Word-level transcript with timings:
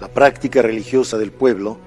La 0.00 0.06
práctica 0.06 0.62
religiosa 0.62 1.18
del 1.18 1.32
pueblo, 1.32 1.78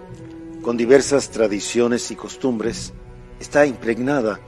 con 0.62 0.76
diversas 0.76 1.30
tradiciones 1.30 2.12
y 2.12 2.16
costumbres, 2.16 2.92
está 3.40 3.66
impregnada 3.66 4.40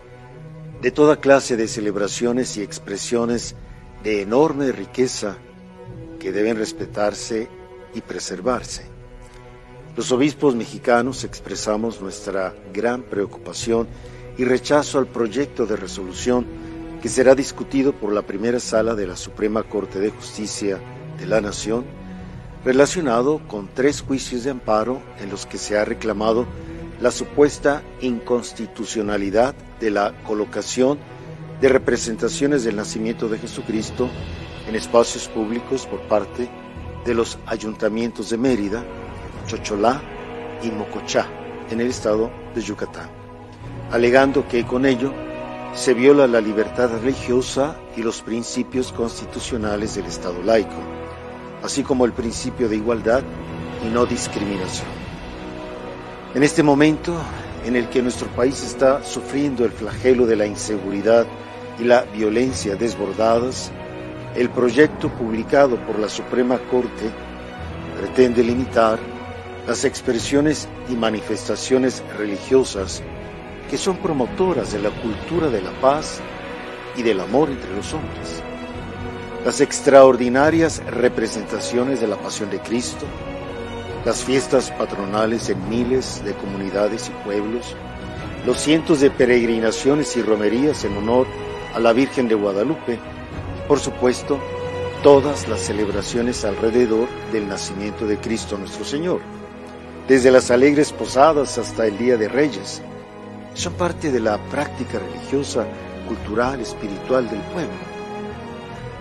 de 0.82 0.92
toda 0.92 1.22
clase 1.22 1.56
de 1.56 1.70
celebraciones 1.70 2.58
y 2.58 2.62
expresiones 2.62 3.56
de 4.04 4.22
enorme 4.22 4.74
riqueza 4.74 5.38
que 6.20 6.34
deben 6.34 6.58
respetarse 6.58 7.48
y 7.94 8.02
preservarse. 8.02 8.84
Los 9.96 10.12
obispos 10.12 10.56
mexicanos 10.56 11.24
expresamos 11.24 12.02
nuestra 12.02 12.54
gran 12.74 13.04
preocupación 13.04 13.88
y 14.38 14.44
rechazo 14.44 15.00
al 15.00 15.08
proyecto 15.08 15.66
de 15.66 15.78
resolución 15.78 16.46
que 17.02 17.08
será 17.08 17.34
discutido 17.34 17.94
por 17.94 18.12
la 18.12 18.24
primera 18.24 18.60
sala 18.60 18.94
de 18.94 19.08
la 19.08 19.16
Suprema 19.16 19.64
Corte 19.64 20.00
de 20.00 20.10
Justicia 20.10 20.80
de 21.18 21.28
la 21.28 21.40
Nación, 21.40 21.86
relacionado 22.66 23.42
con 23.48 23.68
tres 23.74 24.02
juicios 24.02 24.44
de 24.44 24.52
amparo 24.52 25.02
en 25.20 25.30
los 25.30 25.46
que 25.46 25.58
se 25.58 25.78
ha 25.78 25.86
reclamado 25.86 26.46
la 27.02 27.12
supuesta 27.12 27.84
inconstitucionalidad 28.02 29.56
de 29.80 29.92
la 29.92 30.14
colocación 30.24 30.98
de 31.60 31.70
representaciones 31.70 32.64
del 32.64 32.78
nacimiento 32.78 33.28
de 33.28 33.40
Jesucristo 33.40 34.10
en 34.68 34.76
espacios 34.76 35.28
públicos 35.28 35.86
por 35.86 36.02
parte 36.08 36.50
de 37.06 37.14
los 37.14 37.38
ayuntamientos 37.46 38.30
de 38.30 38.38
Mérida, 38.38 38.84
Chocholá 39.48 40.02
y 40.64 40.72
Mocochá, 40.72 41.28
en 41.70 41.82
el 41.82 41.88
estado 41.88 42.32
de 42.56 42.62
Yucatán, 42.62 43.10
alegando 43.92 44.48
que 44.48 44.66
con 44.66 44.86
ello 44.86 45.14
se 45.74 45.94
viola 45.94 46.28
la 46.28 46.40
libertad 46.40 46.90
religiosa 47.02 47.78
y 47.98 48.04
los 48.04 48.22
principios 48.22 48.94
constitucionales 48.94 49.96
del 49.96 50.06
Estado 50.06 50.42
laico, 50.44 50.93
así 51.64 51.82
como 51.82 52.06
el 52.06 52.12
principio 52.12 52.70
de 52.70 52.76
igualdad 52.76 53.24
y 53.84 53.88
no 53.88 54.06
discriminación. 54.06 54.88
En 56.36 56.44
este 56.44 56.62
momento 56.62 57.16
en 57.66 57.76
el 57.76 57.90
que 57.90 58.02
nuestro 58.02 58.28
país 58.28 58.62
está 58.64 59.04
sufriendo 59.04 59.64
el 59.66 59.72
flagelo 59.72 60.26
de 60.26 60.36
la 60.36 60.46
inseguridad 60.46 61.26
y 61.80 61.86
la 61.86 62.04
violencia 62.04 62.76
desbordadas, 62.76 63.72
el 64.36 64.50
proyecto 64.50 65.10
publicado 65.10 65.78
por 65.86 66.00
la 66.00 66.10
Suprema 66.10 66.58
Corte 66.70 67.10
pretende 67.98 68.44
limitar 68.44 69.00
las 69.68 69.86
expresiones 69.86 70.68
y 70.90 70.96
manifestaciones 70.96 72.04
religiosas 72.18 73.02
que 73.70 73.78
son 73.78 73.98
promotoras 73.98 74.74
de 74.74 74.80
la 74.80 74.90
cultura 74.90 75.48
de 75.48 75.62
la 75.62 75.72
paz 75.80 76.20
y 76.98 77.04
del 77.04 77.22
amor 77.22 77.50
entre 77.50 77.74
los 77.74 77.94
hombres. 77.94 78.44
Las 79.46 79.62
extraordinarias 79.62 80.82
representaciones 80.86 82.00
de 82.00 82.08
la 82.08 82.18
pasión 82.18 82.50
de 82.50 82.60
Cristo, 82.60 83.06
las 84.06 84.24
fiestas 84.24 84.72
patronales 84.72 85.50
en 85.50 85.70
miles 85.70 86.24
de 86.24 86.34
comunidades 86.34 87.10
y 87.10 87.26
pueblos, 87.26 87.76
los 88.46 88.60
cientos 88.60 89.00
de 89.02 89.12
peregrinaciones 89.12 90.16
y 90.18 90.22
romerías 90.22 90.84
en 90.86 90.98
honor 90.98 91.28
a 91.76 91.80
la 91.80 91.94
Virgen 91.94 92.28
de 92.28 92.36
Guadalupe 92.36 92.94
y, 92.94 93.68
por 93.68 93.80
supuesto, 93.80 94.40
todas 95.02 95.48
las 95.48 95.60
celebraciones 95.60 96.46
alrededor 96.46 97.08
del 97.32 97.48
nacimiento 97.48 98.06
de 98.08 98.18
Cristo 98.18 98.58
nuestro 98.58 98.86
Señor 98.86 99.20
desde 100.08 100.32
las 100.32 100.52
alegres 100.52 100.92
posadas 100.92 101.58
hasta 101.58 101.88
el 101.88 101.98
Día 101.98 102.18
de 102.18 102.28
Reyes, 102.28 102.82
son 103.54 103.74
parte 103.74 104.12
de 104.12 104.20
la 104.20 104.38
práctica 104.50 105.00
religiosa, 105.00 105.66
cultural, 106.08 106.60
espiritual 106.60 107.30
del 107.30 107.40
pueblo. 107.40 107.93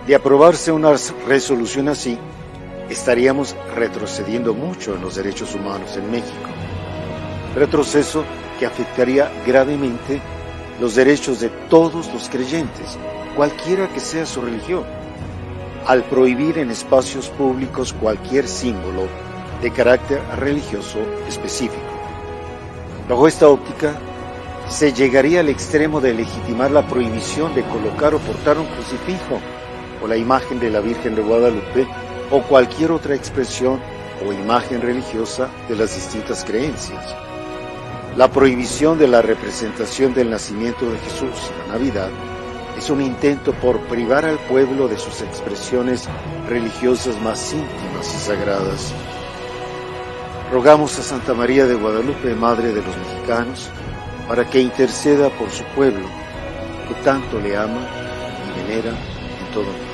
De 0.07 0.15
aprobarse 0.15 0.69
una 0.73 0.93
resolución 1.27 1.87
así, 1.87 2.17
estaríamos 2.89 3.55
retrocediendo 3.73 4.53
mucho 4.53 4.95
en 4.95 5.01
los 5.01 5.15
derechos 5.15 5.55
humanos 5.55 5.95
en 5.95 6.11
México. 6.11 6.49
Retroceso 7.55 8.25
que 8.59 8.65
afectaría 8.65 9.31
gravemente 9.47 10.19
los 10.81 10.95
derechos 10.95 11.39
de 11.39 11.47
todos 11.69 12.11
los 12.13 12.27
creyentes, 12.27 12.97
cualquiera 13.37 13.87
que 13.93 14.01
sea 14.01 14.25
su 14.25 14.41
religión, 14.41 14.83
al 15.85 16.03
prohibir 16.03 16.57
en 16.57 16.69
espacios 16.69 17.29
públicos 17.29 17.93
cualquier 17.93 18.45
símbolo 18.49 19.07
de 19.61 19.71
carácter 19.71 20.21
religioso 20.37 20.99
específico. 21.29 21.81
Bajo 23.07 23.25
esta 23.25 23.47
óptica, 23.47 23.93
se 24.67 24.91
llegaría 24.91 25.39
al 25.39 25.47
extremo 25.47 26.01
de 26.01 26.13
legitimar 26.13 26.71
la 26.71 26.85
prohibición 26.85 27.55
de 27.55 27.63
colocar 27.63 28.13
o 28.13 28.19
portar 28.19 28.57
un 28.57 28.65
crucifijo 28.65 29.39
o 30.03 30.07
la 30.07 30.17
imagen 30.17 30.59
de 30.59 30.69
la 30.69 30.81
Virgen 30.81 31.15
de 31.15 31.21
Guadalupe 31.21 31.87
o 32.29 32.41
cualquier 32.41 32.91
otra 32.91 33.15
expresión 33.15 33.79
o 34.25 34.33
imagen 34.33 34.81
religiosa 34.81 35.49
de 35.69 35.75
las 35.75 35.95
distintas 35.95 36.43
creencias. 36.43 37.15
La 38.17 38.29
prohibición 38.29 38.99
de 38.99 39.07
la 39.07 39.21
representación 39.21 40.13
del 40.13 40.29
nacimiento 40.29 40.89
de 40.89 40.97
Jesús 40.99 41.51
la 41.67 41.73
Navidad 41.73 42.09
es 42.77 42.89
un 42.89 43.01
intento 43.01 43.53
por 43.53 43.79
privar 43.81 44.25
al 44.25 44.37
pueblo 44.39 44.87
de 44.87 44.97
sus 44.97 45.21
expresiones 45.21 46.07
religiosas 46.47 47.19
más 47.21 47.53
íntimas 47.53 48.13
y 48.13 48.17
sagradas. 48.17 48.93
Rogamos 50.51 50.97
a 50.99 51.03
Santa 51.03 51.33
María 51.33 51.65
de 51.65 51.75
Guadalupe, 51.75 52.35
Madre 52.35 52.73
de 52.73 52.81
los 52.81 52.95
mexicanos, 52.97 53.69
para 54.27 54.47
que 54.49 54.59
interceda 54.61 55.29
por 55.29 55.49
su 55.49 55.63
pueblo, 55.75 56.05
que 56.87 56.93
tanto 57.03 57.39
le 57.39 57.57
ama 57.57 57.87
y 58.47 58.61
venera 58.61 58.89
en 58.91 59.53
todo 59.53 59.65
mundo. 59.65 59.92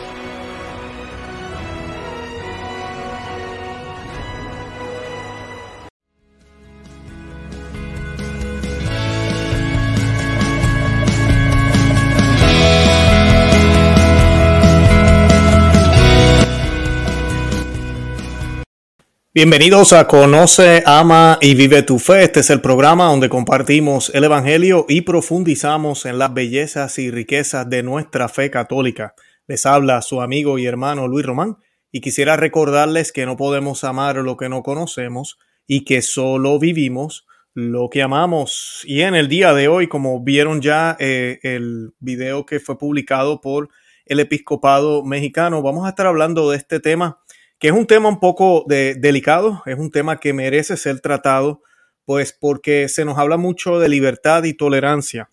Bienvenidos 19.42 19.94
a 19.94 20.06
Conoce, 20.06 20.84
Ama 20.86 21.38
y 21.40 21.56
Vive 21.56 21.82
tu 21.84 21.98
Fe. 21.98 22.24
Este 22.24 22.42
es 22.42 22.50
el 22.50 22.60
programa 22.60 23.06
donde 23.06 23.30
compartimos 23.30 24.12
el 24.14 24.26
Evangelio 24.26 24.86
y 24.90 25.00
profundizamos 25.00 26.06
en 26.06 26.20
las 26.20 26.34
bellezas 26.34 27.00
y 27.00 27.10
riquezas 27.10 27.70
de 27.70 27.82
nuestra 27.82 28.28
fe 28.28 28.52
católica. 28.52 29.16
Les 29.48 29.66
habla 29.66 30.02
su 30.02 30.22
amigo 30.22 30.60
y 30.60 30.66
hermano 30.66 31.08
Luis 31.08 31.26
Román 31.26 31.56
y 31.90 32.02
quisiera 32.02 32.36
recordarles 32.36 33.14
que 33.14 33.26
no 33.26 33.38
podemos 33.38 33.86
amar 33.86 34.18
lo 34.18 34.36
que 34.36 34.50
no 34.50 34.62
conocemos 34.62 35.40
y 35.66 35.86
que 35.86 36.02
solo 36.02 36.60
vivimos 36.60 37.26
lo 37.54 37.90
que 37.90 38.02
amamos. 38.02 38.82
Y 38.84 39.04
en 39.04 39.16
el 39.16 39.30
día 39.30 39.54
de 39.54 39.70
hoy, 39.70 39.88
como 39.88 40.22
vieron 40.22 40.60
ya 40.60 40.98
eh, 41.00 41.40
el 41.44 41.94
video 42.02 42.46
que 42.46 42.60
fue 42.60 42.78
publicado 42.78 43.40
por 43.40 43.70
el 44.06 44.20
episcopado 44.20 45.06
mexicano, 45.06 45.62
vamos 45.62 45.86
a 45.86 45.92
estar 45.92 46.08
hablando 46.08 46.52
de 46.52 46.58
este 46.58 46.82
tema 46.82 47.20
que 47.60 47.68
es 47.68 47.74
un 47.74 47.86
tema 47.86 48.08
un 48.08 48.20
poco 48.22 48.66
delicado, 48.68 49.62
es 49.66 49.78
un 49.78 49.92
tema 49.92 50.20
que 50.20 50.32
merece 50.32 50.78
ser 50.78 51.02
tratado, 51.02 51.62
pues 52.06 52.32
porque 52.34 52.88
se 52.88 53.04
nos 53.04 53.18
habla 53.18 53.36
mucho 53.36 53.80
de 53.80 53.90
libertad 53.90 54.46
y 54.46 54.54
tolerancia 54.54 55.30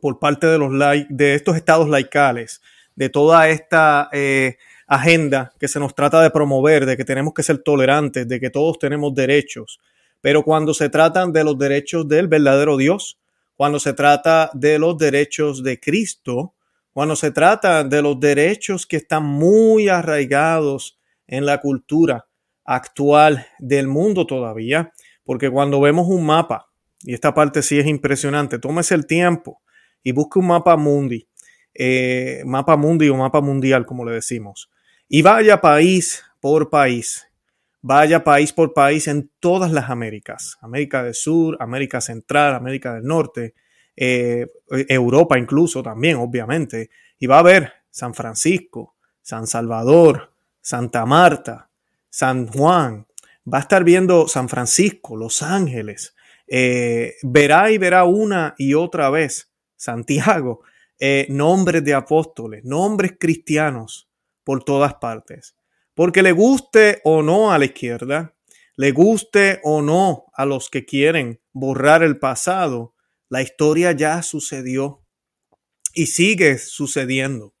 por 0.00 0.18
parte 0.18 0.46
de, 0.46 0.58
los 0.58 0.72
de 1.08 1.34
estos 1.34 1.56
estados 1.56 1.88
laicales, 1.88 2.60
de 2.94 3.08
toda 3.08 3.48
esta 3.48 4.10
eh, 4.12 4.58
agenda 4.86 5.52
que 5.58 5.68
se 5.68 5.80
nos 5.80 5.94
trata 5.94 6.20
de 6.20 6.30
promover, 6.30 6.84
de 6.84 6.96
que 6.96 7.04
tenemos 7.04 7.32
que 7.32 7.42
ser 7.42 7.58
tolerantes, 7.58 8.28
de 8.28 8.38
que 8.38 8.50
todos 8.50 8.78
tenemos 8.78 9.14
derechos. 9.14 9.80
Pero 10.20 10.42
cuando 10.42 10.74
se 10.74 10.90
tratan 10.90 11.32
de 11.32 11.44
los 11.44 11.58
derechos 11.58 12.06
del 12.06 12.28
verdadero 12.28 12.76
Dios, 12.76 13.18
cuando 13.56 13.80
se 13.80 13.94
trata 13.94 14.50
de 14.52 14.78
los 14.78 14.98
derechos 14.98 15.62
de 15.62 15.80
Cristo, 15.80 16.54
cuando 16.92 17.16
se 17.16 17.30
trata 17.30 17.84
de 17.84 18.02
los 18.02 18.20
derechos 18.20 18.86
que 18.86 18.96
están 18.96 19.24
muy 19.24 19.88
arraigados 19.88 20.97
en 21.28 21.46
la 21.46 21.60
cultura 21.60 22.26
actual 22.64 23.46
del 23.58 23.86
mundo 23.86 24.26
todavía, 24.26 24.92
porque 25.24 25.50
cuando 25.50 25.80
vemos 25.80 26.08
un 26.08 26.26
mapa, 26.26 26.68
y 27.02 27.14
esta 27.14 27.32
parte 27.32 27.62
sí 27.62 27.78
es 27.78 27.86
impresionante, 27.86 28.58
tómese 28.58 28.94
el 28.94 29.06
tiempo 29.06 29.62
y 30.02 30.12
busque 30.12 30.38
un 30.38 30.48
mapa 30.48 30.76
mundi, 30.76 31.28
eh, 31.74 32.42
mapa 32.44 32.76
mundi 32.76 33.08
o 33.08 33.16
mapa 33.16 33.40
mundial, 33.40 33.86
como 33.86 34.04
le 34.04 34.12
decimos, 34.12 34.70
y 35.08 35.22
vaya 35.22 35.60
país 35.60 36.24
por 36.40 36.70
país, 36.70 37.26
vaya 37.80 38.24
país 38.24 38.52
por 38.52 38.74
país 38.74 39.06
en 39.06 39.30
todas 39.38 39.70
las 39.70 39.90
Américas, 39.90 40.58
América 40.60 41.02
del 41.02 41.14
Sur, 41.14 41.56
América 41.60 42.00
Central, 42.00 42.54
América 42.54 42.94
del 42.94 43.04
Norte, 43.04 43.54
eh, 43.96 44.46
Europa 44.88 45.38
incluso 45.38 45.82
también, 45.82 46.16
obviamente, 46.16 46.90
y 47.18 47.26
va 47.26 47.40
a 47.40 47.42
ver 47.42 47.72
San 47.90 48.14
Francisco, 48.14 48.96
San 49.22 49.46
Salvador, 49.46 50.32
Santa 50.60 51.06
Marta, 51.06 51.70
San 52.10 52.46
Juan, 52.48 53.06
va 53.52 53.58
a 53.58 53.62
estar 53.62 53.84
viendo 53.84 54.28
San 54.28 54.48
Francisco, 54.48 55.16
Los 55.16 55.42
Ángeles, 55.42 56.14
eh, 56.46 57.14
verá 57.22 57.70
y 57.70 57.78
verá 57.78 58.04
una 58.04 58.54
y 58.58 58.74
otra 58.74 59.10
vez 59.10 59.52
Santiago, 59.76 60.62
eh, 60.98 61.26
nombres 61.30 61.84
de 61.84 61.94
apóstoles, 61.94 62.64
nombres 62.64 63.12
cristianos 63.18 64.08
por 64.44 64.64
todas 64.64 64.94
partes. 64.94 65.54
Porque 65.94 66.22
le 66.22 66.32
guste 66.32 67.00
o 67.04 67.22
no 67.22 67.52
a 67.52 67.58
la 67.58 67.66
izquierda, 67.66 68.34
le 68.76 68.92
guste 68.92 69.60
o 69.62 69.82
no 69.82 70.26
a 70.32 70.46
los 70.46 70.70
que 70.70 70.84
quieren 70.84 71.40
borrar 71.52 72.02
el 72.02 72.18
pasado, 72.18 72.94
la 73.28 73.42
historia 73.42 73.92
ya 73.92 74.22
sucedió 74.22 75.04
y 75.92 76.06
sigue 76.06 76.58
sucediendo. 76.58 77.54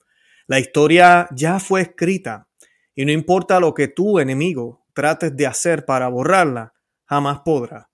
La 0.46 0.60
historia 0.60 1.28
ya 1.32 1.60
fue 1.60 1.82
escrita 1.82 2.47
y 2.98 3.04
no 3.04 3.12
importa 3.12 3.60
lo 3.60 3.74
que 3.74 3.86
tú, 3.86 4.18
enemigo, 4.18 4.84
trates 4.92 5.36
de 5.36 5.46
hacer 5.46 5.84
para 5.84 6.08
borrarla, 6.08 6.74
jamás 7.04 7.42
podrá. 7.44 7.90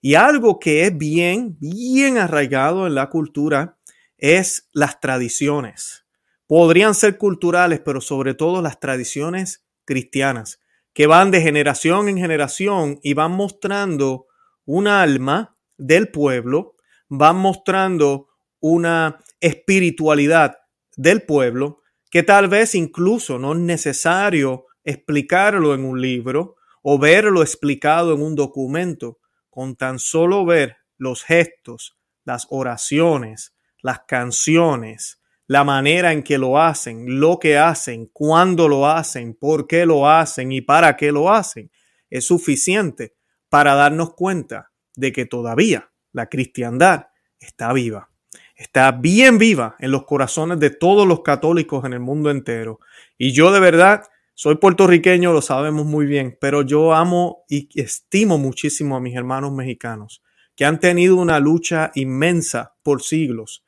Y 0.00 0.14
algo 0.14 0.58
que 0.58 0.84
es 0.84 0.96
bien, 0.96 1.58
bien 1.60 2.16
arraigado 2.16 2.86
en 2.86 2.94
la 2.94 3.10
cultura 3.10 3.76
es 4.16 4.70
las 4.72 4.98
tradiciones. 4.98 6.06
Podrían 6.46 6.94
ser 6.94 7.18
culturales, 7.18 7.80
pero 7.80 8.00
sobre 8.00 8.32
todo 8.32 8.62
las 8.62 8.80
tradiciones 8.80 9.66
cristianas, 9.84 10.58
que 10.94 11.06
van 11.06 11.30
de 11.30 11.42
generación 11.42 12.08
en 12.08 12.16
generación 12.16 12.98
y 13.02 13.12
van 13.12 13.32
mostrando 13.32 14.26
un 14.64 14.88
alma 14.88 15.54
del 15.76 16.08
pueblo, 16.08 16.76
van 17.10 17.36
mostrando 17.36 18.28
una 18.60 19.22
espiritualidad 19.38 20.56
del 20.96 21.20
pueblo 21.20 21.82
que 22.10 22.22
tal 22.22 22.48
vez 22.48 22.74
incluso 22.74 23.38
no 23.38 23.52
es 23.52 23.58
necesario 23.58 24.66
explicarlo 24.84 25.74
en 25.74 25.84
un 25.84 26.00
libro 26.00 26.56
o 26.82 26.98
verlo 26.98 27.42
explicado 27.42 28.14
en 28.14 28.22
un 28.22 28.34
documento, 28.34 29.18
con 29.50 29.74
tan 29.74 29.98
solo 29.98 30.44
ver 30.44 30.76
los 30.98 31.24
gestos, 31.24 31.96
las 32.24 32.46
oraciones, 32.50 33.54
las 33.82 34.00
canciones, 34.06 35.20
la 35.46 35.64
manera 35.64 36.12
en 36.12 36.22
que 36.22 36.38
lo 36.38 36.60
hacen, 36.60 37.20
lo 37.20 37.38
que 37.38 37.58
hacen, 37.58 38.06
cuándo 38.12 38.68
lo 38.68 38.86
hacen, 38.88 39.34
por 39.34 39.66
qué 39.66 39.86
lo 39.86 40.08
hacen 40.08 40.52
y 40.52 40.60
para 40.60 40.96
qué 40.96 41.12
lo 41.12 41.32
hacen, 41.32 41.70
es 42.10 42.26
suficiente 42.26 43.14
para 43.48 43.74
darnos 43.74 44.14
cuenta 44.14 44.72
de 44.94 45.12
que 45.12 45.26
todavía 45.26 45.90
la 46.12 46.28
cristiandad 46.28 47.06
está 47.38 47.72
viva. 47.72 48.10
Está 48.56 48.90
bien 48.90 49.36
viva 49.36 49.76
en 49.78 49.90
los 49.90 50.04
corazones 50.04 50.58
de 50.58 50.70
todos 50.70 51.06
los 51.06 51.20
católicos 51.20 51.84
en 51.84 51.92
el 51.92 52.00
mundo 52.00 52.30
entero. 52.30 52.80
Y 53.18 53.32
yo 53.32 53.52
de 53.52 53.60
verdad 53.60 54.04
soy 54.34 54.56
puertorriqueño, 54.56 55.32
lo 55.32 55.42
sabemos 55.42 55.84
muy 55.84 56.06
bien, 56.06 56.36
pero 56.40 56.62
yo 56.62 56.94
amo 56.94 57.44
y 57.48 57.68
estimo 57.80 58.38
muchísimo 58.38 58.96
a 58.96 59.00
mis 59.00 59.14
hermanos 59.14 59.52
mexicanos 59.52 60.22
que 60.56 60.64
han 60.64 60.80
tenido 60.80 61.16
una 61.16 61.38
lucha 61.38 61.92
inmensa 61.94 62.74
por 62.82 63.02
siglos. 63.02 63.64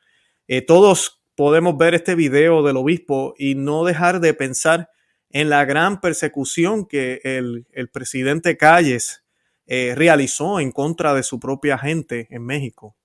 Eh, 0.47 0.63
todos 0.63 1.23
podemos 1.35 1.77
ver 1.77 1.95
este 1.95 2.15
video 2.15 2.63
del 2.63 2.79
obispo 2.79 3.35
y 3.39 3.55
no 3.55 3.85
dejar 3.85 4.21
de 4.21 4.33
pensar 4.35 4.89
en 5.31 5.51
la 5.51 5.67
gran 5.67 6.01
persecución 6.01 6.87
que 6.87 7.21
el, 7.23 7.67
presidente 7.93 8.57
Calles 8.57 9.25
eh, 9.67 9.93
realizó 9.95 10.61
en 10.61 10.73
contra 10.73 11.13
de 11.13 11.23
su 11.23 11.39
propia 11.39 11.77
gente 11.77 12.27
en 12.31 12.45
México 12.45 12.97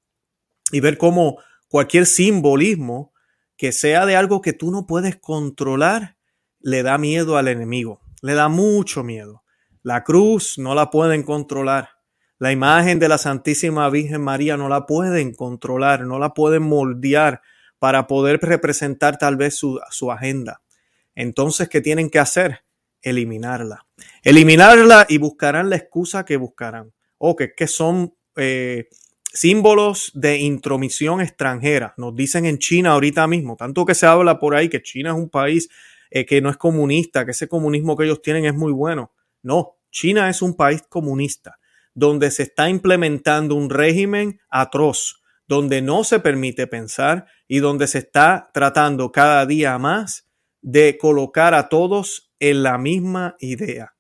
y 0.72 0.80
ver 0.80 0.98
cómo 0.98 1.38
cualquier 1.74 2.06
simbolismo 2.06 3.16
que 3.58 3.72
sea 3.72 4.06
de 4.06 4.16
algo 4.16 4.44
que 4.44 4.54
tú 4.54 4.70
no 4.70 4.86
puedes 4.86 5.16
controlar, 5.16 6.18
le 6.60 6.84
da 6.84 7.00
miedo 7.00 7.36
al 7.36 7.48
enemigo, 7.48 8.00
le 8.22 8.36
da 8.36 8.48
mucho 8.48 9.04
miedo. 9.04 9.44
La 9.82 10.04
cruz 10.04 10.60
no 10.60 10.76
la 10.76 10.92
pueden 10.92 11.24
controlar. 11.24 11.90
La 12.38 12.52
imagen 12.52 13.00
de 13.00 13.08
la 13.10 13.18
Santísima 13.18 13.90
Virgen 13.90 14.22
María 14.22 14.56
no 14.56 14.70
la 14.70 14.86
pueden 14.86 15.34
controlar, 15.34 16.02
no 16.02 16.20
la 16.20 16.36
pueden 16.36 16.62
moldear 16.62 17.42
para 17.80 18.06
poder 18.06 18.40
representar 18.40 19.18
tal 19.18 19.36
vez 19.36 19.56
su, 19.56 20.12
agenda. 20.12 20.62
Entonces, 21.16 21.70
¿qué 21.70 21.82
tienen 21.82 22.12
que 22.12 22.20
hacer? 22.20 22.66
Eliminarla. 23.02 23.88
Eliminarla 24.22 25.08
y 25.10 25.18
buscarán 25.18 25.72
la 25.72 25.78
excusa 25.78 26.24
que 26.24 26.38
buscarán. 26.38 26.94
O 27.18 27.36
que, 27.36 27.56
que 27.56 27.66
son 27.66 28.14
eh, 28.36 28.90
símbolos 29.34 30.12
de 30.14 30.38
intromisión 30.38 31.20
extranjera. 31.20 31.94
Nos 31.98 32.16
dicen 32.16 32.46
en 32.46 32.60
China 32.60 32.92
ahorita 32.92 33.28
mismo, 33.28 33.58
tanto 33.58 33.86
que 33.86 33.96
se 33.96 34.06
habla 34.06 34.40
por 34.40 34.56
ahí 34.56 34.70
que 34.70 34.82
China 34.82 35.10
es 35.10 35.16
un 35.16 35.30
país 35.30 35.70
eh, 36.12 36.26
que 36.26 36.40
no 36.40 36.50
es 36.50 36.58
comunista, 36.58 37.26
que 37.26 37.32
ese 37.32 37.48
comunismo 37.48 37.98
que 37.98 38.06
ellos 38.06 38.22
tienen 38.22 38.46
es 38.46 38.54
muy 38.54 38.72
bueno. 38.72 39.12
No, 39.42 39.78
China 39.92 40.30
es 40.30 40.42
un 40.42 40.56
país 40.56 40.84
comunista 40.88 41.58
donde 41.96 42.32
se 42.32 42.44
está 42.44 42.70
implementando 42.70 43.56
un 43.56 43.70
régimen 43.70 44.40
atroz, 44.50 45.22
donde 45.48 45.82
no 45.82 46.04
se 46.04 46.20
permite 46.20 46.68
pensar 46.68 47.26
y 47.48 47.60
donde 47.60 47.88
se 47.88 48.00
está 48.00 48.50
tratando 48.54 49.12
cada 49.12 49.46
día 49.46 49.78
más 49.78 50.28
de 50.62 50.98
colocar 50.98 51.54
a 51.54 51.70
todos 51.70 52.34
en 52.40 52.64
la 52.64 52.78
misma 52.78 53.36
idea, 53.40 53.94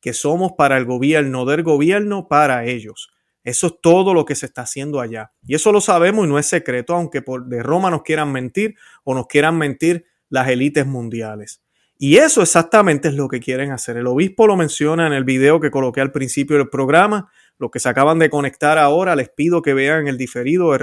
que 0.00 0.12
somos 0.12 0.52
para 0.58 0.76
el 0.76 0.84
gobierno 0.84 1.44
del 1.44 1.62
gobierno 1.62 2.28
para 2.28 2.66
ellos. 2.66 3.08
Eso 3.48 3.68
es 3.68 3.74
todo 3.80 4.12
lo 4.12 4.26
que 4.26 4.34
se 4.34 4.44
está 4.44 4.62
haciendo 4.62 5.00
allá. 5.00 5.32
Y 5.46 5.54
eso 5.54 5.72
lo 5.72 5.80
sabemos 5.80 6.26
y 6.26 6.28
no 6.28 6.38
es 6.38 6.46
secreto, 6.46 6.94
aunque 6.94 7.22
por 7.22 7.46
de 7.46 7.62
Roma 7.62 7.90
nos 7.90 8.02
quieran 8.02 8.30
mentir 8.30 8.74
o 9.04 9.14
nos 9.14 9.26
quieran 9.26 9.56
mentir 9.56 10.04
las 10.28 10.48
élites 10.48 10.86
mundiales. 10.86 11.62
Y 11.98 12.18
eso 12.18 12.42
exactamente 12.42 13.08
es 13.08 13.14
lo 13.14 13.26
que 13.26 13.40
quieren 13.40 13.72
hacer. 13.72 13.96
El 13.96 14.06
obispo 14.06 14.46
lo 14.46 14.54
menciona 14.54 15.06
en 15.06 15.14
el 15.14 15.24
video 15.24 15.60
que 15.60 15.70
coloqué 15.70 16.02
al 16.02 16.12
principio 16.12 16.58
del 16.58 16.68
programa. 16.68 17.32
Los 17.58 17.70
que 17.70 17.80
se 17.80 17.88
acaban 17.88 18.18
de 18.18 18.28
conectar 18.28 18.76
ahora, 18.76 19.16
les 19.16 19.30
pido 19.30 19.62
que 19.62 19.72
vean 19.72 20.08
el 20.08 20.18
diferido 20.18 20.66
o 20.68 20.74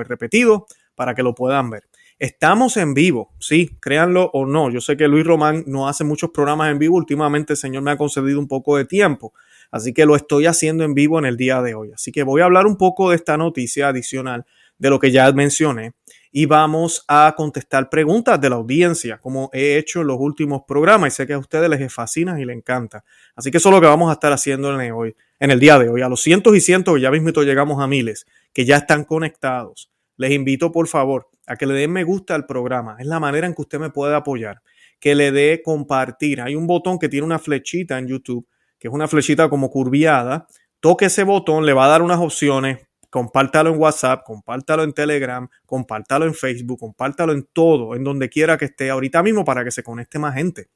el 0.00 0.04
repetido 0.04 0.66
para 0.96 1.14
que 1.14 1.22
lo 1.22 1.34
puedan 1.34 1.70
ver. 1.70 1.84
Estamos 2.18 2.76
en 2.76 2.92
vivo, 2.92 3.32
sí, 3.38 3.78
créanlo 3.80 4.30
o 4.34 4.44
no. 4.44 4.68
Yo 4.68 4.82
sé 4.82 4.96
que 4.98 5.08
Luis 5.08 5.24
Román 5.24 5.64
no 5.66 5.88
hace 5.88 6.04
muchos 6.04 6.30
programas 6.30 6.70
en 6.70 6.78
vivo. 6.78 6.96
Últimamente 6.96 7.54
el 7.54 7.56
Señor 7.56 7.82
me 7.82 7.92
ha 7.92 7.96
concedido 7.96 8.38
un 8.38 8.48
poco 8.48 8.76
de 8.76 8.84
tiempo. 8.84 9.32
Así 9.70 9.92
que 9.92 10.06
lo 10.06 10.16
estoy 10.16 10.46
haciendo 10.46 10.84
en 10.84 10.94
vivo 10.94 11.18
en 11.18 11.24
el 11.24 11.36
día 11.36 11.62
de 11.62 11.74
hoy. 11.74 11.92
Así 11.92 12.12
que 12.12 12.22
voy 12.22 12.40
a 12.40 12.44
hablar 12.44 12.66
un 12.66 12.76
poco 12.76 13.10
de 13.10 13.16
esta 13.16 13.36
noticia 13.36 13.88
adicional 13.88 14.44
de 14.78 14.90
lo 14.90 14.98
que 14.98 15.10
ya 15.10 15.30
mencioné 15.32 15.92
y 16.32 16.46
vamos 16.46 17.04
a 17.08 17.34
contestar 17.36 17.90
preguntas 17.90 18.40
de 18.40 18.48
la 18.50 18.56
audiencia, 18.56 19.18
como 19.18 19.50
he 19.52 19.76
hecho 19.76 20.00
en 20.00 20.06
los 20.06 20.16
últimos 20.18 20.62
programas 20.66 21.12
y 21.12 21.16
sé 21.16 21.26
que 21.26 21.32
a 21.32 21.38
ustedes 21.38 21.68
les 21.68 21.92
fascina 21.92 22.40
y 22.40 22.44
les 22.44 22.56
encanta. 22.56 23.04
Así 23.34 23.50
que 23.50 23.58
eso 23.58 23.68
es 23.68 23.74
lo 23.74 23.80
que 23.80 23.86
vamos 23.86 24.10
a 24.10 24.14
estar 24.14 24.32
haciendo 24.32 24.72
en 24.74 24.80
el, 24.80 24.92
hoy, 24.92 25.16
en 25.38 25.50
el 25.50 25.58
día 25.58 25.78
de 25.78 25.88
hoy. 25.88 26.02
A 26.02 26.08
los 26.08 26.20
cientos 26.22 26.56
y 26.56 26.60
cientos, 26.60 27.00
ya 27.00 27.10
mismo 27.10 27.30
llegamos 27.30 27.82
a 27.82 27.86
miles, 27.86 28.26
que 28.52 28.64
ya 28.64 28.76
están 28.76 29.04
conectados. 29.04 29.90
Les 30.16 30.32
invito, 30.32 30.70
por 30.70 30.86
favor, 30.86 31.28
a 31.46 31.56
que 31.56 31.66
le 31.66 31.74
den 31.74 31.92
me 31.92 32.04
gusta 32.04 32.34
al 32.34 32.46
programa. 32.46 32.96
Es 33.00 33.06
la 33.06 33.18
manera 33.18 33.46
en 33.46 33.54
que 33.54 33.62
usted 33.62 33.78
me 33.78 33.90
puede 33.90 34.14
apoyar. 34.14 34.62
Que 35.00 35.14
le 35.14 35.32
dé 35.32 35.62
compartir. 35.64 36.40
Hay 36.40 36.54
un 36.54 36.66
botón 36.66 36.98
que 36.98 37.08
tiene 37.08 37.26
una 37.26 37.38
flechita 37.38 37.98
en 37.98 38.06
YouTube 38.06 38.46
que 38.80 38.88
es 38.88 38.94
una 38.94 39.06
flechita 39.06 39.48
como 39.48 39.70
curviada, 39.70 40.48
toque 40.80 41.04
ese 41.04 41.22
botón, 41.22 41.66
le 41.66 41.74
va 41.74 41.84
a 41.84 41.88
dar 41.88 42.02
unas 42.02 42.18
opciones, 42.18 42.78
compártalo 43.10 43.70
en 43.70 43.78
WhatsApp, 43.78 44.22
compártalo 44.24 44.82
en 44.82 44.94
Telegram, 44.94 45.46
compártalo 45.66 46.24
en 46.24 46.34
Facebook, 46.34 46.80
compártalo 46.80 47.32
en 47.32 47.46
todo, 47.52 47.94
en 47.94 48.02
donde 48.02 48.30
quiera 48.30 48.56
que 48.56 48.64
esté 48.64 48.88
ahorita 48.88 49.22
mismo 49.22 49.44
para 49.44 49.62
que 49.62 49.70
se 49.70 49.82
conecte 49.82 50.18
más 50.18 50.34
gente. 50.34 50.68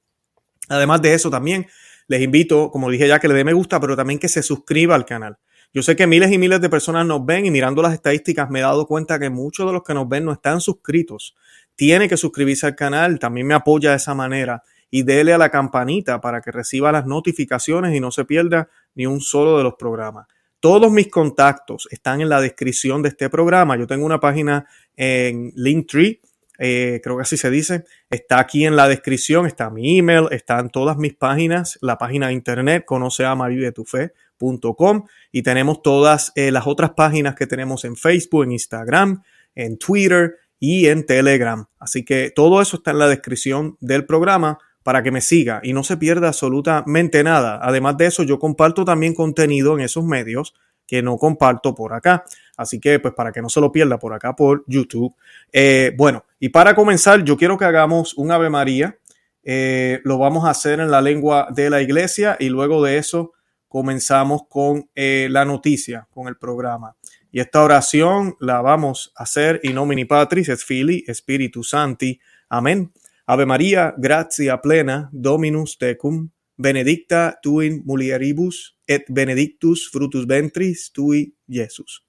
Además 0.69 1.01
de 1.01 1.15
eso, 1.15 1.31
también 1.31 1.67
les 2.07 2.21
invito, 2.21 2.71
como 2.71 2.91
dije 2.91 3.09
ya, 3.09 3.19
que 3.19 3.29
le 3.29 3.35
dé 3.35 3.45
me 3.45 3.55
gusta, 3.55 3.81
pero 3.81 3.97
también 3.97 4.19
que 4.19 4.29
se 4.29 4.43
suscriba 4.43 4.95
al 4.95 5.07
canal. 5.07 5.39
Yo 5.73 5.83
sé 5.83 5.97
que 5.97 6.07
miles 6.07 6.31
y 6.31 6.39
miles 6.39 6.61
de 6.61 6.69
personas 6.69 7.07
nos 7.07 7.25
ven 7.25 7.47
y 7.47 7.51
mirando 7.51 7.83
las 7.83 7.95
estadísticas 7.95 8.51
me 8.51 8.61
he 8.61 8.63
dado 8.63 8.87
cuenta 8.87 9.19
que 9.19 9.31
muchos 9.31 9.67
de 9.67 9.73
los 9.73 9.83
que 9.83 9.95
nos 9.95 10.09
ven 10.09 10.25
no 10.27 10.33
están 10.33 10.61
suscritos. 10.61 11.35
Tiene 11.75 12.09
que 12.09 12.17
suscribirse 12.17 12.67
al 12.67 12.77
canal, 12.77 13.19
también 13.19 13.47
me 13.47 13.55
apoya 13.55 13.91
de 13.91 13.97
esa 13.97 14.15
manera 14.15 14.63
y 14.91 15.03
dele 15.03 15.33
a 15.33 15.39
la 15.39 15.51
campanita 15.51 16.21
para 16.21 16.41
que 16.41 16.53
reciba 16.53 16.93
las 16.93 17.07
notificaciones 17.07 17.95
y 17.95 18.01
no 18.01 18.11
se 18.11 18.25
pierda 18.25 18.69
ni 18.95 19.07
un 19.07 19.21
solo 19.21 19.59
de 19.59 19.65
los 19.65 19.75
programas. 19.75 20.27
Todos 20.61 20.91
mis 20.91 21.11
contactos 21.11 21.89
están 21.91 22.23
en 22.23 22.31
la 22.31 22.41
descripción 22.41 23.03
de 23.03 23.11
este 23.11 23.29
programa. 23.29 23.77
Yo 23.77 23.87
tengo 23.87 24.07
una 24.07 24.21
página 24.21 24.67
en 24.97 25.53
Linktree, 25.57 26.21
eh, 26.59 27.01
creo 27.03 27.17
que 27.17 27.23
así 27.23 27.37
se 27.37 27.51
dice. 27.51 27.85
Está 28.09 28.39
aquí 28.39 28.65
en 28.65 28.77
la 28.77 28.87
descripción, 28.89 29.47
está 29.47 29.69
mi 29.71 29.99
email, 29.99 30.29
están 30.31 30.71
todas 30.71 30.97
mis 30.97 31.15
páginas, 31.15 31.77
la 31.83 31.99
página 31.99 32.29
de 32.29 32.35
internet 32.35 32.85
conoceamavivetufe.com 32.87 35.07
y 35.33 35.43
tenemos 35.43 35.83
todas 35.83 36.33
eh, 36.35 36.51
las 36.51 36.67
otras 36.67 36.93
páginas 36.93 37.35
que 37.35 37.47
tenemos 37.47 37.85
en 37.85 37.97
Facebook, 37.97 38.45
en 38.45 38.53
Instagram, 38.53 39.23
en 39.55 39.77
Twitter 39.79 40.37
y 40.59 40.87
en 40.87 41.05
Telegram. 41.07 41.67
Así 41.79 42.05
que 42.05 42.31
todo 42.31 42.63
eso 42.63 42.79
está 42.79 42.93
en 42.93 43.01
la 43.01 43.09
descripción 43.09 43.77
del 43.81 44.07
programa 44.07 44.59
para 44.85 45.03
que 45.03 45.11
me 45.11 45.21
siga 45.21 45.61
y 45.65 45.73
no 45.73 45.83
se 45.83 45.97
pierda 45.97 46.29
absolutamente 46.29 47.25
nada. 47.25 47.59
Además 47.61 47.97
de 47.97 48.07
eso, 48.07 48.23
yo 48.23 48.39
comparto 48.39 48.85
también 48.85 49.15
contenido 49.15 49.75
en 49.75 49.81
esos 49.81 50.05
medios 50.05 50.55
que 50.87 51.03
no 51.03 51.17
comparto 51.17 51.75
por 51.75 51.95
acá. 51.95 52.25
Así 52.57 52.79
que, 52.79 53.01
pues, 53.01 53.15
para 53.15 53.33
que 53.33 53.43
no 53.43 53.49
se 53.49 53.61
lo 53.61 53.73
pierda 53.73 53.99
por 53.99 54.13
acá 54.13 54.37
por 54.37 54.63
YouTube. 54.67 55.15
Eh, 55.53 55.93
bueno, 55.97 56.25
y 56.39 56.51
para 56.51 56.75
comenzar, 56.75 57.25
yo 57.25 57.37
quiero 57.37 57.57
que 57.57 57.65
hagamos 57.65 58.15
un 58.15 58.31
Ave 58.31 58.51
María. 58.51 58.99
Eh, 59.43 60.01
lo 60.05 60.19
vamos 60.19 60.45
a 60.45 60.51
hacer 60.51 60.81
en 60.81 60.91
la 60.91 61.01
lengua 61.01 61.49
de 61.51 61.71
la 61.71 61.81
iglesia 61.81 62.37
y 62.39 62.51
luego 62.51 62.83
de 62.85 62.99
eso 62.99 63.33
comenzamos 63.69 64.43
con 64.49 64.89
eh, 64.95 65.29
la 65.31 65.47
noticia, 65.47 66.07
con 66.11 66.29
el 66.29 66.37
programa. 66.37 66.95
Y 67.33 67.41
esta 67.41 67.63
oración 67.63 68.37
la 68.39 68.61
vamos 68.61 69.13
a 69.17 69.25
hacer 69.25 69.61
in 69.65 69.75
nomini 69.75 70.05
Patris 70.05 70.51
et 70.51 70.59
Filii 70.59 71.05
Spiritus 71.13 71.71
Santi. 71.71 72.21
Amén. 72.51 72.93
Ave 73.27 73.47
María, 73.47 73.95
gratia 73.97 74.61
plena, 74.61 75.09
Dominus 75.11 75.79
tecum, 75.79 76.29
benedicta 76.57 77.39
tuin 77.43 77.81
mulieribus, 77.85 78.77
et 78.87 79.07
benedictus 79.09 79.89
frutus 79.91 80.27
ventris 80.27 80.91
tui, 80.93 81.35
Jesus. 81.49 82.05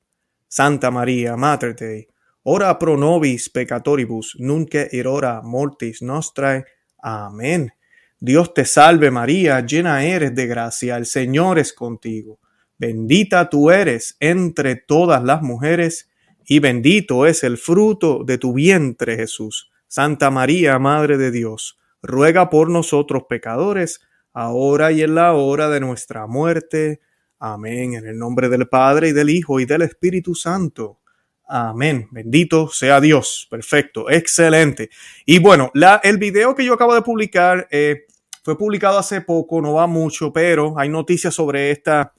Santa 0.47 0.91
Maria, 0.91 1.37
Mater 1.37 1.73
Dei, 1.73 2.05
ora 2.43 2.77
pro 2.77 2.97
nobis 2.97 3.49
peccatoribus, 3.49 4.35
nunc 4.39 4.75
et 4.75 5.05
hora 5.05 5.41
mortis 5.41 6.01
nostrae. 6.01 6.65
Amén. 6.97 7.71
Dios 8.19 8.53
te 8.53 8.65
salve 8.65 9.09
María, 9.09 9.61
llena 9.61 10.03
eres 10.03 10.35
de 10.35 10.47
gracia, 10.47 10.97
el 10.97 11.05
Señor 11.05 11.59
es 11.59 11.71
contigo. 11.71 12.39
Bendita 12.77 13.49
tú 13.49 13.71
eres 13.71 14.17
entre 14.19 14.75
todas 14.75 15.23
las 15.23 15.41
mujeres, 15.41 16.09
y 16.45 16.59
bendito 16.59 17.25
es 17.25 17.43
el 17.43 17.57
fruto 17.57 18.23
de 18.25 18.37
tu 18.37 18.53
vientre 18.53 19.15
Jesús. 19.15 19.71
Santa 19.95 20.29
María, 20.29 20.77
Madre 20.77 21.17
de 21.17 21.31
Dios, 21.31 21.79
ruega 22.01 22.49
por 22.49 22.69
nosotros 22.69 23.23
pecadores, 23.29 24.01
ahora 24.33 24.91
y 24.91 25.01
en 25.03 25.15
la 25.15 25.31
hora 25.31 25.69
de 25.69 25.79
nuestra 25.79 26.27
muerte. 26.27 26.99
Amén. 27.39 27.93
En 27.93 28.05
el 28.05 28.17
nombre 28.17 28.49
del 28.49 28.67
Padre 28.67 29.07
y 29.07 29.11
del 29.13 29.29
Hijo 29.29 29.61
y 29.61 29.65
del 29.65 29.83
Espíritu 29.83 30.35
Santo. 30.35 30.99
Amén. 31.47 32.09
Bendito 32.11 32.67
sea 32.67 32.99
Dios. 32.99 33.47
Perfecto. 33.49 34.09
Excelente. 34.09 34.89
Y 35.25 35.39
bueno, 35.39 35.71
la, 35.73 36.01
el 36.03 36.17
video 36.17 36.55
que 36.55 36.65
yo 36.65 36.73
acabo 36.73 36.93
de 36.93 37.01
publicar 37.01 37.65
eh, 37.71 38.03
fue 38.43 38.57
publicado 38.57 38.99
hace 38.99 39.21
poco, 39.21 39.61
no 39.61 39.75
va 39.75 39.87
mucho, 39.87 40.33
pero 40.33 40.77
hay 40.77 40.89
noticias 40.89 41.33
sobre 41.33 41.71
esta, 41.71 42.11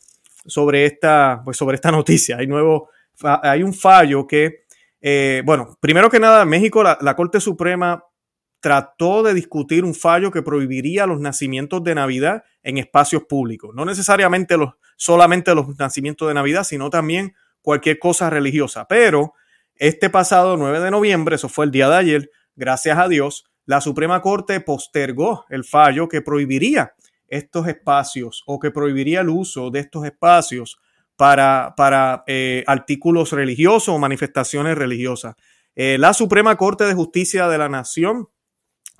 sobre 0.46 0.86
esta, 0.86 1.42
pues 1.44 1.58
sobre 1.58 1.74
esta 1.74 1.90
noticia. 1.92 2.38
Hay 2.38 2.46
nuevo, 2.46 2.88
hay 3.42 3.62
un 3.62 3.74
fallo 3.74 4.26
que, 4.26 4.64
eh, 5.00 5.42
bueno, 5.44 5.76
primero 5.80 6.10
que 6.10 6.20
nada, 6.20 6.44
México, 6.44 6.82
la, 6.82 7.16
Corte 7.16 7.40
Suprema 7.40 8.04
trató 8.60 9.22
de 9.22 9.34
discutir 9.34 9.84
un 9.84 9.94
fallo 9.94 10.30
que 10.30 10.42
prohibiría 10.42 11.06
los 11.06 11.20
nacimientos 11.20 11.84
de 11.84 11.94
Navidad 11.94 12.44
en 12.62 12.78
espacios 12.78 13.24
públicos. 13.24 13.74
No 13.74 13.84
necesariamente 13.84 14.56
los, 14.56 14.74
solamente 14.96 15.54
los 15.54 15.78
nacimientos 15.78 16.26
de 16.28 16.34
Navidad, 16.34 16.64
sino 16.64 16.90
también 16.90 17.34
cualquier 17.62 17.98
cosa 17.98 18.30
religiosa. 18.30 18.86
Pero 18.88 19.34
este 19.76 20.10
pasado 20.10 20.56
9 20.56 20.80
de 20.80 20.90
noviembre, 20.90 21.36
eso 21.36 21.48
fue 21.48 21.66
el 21.66 21.70
día 21.70 21.88
de 21.88 21.96
ayer, 21.96 22.30
gracias 22.54 22.98
a 22.98 23.08
Dios, 23.08 23.44
la 23.66 23.80
Suprema 23.80 24.22
Corte 24.22 24.60
postergó 24.60 25.44
el 25.48 25.64
fallo 25.64 26.08
que 26.08 26.22
prohibiría 26.22 26.94
estos 27.28 27.66
espacios 27.68 28.42
o 28.46 28.58
que 28.58 28.70
prohibiría 28.70 29.20
el 29.20 29.28
uso 29.28 29.70
de 29.70 29.80
estos 29.80 30.04
espacios 30.06 30.78
para, 31.16 31.74
para 31.76 32.24
eh, 32.26 32.62
artículos 32.66 33.32
religiosos 33.32 33.88
o 33.88 33.98
manifestaciones 33.98 34.76
religiosas. 34.76 35.34
Eh, 35.74 35.96
la 35.98 36.14
Suprema 36.14 36.56
Corte 36.56 36.84
de 36.84 36.94
Justicia 36.94 37.48
de 37.48 37.58
la 37.58 37.68
Nación 37.68 38.28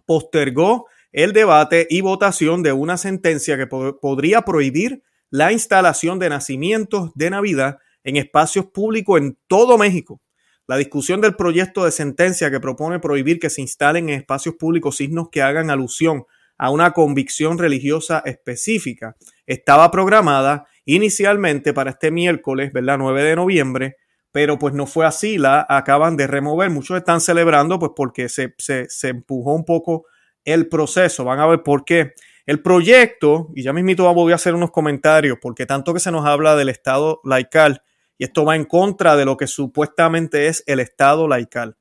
postergó 0.05 0.87
el 1.13 1.33
debate 1.33 1.87
y 1.89 2.01
votación 2.01 2.63
de 2.63 2.73
una 2.73 2.97
sentencia 2.97 3.57
que 3.57 3.67
podría 3.67 4.43
prohibir 4.43 5.03
la 5.31 5.53
instalación 5.53 6.19
de 6.19 6.29
nacimientos 6.29 7.11
de 7.15 7.31
Navidad 7.31 7.79
en 8.05 8.17
espacios 8.17 8.67
públicos 8.67 9.21
en 9.21 9.39
todo 9.47 9.79
México. 9.79 10.21
La 10.67 10.77
discusión 10.77 11.21
del 11.21 11.37
proyecto 11.37 11.85
de 11.85 11.93
sentencia 11.93 12.51
que 12.51 12.61
propone 12.61 12.99
prohibir 12.99 13.39
que 13.39 13.51
se 13.51 13.61
instalen 13.61 14.09
en 14.09 14.17
espacios 14.17 14.57
públicos 14.57 14.97
signos 14.97 15.29
que 15.31 15.43
hagan 15.43 15.71
alusión 15.71 16.25
a 16.59 16.71
una 16.71 16.93
convicción 16.93 17.59
religiosa 17.59 18.23
específica 18.25 19.17
estaba 19.47 19.91
programada 19.91 20.67
inicialmente 20.87 21.75
para 21.75 21.91
este 21.91 22.11
miércoles, 22.11 22.73
¿verdad? 22.73 22.97
9 22.97 23.23
de 23.23 23.37
noviembre, 23.37 23.97
pero 24.33 24.59
pues 24.59 24.73
no 24.73 24.87
fue 24.87 25.05
así, 25.05 25.37
la 25.37 25.67
acaban 25.69 26.17
de 26.17 26.27
remover. 26.27 26.71
Muchos 26.71 26.97
están 26.97 27.21
celebrando 27.21 27.79
pues 27.79 27.93
porque 27.95 28.29
se, 28.29 28.55
se, 28.59 29.09
empujó 29.09 29.55
un 29.55 29.65
poco 29.65 30.07
el 30.45 30.69
proceso. 30.69 31.25
Van 31.25 31.41
a 31.41 31.47
ver 31.47 31.63
por 31.63 31.85
qué. 31.85 32.15
El 32.47 32.63
proyecto, 32.63 33.51
y 33.57 33.65
ya 33.65 33.73
mismito 33.73 34.13
voy 34.15 34.33
a 34.33 34.37
hacer 34.37 34.55
unos 34.55 34.71
comentarios, 34.71 35.39
porque 35.43 35.67
tanto 35.67 35.93
que 35.93 36.01
se 36.01 36.13
nos 36.13 36.25
habla 36.25 36.55
del 36.55 36.69
Estado 36.69 37.21
laical, 37.25 37.83
y 38.19 38.25
esto 38.25 38.45
va 38.45 38.55
en 38.55 38.65
contra 38.65 39.17
de 39.17 39.25
lo 39.25 39.37
que 39.37 39.47
supuestamente 39.47 40.47
es 40.47 40.63
el 40.67 40.79
Estado 40.79 41.27
laical, 41.27 41.77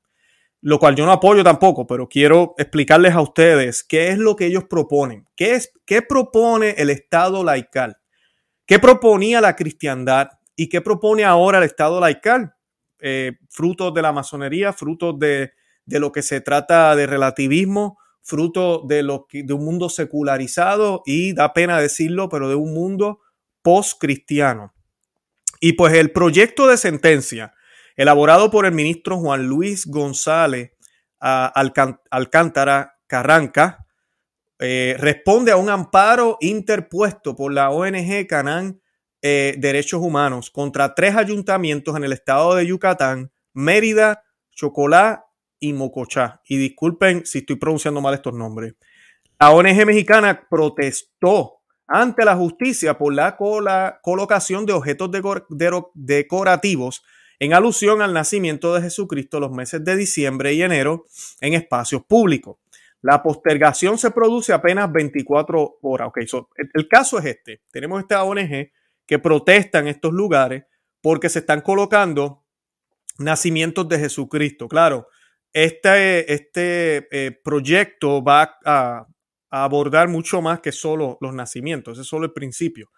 lo 0.62 0.80
cual 0.80 0.96
yo 0.96 1.06
no 1.06 1.12
apoyo 1.12 1.44
tampoco, 1.44 1.86
pero 1.86 2.10
quiero 2.10 2.56
explicarles 2.58 3.14
a 3.14 3.22
ustedes 3.22 3.84
qué 3.84 4.10
es 4.10 4.18
lo 4.18 4.36
que 4.36 4.48
ellos 4.48 4.64
proponen, 4.64 5.28
qué, 5.36 5.54
es, 5.54 5.72
qué 5.86 6.02
propone 6.02 6.72
el 6.78 6.90
Estado 6.90 7.44
laical, 7.44 7.98
qué 8.66 8.80
proponía 8.80 9.42
la 9.42 9.56
cristiandad 9.56 10.30
¿Y 10.56 10.70
qué 10.70 10.82
propone 10.82 11.26
ahora 11.26 11.58
el 11.58 11.66
Estado 11.66 12.00
laical? 12.00 12.56
Eh, 13.00 13.34
frutos 13.50 13.94
de 13.94 14.02
la 14.02 14.14
masonería, 14.14 14.72
frutos 14.74 15.20
de, 15.20 15.52
lo 15.86 16.12
que 16.12 16.22
se 16.22 16.42
trata 16.42 16.96
de 16.96 17.06
relativismo, 17.08 18.00
fruto 18.22 18.84
de, 18.88 19.04
lo 19.04 19.28
de 19.32 19.54
un 19.54 19.66
mundo 19.66 19.90
secularizado 19.90 21.04
y 21.06 21.34
da 21.34 21.54
pena 21.54 21.80
decirlo, 21.80 22.30
pero 22.30 22.48
de 22.48 22.56
un 22.56 22.74
mundo 22.74 23.20
post-cristiano. 23.62 24.74
Y 25.60 25.74
pues 25.74 25.94
el 25.94 26.12
proyecto 26.12 26.68
de 26.68 26.78
sentencia 26.78 27.54
elaborado 27.98 28.50
por 28.50 28.66
el 28.66 28.72
ministro 28.72 29.18
Juan 29.18 29.46
Luis 29.46 29.86
González 29.88 30.72
Alcántara 31.20 32.98
Carranca 33.08 33.85
eh, 34.60 34.96
responde 35.00 35.52
a 35.52 35.58
un 35.58 35.70
amparo 35.70 36.38
interpuesto 36.40 37.36
por 37.36 37.54
la 37.54 37.72
ONG 37.72 38.26
Canán 38.28 38.82
eh, 39.22 39.56
derechos 39.58 40.02
humanos 40.02 40.52
contra 40.52 40.94
tres 40.94 41.16
ayuntamientos 41.16 41.96
en 41.98 42.04
el 42.04 42.14
estado 42.14 42.56
de 42.56 42.68
Yucatán, 42.68 43.32
Mérida, 43.54 44.24
Chocolá 44.52 45.26
y 45.60 45.74
Mocochá. 45.74 46.42
Y 46.48 46.58
disculpen 46.58 47.26
si 47.26 47.40
estoy 47.40 47.56
pronunciando 47.56 48.02
mal 48.02 48.14
estos 48.14 48.34
nombres. 48.34 48.76
La 49.40 49.52
ONG 49.52 49.86
mexicana 49.86 50.48
protestó 50.50 51.62
ante 51.88 52.24
la 52.24 52.36
justicia 52.36 52.98
por 52.98 53.14
la 53.14 54.00
colocación 54.02 54.66
de 54.66 54.74
objetos 54.74 55.10
decorativos 55.94 57.04
en 57.40 57.54
alusión 57.54 58.02
al 58.02 58.14
nacimiento 58.14 58.74
de 58.74 58.82
Jesucristo 58.82 59.40
los 59.40 59.52
meses 59.52 59.84
de 59.84 59.96
diciembre 59.96 60.54
y 60.54 60.62
enero 60.62 61.06
en 61.42 61.54
espacios 61.54 62.04
públicos. 62.06 62.58
La 63.06 63.22
postergación 63.22 64.00
se 64.00 64.10
produce 64.10 64.52
apenas 64.52 64.92
24 64.92 65.78
horas. 65.84 66.08
Ok, 66.08 66.22
el 66.74 66.88
caso 66.88 67.20
es 67.20 67.26
este. 67.26 67.62
Tenemos 67.72 68.02
esta 68.02 68.24
ONG 68.24 68.72
que 69.06 69.20
protestan 69.20 69.88
estos 69.88 70.12
lugares 70.12 70.64
porque 71.02 71.30
se 71.30 71.38
están 71.38 71.62
colocando 71.62 72.46
nacimientos 73.20 73.88
de 73.88 74.00
Jesucristo. 74.00 74.68
Claro, 74.68 75.08
este, 75.54 76.34
este 76.34 77.08
eh, 77.12 77.32
proyecto 77.44 78.24
va 78.24 78.58
a, 78.66 79.06
abordar 79.52 80.08
mucho 80.08 80.42
más 80.42 80.62
que 80.62 80.72
solo 80.72 81.20
los 81.22 81.36
nacimientos, 81.36 81.94
ese 81.94 82.02
es 82.02 82.08
solo 82.08 82.26
el 82.26 82.34
principio. 82.34 82.90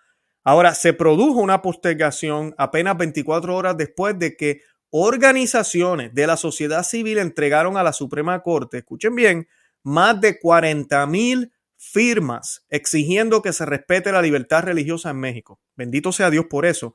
Ahora, 0.46 0.74
se 0.74 0.94
produjo 0.94 1.42
una 1.42 1.62
postergación 1.62 2.56
apenas 2.58 2.98
24 2.98 3.54
horas 3.54 3.76
después 3.76 4.18
de 4.18 4.38
que 4.38 4.62
organizaciones 4.90 6.14
de 6.14 6.28
la 6.28 6.38
sociedad 6.38 6.84
civil 6.84 7.18
entregaron 7.18 7.76
a 7.76 7.84
la 7.84 7.92
Suprema 7.92 8.42
Corte, 8.42 8.78
escuchen 8.78 9.14
bien, 9.14 9.50
más 9.88 10.20
de 10.20 10.38
40 10.38 11.08
mil 11.08 11.54
firmas 11.78 12.66
exigiendo 12.70 13.42
que 13.42 13.54
se 13.54 13.66
respete 13.66 14.12
la 14.12 14.22
libertad 14.22 14.64
religiosa 14.64 15.12
en 15.12 15.18
México. 15.18 15.62
Bendito 15.78 16.12
sea 16.12 16.30
Dios 16.30 16.46
por 16.50 16.66
eso. 16.66 16.94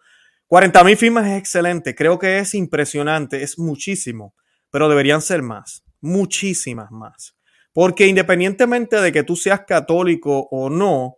40 0.49 0.85
mil 0.85 0.97
firmas 0.99 1.27
es 1.27 1.39
excelente, 1.39 1.95
creo 1.95 2.19
que 2.19 2.39
es 2.39 2.55
impresionante, 2.55 3.43
es 3.43 3.59
muchísimo, 3.59 4.35
pero 4.71 4.91
deberían 4.91 5.23
ser 5.23 5.41
más, 5.41 5.85
muchísimas 6.03 6.91
más. 6.91 7.35
Porque 7.73 8.07
independientemente 8.07 9.01
de 9.01 9.11
que 9.11 9.23
tú 9.23 9.37
seas 9.37 9.63
católico 9.67 10.49
o 10.51 10.69
no, 10.69 11.17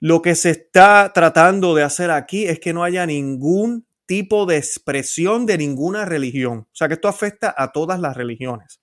lo 0.00 0.20
que 0.20 0.34
se 0.34 0.50
está 0.50 1.12
tratando 1.14 1.74
de 1.74 1.82
hacer 1.82 2.10
aquí 2.10 2.44
es 2.44 2.60
que 2.60 2.74
no 2.74 2.84
haya 2.84 3.06
ningún 3.06 3.86
tipo 4.04 4.44
de 4.44 4.58
expresión 4.58 5.46
de 5.46 5.56
ninguna 5.56 6.04
religión. 6.04 6.58
O 6.58 6.74
sea 6.74 6.88
que 6.88 6.94
esto 6.94 7.08
afecta 7.08 7.54
a 7.56 7.72
todas 7.72 8.00
las 8.00 8.14
religiones. 8.14 8.80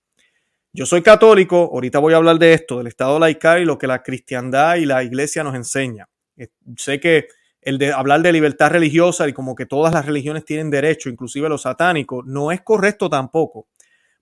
Yo 0.78 0.86
soy 0.86 1.02
católico, 1.02 1.70
ahorita 1.72 1.98
voy 1.98 2.14
a 2.14 2.18
hablar 2.18 2.38
de 2.38 2.52
esto, 2.52 2.78
del 2.78 2.86
Estado 2.86 3.18
laical 3.18 3.60
y 3.60 3.64
lo 3.64 3.78
que 3.78 3.88
la 3.88 4.00
cristiandad 4.00 4.76
y 4.76 4.86
la 4.86 5.02
iglesia 5.02 5.42
nos 5.42 5.56
enseña. 5.56 6.08
Eh, 6.36 6.50
sé 6.76 7.00
que 7.00 7.26
el 7.60 7.78
de 7.78 7.92
hablar 7.92 8.22
de 8.22 8.32
libertad 8.32 8.70
religiosa 8.70 9.26
y 9.26 9.32
como 9.32 9.56
que 9.56 9.66
todas 9.66 9.92
las 9.92 10.06
religiones 10.06 10.44
tienen 10.44 10.70
derecho, 10.70 11.08
inclusive 11.08 11.48
los 11.48 11.62
satánicos, 11.62 12.24
no 12.26 12.52
es 12.52 12.60
correcto 12.60 13.10
tampoco. 13.10 13.66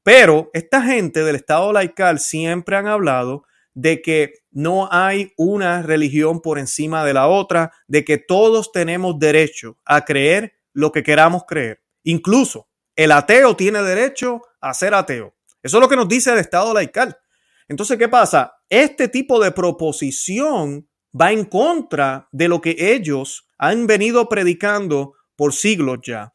Pero 0.02 0.48
esta 0.54 0.80
gente 0.80 1.24
del 1.24 1.36
Estado 1.36 1.74
laical 1.74 2.20
siempre 2.20 2.76
han 2.76 2.86
hablado 2.86 3.44
de 3.74 4.00
que 4.00 4.32
no 4.50 4.88
hay 4.90 5.34
una 5.36 5.82
religión 5.82 6.40
por 6.40 6.58
encima 6.58 7.04
de 7.04 7.12
la 7.12 7.26
otra, 7.26 7.70
de 7.86 8.02
que 8.02 8.16
todos 8.16 8.72
tenemos 8.72 9.18
derecho 9.18 9.76
a 9.84 10.06
creer 10.06 10.54
lo 10.72 10.90
que 10.90 11.02
queramos 11.02 11.44
creer. 11.46 11.82
Incluso 12.02 12.66
el 12.96 13.12
ateo 13.12 13.56
tiene 13.56 13.82
derecho 13.82 14.40
a 14.58 14.72
ser 14.72 14.94
ateo. 14.94 15.35
Eso 15.66 15.78
es 15.78 15.80
lo 15.80 15.88
que 15.88 15.96
nos 15.96 16.08
dice 16.08 16.32
el 16.32 16.38
Estado 16.38 16.72
laical. 16.72 17.18
Entonces, 17.66 17.98
¿qué 17.98 18.08
pasa? 18.08 18.52
Este 18.68 19.08
tipo 19.08 19.42
de 19.42 19.50
proposición 19.50 20.88
va 21.20 21.32
en 21.32 21.44
contra 21.44 22.28
de 22.30 22.46
lo 22.46 22.60
que 22.60 22.76
ellos 22.78 23.48
han 23.58 23.88
venido 23.88 24.28
predicando 24.28 25.14
por 25.34 25.52
siglos 25.52 25.98
ya, 26.06 26.34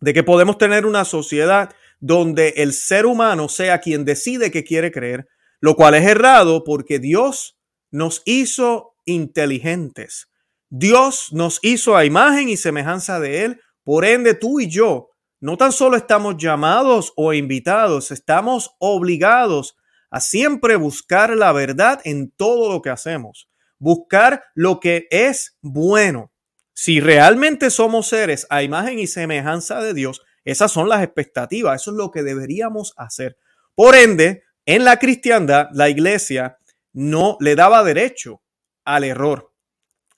de 0.00 0.12
que 0.12 0.24
podemos 0.24 0.58
tener 0.58 0.86
una 0.86 1.04
sociedad 1.04 1.72
donde 2.00 2.54
el 2.56 2.72
ser 2.72 3.06
humano 3.06 3.48
sea 3.48 3.78
quien 3.78 4.04
decide 4.04 4.50
qué 4.50 4.64
quiere 4.64 4.90
creer, 4.90 5.28
lo 5.60 5.76
cual 5.76 5.94
es 5.94 6.04
errado 6.04 6.64
porque 6.64 6.98
Dios 6.98 7.60
nos 7.92 8.22
hizo 8.24 8.96
inteligentes. 9.04 10.26
Dios 10.68 11.28
nos 11.30 11.60
hizo 11.62 11.96
a 11.96 12.04
imagen 12.04 12.48
y 12.48 12.56
semejanza 12.56 13.20
de 13.20 13.44
Él, 13.44 13.60
por 13.84 14.04
ende 14.04 14.34
tú 14.34 14.58
y 14.58 14.68
yo 14.68 15.10
no 15.40 15.56
tan 15.56 15.72
solo 15.72 15.96
estamos 15.96 16.36
llamados 16.36 17.12
o 17.16 17.32
invitados, 17.32 18.10
estamos 18.10 18.74
obligados 18.78 19.76
a 20.10 20.20
siempre 20.20 20.76
buscar 20.76 21.36
la 21.36 21.52
verdad 21.52 22.00
en 22.04 22.30
todo 22.30 22.72
lo 22.72 22.82
que 22.82 22.90
hacemos, 22.90 23.48
buscar 23.78 24.44
lo 24.54 24.80
que 24.80 25.06
es 25.10 25.56
bueno. 25.60 26.32
Si 26.72 27.00
realmente 27.00 27.70
somos 27.70 28.08
seres 28.08 28.46
a 28.50 28.62
imagen 28.62 28.98
y 28.98 29.06
semejanza 29.06 29.80
de 29.80 29.94
Dios, 29.94 30.22
esas 30.44 30.72
son 30.72 30.88
las 30.88 31.02
expectativas, 31.02 31.80
eso 31.80 31.90
es 31.90 31.96
lo 31.96 32.10
que 32.10 32.22
deberíamos 32.22 32.94
hacer. 32.96 33.36
Por 33.74 33.94
ende, 33.94 34.44
en 34.64 34.84
la 34.84 34.98
cristiandad, 34.98 35.68
la 35.72 35.88
iglesia 35.88 36.58
no 36.92 37.36
le 37.40 37.54
daba 37.54 37.84
derecho 37.84 38.42
al 38.84 39.04
error. 39.04 39.52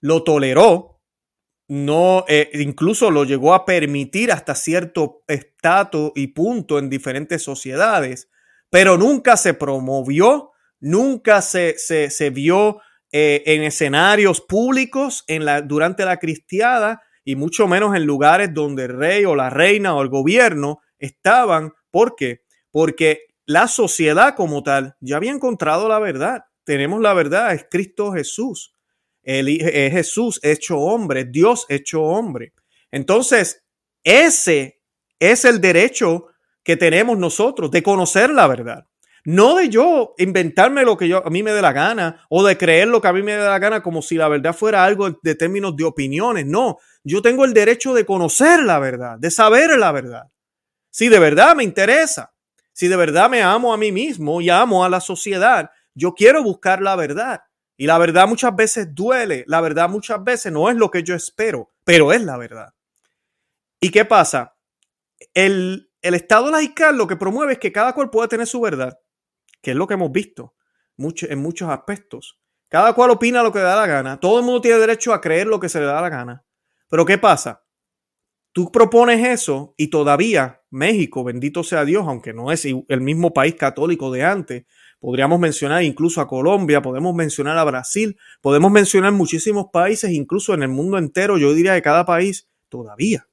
Lo 0.00 0.22
toleró, 0.22 0.99
no, 1.70 2.24
eh, 2.26 2.50
incluso 2.54 3.12
lo 3.12 3.22
llegó 3.22 3.54
a 3.54 3.64
permitir 3.64 4.32
hasta 4.32 4.56
cierto 4.56 5.22
estatus 5.28 6.10
y 6.16 6.26
punto 6.26 6.80
en 6.80 6.90
diferentes 6.90 7.44
sociedades, 7.44 8.28
pero 8.70 8.98
nunca 8.98 9.36
se 9.36 9.54
promovió, 9.54 10.50
nunca 10.80 11.40
se, 11.42 11.78
se, 11.78 12.30
vio 12.30 12.80
eh, 13.12 13.44
en 13.46 13.62
escenarios 13.62 14.40
públicos 14.40 15.22
en 15.28 15.44
la, 15.44 15.62
durante 15.62 16.04
la 16.04 16.16
cristiada 16.16 17.02
y 17.24 17.36
mucho 17.36 17.68
menos 17.68 17.94
en 17.94 18.04
lugares 18.04 18.52
donde 18.52 18.86
el 18.86 18.98
rey 18.98 19.24
o 19.24 19.36
la 19.36 19.48
reina 19.48 19.94
o 19.94 20.02
el 20.02 20.08
gobierno 20.08 20.80
estaban. 20.98 21.72
¿Por 21.92 22.16
qué? 22.16 22.40
Porque 22.72 23.28
la 23.46 23.68
sociedad 23.68 24.34
como 24.34 24.64
tal 24.64 24.96
ya 24.98 25.18
había 25.18 25.30
encontrado 25.30 25.88
la 25.88 26.00
verdad. 26.00 26.46
Tenemos 26.64 27.00
la 27.00 27.14
verdad, 27.14 27.54
es 27.54 27.64
Cristo 27.70 28.10
Jesús. 28.12 28.74
Es 29.22 29.92
Jesús 29.92 30.40
hecho 30.42 30.78
hombre, 30.78 31.24
Dios 31.24 31.66
hecho 31.68 32.02
hombre. 32.02 32.52
Entonces, 32.90 33.62
ese 34.02 34.80
es 35.18 35.44
el 35.44 35.60
derecho 35.60 36.26
que 36.62 36.76
tenemos 36.76 37.18
nosotros 37.18 37.70
de 37.70 37.82
conocer 37.82 38.30
la 38.30 38.46
verdad. 38.46 38.86
No 39.24 39.54
de 39.56 39.68
yo 39.68 40.14
inventarme 40.16 40.82
lo 40.82 40.96
que 40.96 41.06
yo, 41.06 41.24
a 41.26 41.30
mí 41.30 41.42
me 41.42 41.52
dé 41.52 41.60
la 41.60 41.72
gana 41.72 42.24
o 42.30 42.42
de 42.42 42.56
creer 42.56 42.88
lo 42.88 43.02
que 43.02 43.08
a 43.08 43.12
mí 43.12 43.22
me 43.22 43.32
dé 43.32 43.44
la 43.44 43.58
gana 43.58 43.82
como 43.82 44.00
si 44.00 44.16
la 44.16 44.28
verdad 44.28 44.54
fuera 44.54 44.84
algo 44.84 45.10
de 45.22 45.34
términos 45.34 45.76
de 45.76 45.84
opiniones. 45.84 46.46
No, 46.46 46.78
yo 47.04 47.20
tengo 47.20 47.44
el 47.44 47.52
derecho 47.52 47.92
de 47.92 48.06
conocer 48.06 48.62
la 48.62 48.78
verdad, 48.78 49.18
de 49.18 49.30
saber 49.30 49.78
la 49.78 49.92
verdad. 49.92 50.24
Si 50.90 51.08
de 51.08 51.18
verdad 51.18 51.54
me 51.54 51.64
interesa, 51.64 52.32
si 52.72 52.88
de 52.88 52.96
verdad 52.96 53.28
me 53.28 53.42
amo 53.42 53.74
a 53.74 53.76
mí 53.76 53.92
mismo 53.92 54.40
y 54.40 54.48
amo 54.48 54.84
a 54.84 54.88
la 54.88 55.00
sociedad, 55.00 55.70
yo 55.94 56.14
quiero 56.14 56.42
buscar 56.42 56.80
la 56.80 56.96
verdad. 56.96 57.40
Y 57.80 57.86
la 57.86 57.96
verdad 57.96 58.28
muchas 58.28 58.54
veces 58.54 58.94
duele, 58.94 59.42
la 59.46 59.62
verdad 59.62 59.88
muchas 59.88 60.22
veces 60.22 60.52
no 60.52 60.68
es 60.68 60.76
lo 60.76 60.90
que 60.90 61.02
yo 61.02 61.14
espero, 61.14 61.72
pero 61.82 62.12
es 62.12 62.22
la 62.22 62.36
verdad. 62.36 62.74
¿Y 63.80 63.90
qué 63.90 64.04
pasa? 64.04 64.54
El, 65.32 65.90
el 66.02 66.12
Estado 66.12 66.50
laical 66.50 66.98
lo 66.98 67.06
que 67.06 67.16
promueve 67.16 67.54
es 67.54 67.58
que 67.58 67.72
cada 67.72 67.94
cual 67.94 68.10
pueda 68.10 68.28
tener 68.28 68.46
su 68.46 68.60
verdad, 68.60 69.00
que 69.62 69.70
es 69.70 69.76
lo 69.78 69.86
que 69.86 69.94
hemos 69.94 70.12
visto 70.12 70.54
en 70.98 71.38
muchos 71.38 71.70
aspectos. 71.70 72.38
Cada 72.68 72.92
cual 72.92 73.12
opina 73.12 73.42
lo 73.42 73.50
que 73.50 73.60
da 73.60 73.76
la 73.76 73.86
gana. 73.86 74.20
Todo 74.20 74.40
el 74.40 74.44
mundo 74.44 74.60
tiene 74.60 74.76
derecho 74.76 75.14
a 75.14 75.22
creer 75.22 75.46
lo 75.46 75.58
que 75.58 75.70
se 75.70 75.80
le 75.80 75.86
da 75.86 76.02
la 76.02 76.10
gana. 76.10 76.44
Pero 76.90 77.06
¿qué 77.06 77.16
pasa? 77.16 77.64
Tú 78.52 78.70
propones 78.70 79.26
eso 79.26 79.72
y 79.78 79.88
todavía 79.88 80.60
México, 80.68 81.24
bendito 81.24 81.64
sea 81.64 81.86
Dios, 81.86 82.06
aunque 82.06 82.34
no 82.34 82.52
es 82.52 82.66
el 82.66 83.00
mismo 83.00 83.32
país 83.32 83.54
católico 83.54 84.12
de 84.12 84.22
antes, 84.22 84.66
podríamos 85.00 85.40
mencionar 85.40 85.82
incluso 85.82 86.20
a 86.20 86.28
Colombia, 86.28 86.80
podemos 86.80 87.14
mencionar 87.14 87.58
a 87.58 87.64
Brasil, 87.64 88.16
podemos 88.40 88.70
mencionar 88.70 89.12
muchísimos 89.12 89.66
países, 89.72 90.12
incluso 90.12 90.54
en 90.54 90.62
el 90.62 90.68
mundo 90.68 90.98
entero, 90.98 91.38
yo 91.38 91.52
diría 91.52 91.74
que 91.74 91.82
cada 91.82 92.04
país 92.04 92.48
todavía 92.68 93.26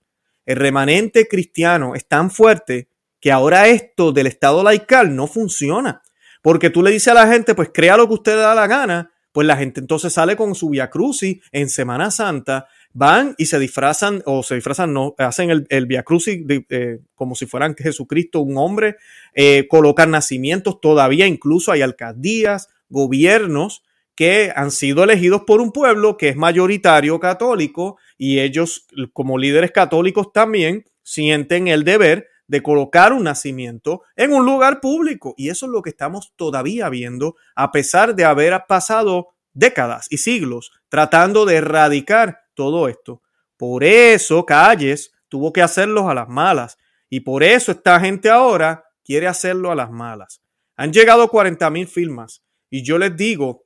el 0.47 0.55
remanente 0.55 1.27
cristiano 1.27 1.93
es 1.93 2.07
tan 2.07 2.31
fuerte 2.31 2.87
que 3.19 3.31
ahora 3.31 3.67
esto 3.67 4.13
del 4.13 4.27
Estado 4.27 4.63
laical 4.63 5.13
no 5.15 5.27
funciona. 5.27 6.01
Porque 6.41 6.69
tú 6.69 6.81
le 6.81 6.91
dices 6.91 7.09
a 7.09 7.13
la 7.13 7.27
gente, 7.27 7.53
pues 7.53 7.69
crea 7.73 7.97
lo 7.97 8.07
que 8.07 8.13
usted 8.13 8.37
da 8.37 8.55
la 8.55 8.65
gana, 8.65 9.11
pues 9.33 9.45
la 9.45 9.57
gente 9.57 9.81
entonces 9.81 10.13
sale 10.13 10.37
con 10.37 10.55
su 10.55 10.69
Via 10.69 10.89
Crucis 10.89 11.43
en 11.51 11.69
Semana 11.69 12.11
Santa, 12.11 12.67
van 12.97 13.35
y 13.37 13.45
se 13.45 13.59
disfrazan, 13.59 14.23
o 14.25 14.41
se 14.41 14.55
disfrazan, 14.55 14.91
no, 14.91 15.13
hacen 15.19 15.51
el, 15.51 15.67
el 15.69 15.85
Via 15.85 16.01
Crucis 16.01 16.43
eh, 16.47 16.99
como 17.13 17.35
si 17.35 17.45
fueran 17.45 17.75
Jesucristo 17.75 18.39
un 18.39 18.57
hombre, 18.57 18.95
eh, 19.35 19.67
colocan 19.69 20.09
nacimientos, 20.09 20.81
todavía 20.81 21.27
incluso 21.27 21.71
hay 21.71 21.83
alcaldías, 21.83 22.69
gobiernos 22.89 23.83
que 24.15 24.51
han 24.55 24.71
sido 24.71 25.03
elegidos 25.03 25.43
por 25.45 25.61
un 25.61 25.71
pueblo 25.71 26.17
que 26.17 26.29
es 26.29 26.35
mayoritario 26.35 27.19
católico 27.19 27.97
y 28.17 28.39
ellos 28.39 28.87
como 29.13 29.37
líderes 29.37 29.71
católicos 29.71 30.33
también 30.33 30.85
sienten 31.03 31.67
el 31.67 31.83
deber 31.83 32.27
de 32.47 32.63
colocar 32.63 33.13
un 33.13 33.25
nacimiento 33.25 34.01
en 34.15 34.33
un 34.33 34.43
lugar 34.43 34.81
público. 34.81 35.35
Y 35.37 35.49
eso 35.49 35.67
es 35.67 35.71
lo 35.71 35.83
que 35.83 35.91
estamos 35.91 36.33
todavía 36.35 36.89
viendo, 36.89 37.35
a 37.55 37.71
pesar 37.71 38.15
de 38.15 38.25
haber 38.25 38.59
pasado 38.67 39.35
décadas 39.53 40.07
y 40.09 40.17
siglos 40.17 40.71
tratando 40.89 41.45
de 41.45 41.57
erradicar 41.57 42.46
todo 42.57 42.89
esto. 42.89 43.21
Por 43.55 43.85
eso 43.85 44.45
Calles 44.45 45.13
tuvo 45.29 45.53
que 45.53 45.61
hacerlos 45.61 46.05
a 46.09 46.13
las 46.13 46.27
malas. 46.27 46.77
Y 47.09 47.21
por 47.21 47.43
eso 47.43 47.71
esta 47.71 47.97
gente 48.01 48.29
ahora 48.29 48.83
quiere 49.05 49.27
hacerlo 49.27 49.71
a 49.71 49.75
las 49.75 49.89
malas. 49.89 50.41
Han 50.75 50.91
llegado 50.91 51.29
40 51.29 51.69
mil 51.69 51.87
firmas. 51.87 52.43
Y 52.69 52.83
yo 52.83 52.97
les 52.97 53.15
digo 53.15 53.65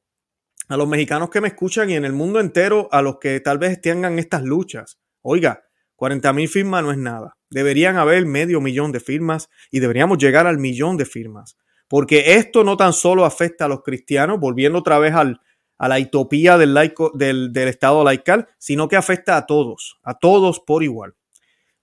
a 0.68 0.78
los 0.78 0.88
mexicanos 0.88 1.30
que 1.30 1.42
me 1.42 1.48
escuchan 1.48 1.90
y 1.90 1.96
en 1.96 2.06
el 2.06 2.14
mundo 2.14 2.40
entero, 2.40 2.88
a 2.92 3.02
los 3.02 3.18
que 3.18 3.40
tal 3.40 3.58
vez 3.58 3.82
tengan 3.82 4.20
estas 4.20 4.44
luchas. 4.44 5.00
Oiga, 5.22 5.64
40 5.96 6.34
mil 6.34 6.48
firmas 6.48 6.84
no 6.84 6.92
es 6.92 6.98
nada. 6.98 7.38
Deberían 7.50 7.98
haber 7.98 8.26
medio 8.26 8.62
millón 8.62 8.92
de 8.92 9.00
firmas 9.00 9.50
y 9.72 9.80
deberíamos 9.80 10.18
llegar 10.18 10.48
al 10.48 10.60
millón 10.60 10.98
de 10.98 11.06
firmas. 11.06 11.58
Porque 11.88 12.36
esto 12.36 12.64
no 12.64 12.78
tan 12.78 12.94
solo 12.94 13.26
afecta 13.26 13.66
a 13.66 13.68
los 13.68 13.82
cristianos, 13.84 14.40
volviendo 14.40 14.80
otra 14.80 15.00
vez 15.00 15.14
al, 15.14 15.42
a 15.82 15.88
la 15.88 15.98
utopía 15.98 16.60
del, 16.60 16.76
laico, 16.76 17.12
del, 17.16 17.52
del 17.52 17.68
Estado 17.68 18.04
laical, 18.04 18.48
sino 18.60 18.88
que 18.88 18.98
afecta 18.98 19.36
a 19.36 19.48
todos, 19.48 20.00
a 20.04 20.14
todos 20.14 20.60
por 20.60 20.84
igual. 20.84 21.16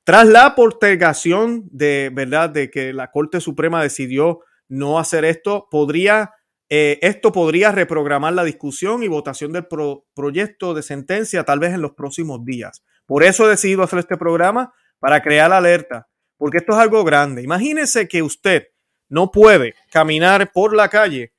Tras 0.05 0.29
la 0.29 0.55
postergación 0.55 1.65
de 1.73 2.09
verdad 2.15 2.49
de 2.49 2.71
que 2.71 2.93
la 2.93 3.11
Corte 3.11 3.41
Suprema 3.41 3.83
decidió 3.83 4.39
no 4.69 5.01
hacer 5.01 5.25
esto, 5.25 5.67
podría 5.69 6.31
eh, 6.71 7.01
esto 7.03 7.33
podría 7.33 7.73
reprogramar 7.73 8.35
la 8.35 8.45
discusión 8.45 9.03
y 9.03 9.09
votación 9.09 9.53
del 9.53 9.67
proyecto 10.15 10.75
de 10.75 10.83
sentencia 10.85 11.43
tal 11.43 11.59
vez 11.59 11.75
en 11.75 11.83
los 11.83 11.93
próximos 11.95 12.45
días. 12.45 12.85
Por 13.05 13.25
eso 13.25 13.47
he 13.47 13.51
decidido 13.51 13.83
hacer 13.83 13.99
este 13.99 14.17
programa 14.17 14.73
para 15.01 15.23
crear 15.23 15.53
alerta, 15.53 16.07
porque 16.37 16.59
esto 16.59 16.73
es 16.73 16.79
algo 16.79 17.03
grande. 17.03 17.43
Imagínese 17.43 18.07
que 18.07 18.23
usted 18.23 18.69
no 19.09 19.33
puede 19.33 19.75
caminar 19.91 20.53
por 20.53 20.77
la 20.77 20.89
calle 20.89 21.33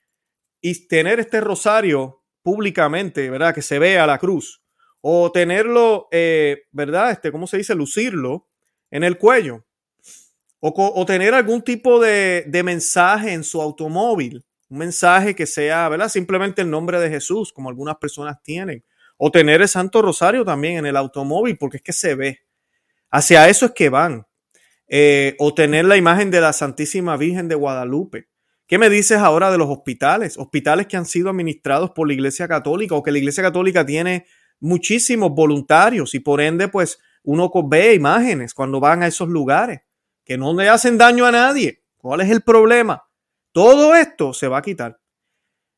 y 0.60 0.88
tener 0.88 1.22
este 1.22 1.40
rosario 1.40 2.19
públicamente, 2.44 3.30
¿verdad? 3.30 3.54
Que 3.54 3.62
se 3.62 3.80
vea 3.80 4.08
la 4.08 4.18
cruz. 4.18 4.62
O 5.02 5.32
tenerlo, 5.32 6.08
eh, 6.12 6.64
¿verdad? 6.72 7.12
Este, 7.12 7.32
¿cómo 7.32 7.48
se 7.48 7.58
dice? 7.58 7.76
Lucirlo 7.76 8.48
en 8.92 9.04
el 9.04 9.18
cuello. 9.18 9.66
O, 10.62 11.06
tener 11.06 11.34
algún 11.34 11.62
tipo 11.62 12.02
de, 12.02 12.44
de 12.46 12.64
mensaje 12.64 13.32
en 13.32 13.46
su 13.46 13.62
automóvil 13.62 14.44
un 14.70 14.78
mensaje 14.78 15.36
que 15.36 15.48
sea, 15.48 15.90
¿verdad? 15.90 16.10
Simplemente 16.10 16.62
el 16.62 16.70
nombre 16.70 17.00
de 17.00 17.10
Jesús, 17.10 17.52
como 17.52 17.70
algunas 17.70 17.98
personas 17.98 18.42
tienen. 18.44 18.84
O 19.18 19.32
tener 19.32 19.62
el 19.62 19.68
Santo 19.68 20.02
Rosario 20.02 20.46
también 20.46 20.78
en 20.78 20.86
el 20.86 20.96
automóvil, 20.96 21.58
porque 21.58 21.78
es 21.78 21.84
que 21.84 21.94
se 21.94 22.16
ve. 22.16 22.40
Hacia 23.10 23.50
eso 23.50 23.66
es 23.66 23.72
que 23.72 23.90
van. 23.90 24.28
Eh, 24.88 25.36
o 25.40 25.54
tener 25.54 25.86
la 25.86 25.98
imagen 25.98 26.32
de 26.32 26.42
la 26.42 26.54
Santísima 26.54 27.18
Virgen 27.18 27.48
de 27.48 27.56
Guadalupe. 27.56 28.28
¿Qué 28.70 28.78
me 28.78 28.92
dices 28.92 29.18
ahora 29.18 29.50
de 29.50 29.58
los 29.58 29.68
hospitales? 29.68 30.38
Hospitales 30.38 30.86
que 30.86 30.96
han 30.96 31.08
sido 31.08 31.32
administrados 31.32 31.90
por 31.90 32.08
la 32.08 32.14
Iglesia 32.14 32.48
Católica 32.48 32.94
o 32.94 33.02
que 33.02 33.12
la 33.12 33.18
Iglesia 33.18 33.42
Católica 33.42 33.84
tiene 33.84 34.28
muchísimos 34.60 35.32
voluntarios 35.32 36.14
y 36.14 36.20
por 36.20 36.40
ende, 36.40 36.68
pues 36.68 37.00
uno 37.24 37.52
ve 37.68 37.96
imágenes 37.96 38.54
cuando 38.54 38.80
van 38.80 39.02
a 39.02 39.08
esos 39.08 39.28
lugares 39.28 39.82
que 40.24 40.38
no 40.38 40.54
le 40.54 40.70
hacen 40.70 41.00
daño 41.00 41.26
a 41.26 41.32
nadie. 41.32 41.82
¿Cuál 41.98 42.22
es 42.22 42.30
el 42.30 42.44
problema? 42.44 43.06
Todo 43.54 43.96
esto 43.96 44.36
se 44.36 44.48
va 44.48 44.60
a 44.60 44.62
quitar. 44.62 45.00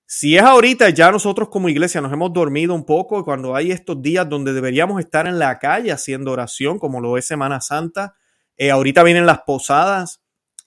Si 0.05 0.35
es 0.35 0.43
ahorita, 0.43 0.89
ya 0.89 1.11
nosotros 1.11 1.47
como 1.47 1.69
iglesia 1.69 2.01
nos 2.01 2.11
hemos 2.11 2.33
dormido 2.33 2.75
un 2.75 2.85
poco 2.85 3.23
cuando 3.23 3.55
hay 3.55 3.71
estos 3.71 4.01
días 4.01 4.27
donde 4.27 4.51
deberíamos 4.51 4.99
estar 4.99 5.27
en 5.27 5.39
la 5.39 5.59
calle 5.59 5.93
haciendo 5.93 6.33
oración, 6.33 6.77
como 6.77 6.99
lo 6.99 7.17
es 7.17 7.25
Semana 7.25 7.61
Santa. 7.61 8.15
Eh, 8.57 8.69
ahorita 8.69 9.01
vienen 9.03 9.25
las 9.25 9.43
posadas 9.43 10.20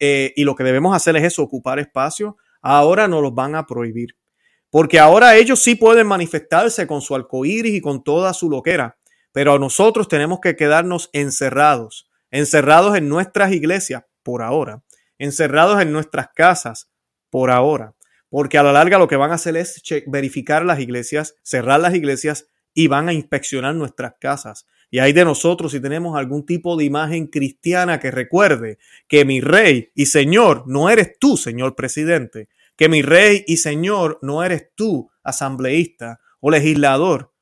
eh, 0.06 0.34
y 0.36 0.44
lo 0.44 0.54
que 0.54 0.64
debemos 0.64 0.94
hacer 0.94 1.16
es 1.16 1.24
eso, 1.24 1.42
ocupar 1.42 1.78
espacio. 1.78 2.36
Ahora 2.60 3.08
nos 3.08 3.22
los 3.22 3.34
van 3.34 3.54
a 3.54 3.64
prohibir. 3.64 4.18
Porque 4.68 4.98
ahora 4.98 5.34
ellos 5.36 5.62
sí 5.62 5.76
pueden 5.76 6.06
manifestarse 6.06 6.86
con 6.86 7.00
su 7.00 7.14
arcoíris 7.14 7.72
y 7.74 7.80
con 7.80 8.04
toda 8.04 8.34
su 8.34 8.50
loquera. 8.50 8.98
Pero 9.32 9.58
nosotros 9.58 10.06
tenemos 10.06 10.40
que 10.40 10.56
quedarnos 10.56 11.08
encerrados, 11.14 12.10
encerrados 12.30 12.98
en 12.98 13.08
nuestras 13.08 13.52
iglesias 13.52 14.04
por 14.22 14.42
ahora, 14.42 14.82
encerrados 15.16 15.80
en 15.80 15.90
nuestras 15.90 16.28
casas, 16.34 16.90
por 17.30 17.50
ahora. 17.50 17.94
porque 18.28 18.58
a 18.58 18.62
la 18.64 18.72
larga 18.72 18.98
lo 18.98 19.06
que 19.06 19.16
van 19.16 19.30
a 19.30 19.34
hacer 19.36 19.56
es 19.56 19.80
verificar 20.06 20.64
las 20.64 20.80
iglesias, 20.80 21.36
cerrar 21.42 21.80
las 21.80 21.94
iglesias 21.94 22.48
y 22.74 22.88
van 22.88 23.08
a 23.08 23.12
inspeccionar 23.12 23.74
nuestras 23.74 24.14
casas. 24.20 24.66
Y 24.94 25.00
hay 25.00 25.12
de 25.12 25.24
nosotros 25.24 25.72
si 25.72 25.80
tenemos 25.80 26.16
algún 26.16 26.46
tipo 26.46 26.76
de 26.76 26.84
imagen 26.84 27.26
cristiana 27.26 27.98
que 27.98 28.12
recuerde 28.12 28.78
que 29.08 29.24
mi 29.24 29.40
rey 29.40 29.90
y 29.96 30.06
señor 30.06 30.62
no 30.68 30.88
eres 30.88 31.18
tú, 31.18 31.36
señor 31.36 31.74
presidente, 31.74 32.48
que 32.76 32.88
mi 32.88 33.02
rey 33.02 33.42
y 33.48 33.56
señor 33.56 34.20
no 34.22 34.44
eres 34.44 34.68
tú, 34.76 35.10
asambleísta 35.24 36.20
o 36.38 36.48
legislador, 36.48 37.32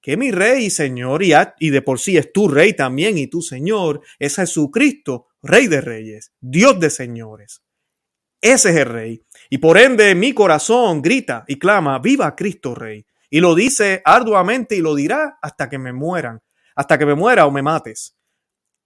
que 0.00 0.16
mi 0.16 0.30
rey 0.30 0.64
y 0.64 0.70
señor 0.70 1.22
y, 1.22 1.68
de 1.68 1.82
por 1.82 2.00
sí 2.00 2.16
es 2.16 2.32
tu 2.32 2.48
rey 2.48 2.72
también 2.72 3.18
y 3.18 3.26
tu 3.26 3.42
señor 3.42 4.00
es 4.18 4.36
Jesucristo, 4.36 5.26
rey 5.42 5.66
de 5.66 5.82
reyes, 5.82 6.32
Dios 6.40 6.80
de 6.80 6.88
señores. 6.88 7.62
Ese 8.40 8.70
es 8.70 8.76
el 8.76 8.86
rey. 8.86 9.22
Y 9.50 9.58
por 9.58 9.76
ende 9.76 10.14
mi 10.14 10.32
corazón 10.32 11.02
grita 11.02 11.44
y 11.46 11.58
clama, 11.58 11.98
viva 11.98 12.34
Cristo 12.34 12.74
rey. 12.74 13.04
Y 13.28 13.40
lo 13.40 13.54
dice 13.54 14.00
arduamente 14.02 14.76
y 14.76 14.80
lo 14.80 14.94
dirá 14.94 15.38
hasta 15.42 15.68
que 15.68 15.76
me 15.76 15.92
mueran, 15.92 16.40
hasta 16.74 16.98
que 16.98 17.06
me 17.06 17.14
muera 17.14 17.46
o 17.46 17.50
me 17.50 17.62
mates. 17.62 18.16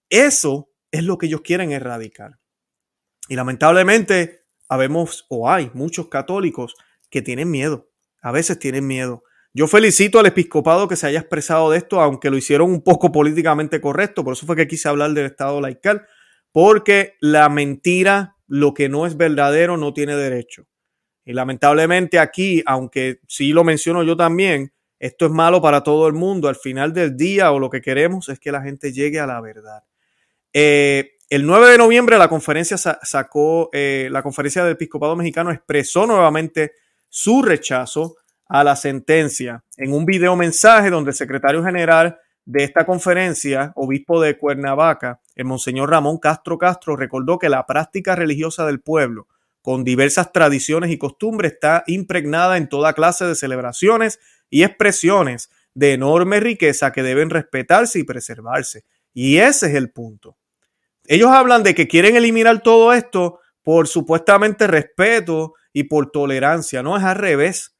Eso 0.09 0.71
es 0.91 1.05
lo 1.05 1.19
que 1.19 1.27
ellos 1.27 1.43
quieren 1.43 1.73
erradicar. 1.73 2.39
Y 3.29 3.35
lamentablemente 3.35 4.47
habemos 4.69 5.27
o 5.29 5.51
hay 5.51 5.71
muchos 5.75 6.09
católicos 6.09 6.75
que 7.11 7.23
tienen 7.23 7.51
miedo. 7.51 7.91
A 8.23 8.33
veces 8.33 8.59
tienen 8.59 8.87
miedo. 8.87 9.23
Yo 9.53 9.67
felicito 9.67 10.19
al 10.19 10.27
episcopado 10.27 10.87
que 10.87 10.97
se 10.97 11.07
haya 11.07 11.21
expresado 11.21 11.71
de 11.71 11.79
esto, 11.79 12.01
aunque 12.01 12.31
lo 12.31 12.37
hicieron 12.37 12.71
un 12.71 12.83
poco 12.83 13.11
políticamente 13.11 13.81
correcto. 13.81 14.23
Por 14.23 14.35
eso 14.35 14.45
fue 14.45 14.57
que 14.57 14.69
quise 14.69 14.89
hablar 14.89 15.13
del 15.13 15.27
Estado 15.27 15.61
laical, 15.61 16.07
porque 16.53 17.15
la 17.21 17.49
mentira, 17.49 18.37
lo 18.47 18.75
que 18.75 18.89
no 18.89 19.07
es 19.07 19.17
verdadero, 19.17 19.77
no 19.77 19.95
tiene 19.95 20.15
derecho. 20.15 20.67
Y 21.25 21.33
lamentablemente 21.33 22.19
aquí, 22.19 22.63
aunque 22.67 23.21
sí 23.27 23.53
lo 23.53 23.65
menciono 23.65 24.03
yo 24.03 24.17
también, 24.17 24.73
esto 25.07 25.27
es 25.27 25.33
malo 25.33 25.63
para 25.63 25.83
todo 25.83 26.09
el 26.09 26.15
mundo. 26.15 26.49
Al 26.49 26.57
final 26.57 26.93
del 26.93 27.17
día 27.17 27.53
o 27.53 27.59
lo 27.59 27.71
que 27.71 27.81
queremos 27.81 28.29
es 28.29 28.39
que 28.39 28.53
la 28.53 28.63
gente 28.63 28.93
llegue 28.93 29.21
a 29.21 29.27
la 29.27 29.41
verdad. 29.41 29.85
Eh, 30.53 31.13
el 31.29 31.47
9 31.47 31.71
de 31.71 31.79
noviembre 31.79 32.19
la 32.19 32.29
conferencia 32.29 32.77
sacó, 32.77 33.71
eh, 33.73 34.09
la 34.11 34.23
conferencia 34.23 34.63
del 34.63 34.73
episcopado 34.73 35.17
mexicano 35.17 35.51
expresó 35.51 36.07
nuevamente 36.07 36.73
su 37.09 37.43
rechazo 37.43 38.17
a 38.49 38.63
la 38.63 38.77
sentencia 38.77 39.65
en 39.77 39.93
un 39.93 40.05
video 40.05 40.37
mensaje 40.37 40.91
donde 40.91 41.11
el 41.11 41.17
secretario 41.17 41.65
general 41.65 42.19
de 42.45 42.63
esta 42.63 42.87
conferencia, 42.87 43.73
obispo 43.75 44.21
de 44.21 44.39
Cuernavaca, 44.39 45.21
el 45.35 45.47
monseñor 45.47 45.91
Ramón 45.91 46.19
Castro 46.19 46.59
Castro, 46.59 46.95
recordó 46.95 47.39
que 47.39 47.49
la 47.49 47.67
práctica 47.67 48.15
religiosa 48.15 48.65
del 48.67 48.81
pueblo, 48.81 49.27
con 49.67 49.83
diversas 49.83 50.31
tradiciones 50.31 50.93
y 50.93 50.97
costumbres, 50.97 51.55
está 51.55 51.83
impregnada 51.89 52.57
en 52.57 52.69
toda 52.69 52.93
clase 52.93 53.25
de 53.25 53.35
celebraciones 53.35 54.21
y 54.49 54.63
expresiones 54.63 55.51
de 55.75 55.95
enorme 55.95 56.39
riqueza 56.39 56.93
que 56.93 57.03
deben 57.03 57.31
respetarse 57.31 57.99
y 57.99 58.05
preservarse. 58.05 58.85
Y 59.13 59.39
ese 59.39 59.67
es 59.67 59.75
el 59.75 59.91
punto. 59.91 60.37
Ellos 61.07 61.31
hablan 61.33 61.65
de 61.65 61.75
que 61.75 61.89
quieren 61.89 62.15
eliminar 62.15 62.63
todo 62.63 62.93
esto 62.93 63.41
por 63.65 63.89
supuestamente 63.89 64.69
respeto 64.69 65.55
y 65.73 65.83
por 65.83 66.13
tolerancia. 66.13 66.85
No 66.85 66.97
es 66.97 67.03
al 67.03 67.17
revés 67.17 67.76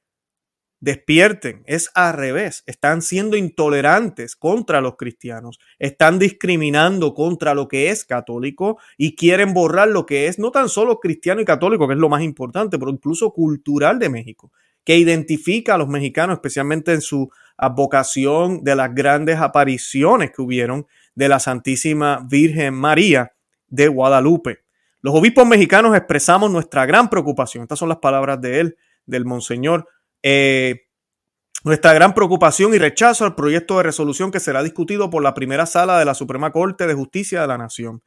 despierten, 0.81 1.63
es 1.67 1.91
al 1.95 2.15
revés, 2.15 2.63
están 2.67 3.03
siendo 3.03 3.37
intolerantes 3.37 4.37
contra 4.37 4.81
los 4.81 4.97
cristianos, 4.97 5.59
están 5.79 6.19
discriminando 6.19 7.15
contra 7.15 7.55
lo 7.55 7.67
que 7.67 7.91
es 7.91 8.05
católico 8.05 8.79
y 8.97 9.17
quieren 9.17 9.55
borrar 9.55 9.89
lo 9.89 10.05
que 10.07 10.27
es 10.27 10.39
no 10.39 10.51
tan 10.51 10.69
solo 10.69 11.01
cristiano 11.01 11.41
y 11.41 11.45
católico, 11.45 11.89
que 11.89 11.95
es 11.95 12.01
lo 12.01 12.09
más 12.09 12.23
importante, 12.23 12.79
pero 12.79 12.91
incluso 12.91 13.33
cultural 13.33 13.99
de 13.99 14.11
México, 14.11 14.53
que 14.85 14.97
identifica 14.97 15.75
a 15.75 15.79
los 15.79 15.89
mexicanos, 15.89 16.35
especialmente 16.37 16.93
en 16.93 17.01
su 17.01 17.31
vocación 17.75 18.63
de 18.63 18.77
las 18.77 18.95
grandes 18.95 19.39
apariciones 19.39 20.31
que 20.31 20.43
hubieron 20.43 20.87
de 21.15 21.29
la 21.29 21.41
Santísima 21.41 22.27
Virgen 22.29 22.75
María 22.75 23.33
de 23.69 23.89
Guadalupe. 23.89 24.61
Los 25.01 25.15
obispos 25.15 25.47
mexicanos 25.47 25.97
expresamos 25.97 26.51
nuestra 26.51 26.85
gran 26.85 27.09
preocupación, 27.09 27.63
estas 27.63 27.79
son 27.79 27.89
las 27.89 27.99
palabras 27.99 28.41
de 28.41 28.61
él, 28.61 28.77
del 29.07 29.25
monseñor, 29.25 29.89
eh, 30.23 30.87
nuestra 31.65 31.93
gran 31.93 32.15
preocupación 32.15 32.75
y 32.75 32.79
rechazo 32.79 33.25
al 33.25 33.35
proyecto 33.35 33.77
de 33.77 33.83
resolución 33.83 34.31
que 34.31 34.41
será 34.41 34.63
discutido 34.63 35.11
por 35.11 35.23
la 35.23 35.35
primera 35.35 35.67
sala 35.67 35.99
de 35.99 36.05
la 36.05 36.15
Suprema 36.15 36.53
Corte 36.53 36.87
de 36.87 36.95
Justicia 36.95 37.41
de 37.41 37.47
la 37.49 37.59
Nación. 37.59 38.03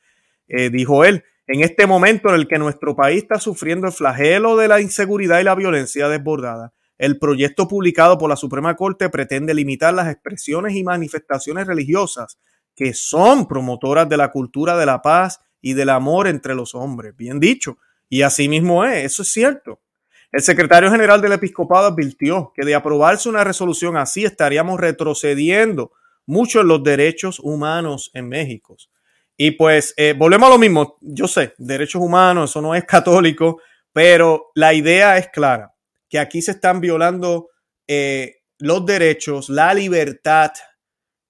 Eh, 0.48 0.70
dijo 0.70 1.04
él, 1.04 1.24
en 1.48 1.62
este 1.62 1.88
momento 1.88 2.30
en 2.30 2.36
el 2.36 2.48
que 2.48 2.60
nuestro 2.60 2.96
país 2.96 3.24
está 3.24 3.40
sufriendo 3.40 3.88
el 3.88 3.94
flagelo 3.94 4.56
de 4.56 4.68
la 4.68 4.82
inseguridad 4.82 5.40
y 5.40 5.44
la 5.44 5.56
violencia 5.56 6.08
desbordada, 6.08 6.74
el 6.98 7.18
proyecto 7.18 7.68
publicado 7.68 8.18
por 8.18 8.30
la 8.30 8.36
Suprema 8.36 8.76
Corte 8.76 9.10
pretende 9.10 9.54
limitar 9.54 9.94
las 9.94 10.10
expresiones 10.10 10.76
y 10.76 10.84
manifestaciones 10.84 11.66
religiosas 11.66 12.38
que 12.76 12.94
son 12.94 13.48
promotoras 13.48 14.08
de 14.08 14.18
la 14.18 14.32
cultura 14.32 14.78
de 14.78 14.86
la 14.86 15.02
paz 15.02 15.42
y 15.62 15.74
del 15.74 15.90
amor 15.90 16.28
entre 16.28 16.56
los 16.56 16.76
hombres. 16.76 17.16
Bien 17.16 17.40
dicho. 17.40 17.78
Y 18.08 18.22
así 18.22 18.48
mismo 18.48 18.86
es, 18.86 19.06
eso 19.06 19.24
es 19.24 19.32
cierto. 19.32 19.82
El 20.32 20.42
secretario 20.42 20.92
general 20.92 21.22
del 21.22 21.32
episcopado 21.32 21.88
advirtió 21.88 22.52
que 22.56 22.66
de 22.66 22.76
aprobarse 22.76 23.30
una 23.30 23.44
resolución 23.44 23.98
así 23.98 24.26
estaríamos 24.26 24.80
retrocediendo 24.80 25.92
mucho 26.28 26.62
en 26.62 26.68
los 26.68 26.84
derechos 26.84 27.40
humanos 27.40 28.12
en 28.14 28.30
México. 28.30 28.78
Y 29.36 29.52
pues 29.52 29.94
eh, 29.98 30.14
volvemos 30.16 30.48
a 30.48 30.52
lo 30.52 30.60
mismo, 30.60 30.98
yo 31.02 31.28
sé, 31.28 31.54
derechos 31.58 32.02
humanos, 32.02 32.52
eso 32.52 32.62
no 32.62 32.76
es 32.76 32.84
católico, 32.86 33.62
pero 33.92 34.52
la 34.54 34.74
idea 34.74 35.18
es 35.18 35.30
clara, 35.30 35.74
que 36.08 36.20
aquí 36.20 36.42
se 36.42 36.52
están 36.52 36.80
violando 36.80 37.50
eh, 37.88 38.42
los 38.60 38.86
derechos, 38.86 39.50
la 39.50 39.74
libertad 39.74 40.52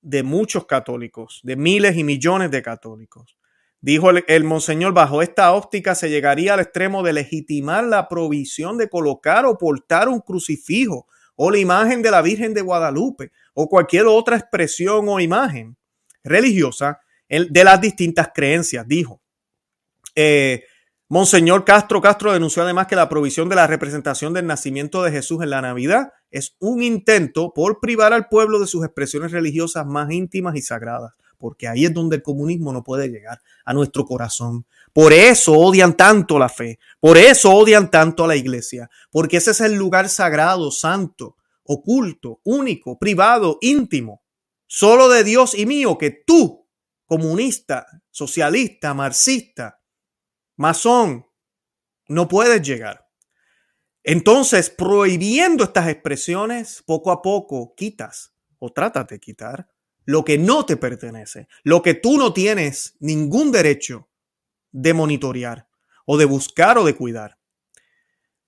de 0.02 0.24
muchos 0.24 0.66
católicos, 0.66 1.40
de 1.44 1.56
miles 1.56 1.96
y 1.96 2.04
millones 2.04 2.52
de 2.52 2.62
católicos. 2.62 3.38
Dijo 3.82 4.10
el, 4.10 4.44
monseñor, 4.44 4.94
bajo 4.94 5.22
esta 5.22 5.54
óptica 5.54 5.96
se 5.96 6.10
llegaría 6.10 6.54
al 6.54 6.60
extremo 6.60 7.02
de 7.02 7.14
legitimar 7.14 7.86
la 7.86 8.10
provisión 8.10 8.78
de 8.78 8.90
colocar 8.90 9.46
o 9.46 9.58
portar 9.58 10.10
un 10.10 10.20
crucifijo 10.20 11.08
o 11.36 11.50
la 11.50 11.60
imagen 11.60 12.02
de 12.02 12.12
la 12.12 12.22
Virgen 12.22 12.54
de 12.54 12.62
Guadalupe 12.62 13.32
o 13.54 13.70
cualquier 13.70 14.08
otra 14.08 14.36
expresión 14.36 15.08
o 15.08 15.22
imagen 15.22 15.78
religiosa 16.26 17.00
de 17.30 17.64
las 17.64 17.80
distintas 17.80 18.32
creencias, 18.34 18.86
dijo. 18.86 19.22
Eh, 20.14 20.66
monseñor 21.08 21.64
Castro 21.64 22.02
Castro 22.02 22.34
denunció 22.34 22.64
además 22.64 22.88
que 22.88 22.98
la 22.98 23.08
provisión 23.08 23.48
de 23.48 23.56
la 23.56 23.68
representación 23.68 24.34
del 24.34 24.46
nacimiento 24.46 25.04
de 25.04 25.12
Jesús 25.12 25.42
en 25.42 25.52
la 25.52 25.62
Navidad 25.62 26.12
es 26.32 26.58
un 26.60 26.84
intento 26.84 27.54
por 27.54 27.80
privar 27.80 28.12
al 28.12 28.28
pueblo 28.28 28.60
de 28.60 28.68
sus 28.68 28.84
expresiones 28.84 29.32
religiosas 29.32 29.86
más 29.86 30.12
íntimas 30.12 30.58
y 30.58 30.62
sagradas 30.62 31.14
porque 31.40 31.68
ahí 31.68 31.86
es 31.86 31.94
donde 31.94 32.18
el 32.18 32.22
comunismo 32.22 32.72
no 32.72 32.84
puede 32.84 33.08
llegar, 33.08 33.42
a 33.66 33.74
nuestro 33.74 34.06
corazón. 34.06 34.66
Por 34.94 35.14
eso 35.14 35.54
odian 35.54 35.96
tanto 35.98 36.38
la 36.38 36.50
fe, 36.50 36.78
por 37.00 37.18
eso 37.18 37.52
odian 37.52 37.90
tanto 37.90 38.26
a 38.26 38.28
la 38.28 38.36
iglesia, 38.36 38.90
porque 39.10 39.38
ese 39.38 39.52
es 39.52 39.62
el 39.62 39.74
lugar 39.76 40.10
sagrado, 40.10 40.70
santo, 40.70 41.38
oculto, 41.64 42.42
único, 42.44 43.00
privado, 43.00 43.58
íntimo, 43.62 44.22
solo 44.68 45.10
de 45.10 45.24
Dios 45.24 45.58
y 45.58 45.66
mío, 45.66 45.98
que 45.98 46.12
tú, 46.12 46.68
comunista, 47.06 47.88
socialista, 48.12 48.94
marxista, 48.94 49.82
masón, 50.58 51.26
no 52.08 52.28
puedes 52.28 52.62
llegar. 52.62 53.08
Entonces, 54.04 54.70
prohibiendo 54.70 55.64
estas 55.64 55.88
expresiones, 55.88 56.84
poco 56.86 57.12
a 57.12 57.22
poco 57.22 57.74
quitas 57.76 58.34
o 58.58 58.72
trátate 58.72 59.16
de 59.16 59.20
quitar 59.20 59.70
lo 60.10 60.26
que 60.26 60.40
no 60.40 60.66
te 60.66 60.76
pertenece, 60.76 61.48
lo 61.62 61.84
que 61.84 61.94
tú 61.94 62.18
no 62.18 62.34
tienes 62.34 62.96
ningún 63.00 63.52
derecho 63.52 64.10
de 64.72 64.96
monitorear 64.96 65.68
o 66.04 66.18
de 66.18 66.26
buscar 66.26 66.80
o 66.80 66.84
de 66.84 66.96
cuidar. 66.96 67.38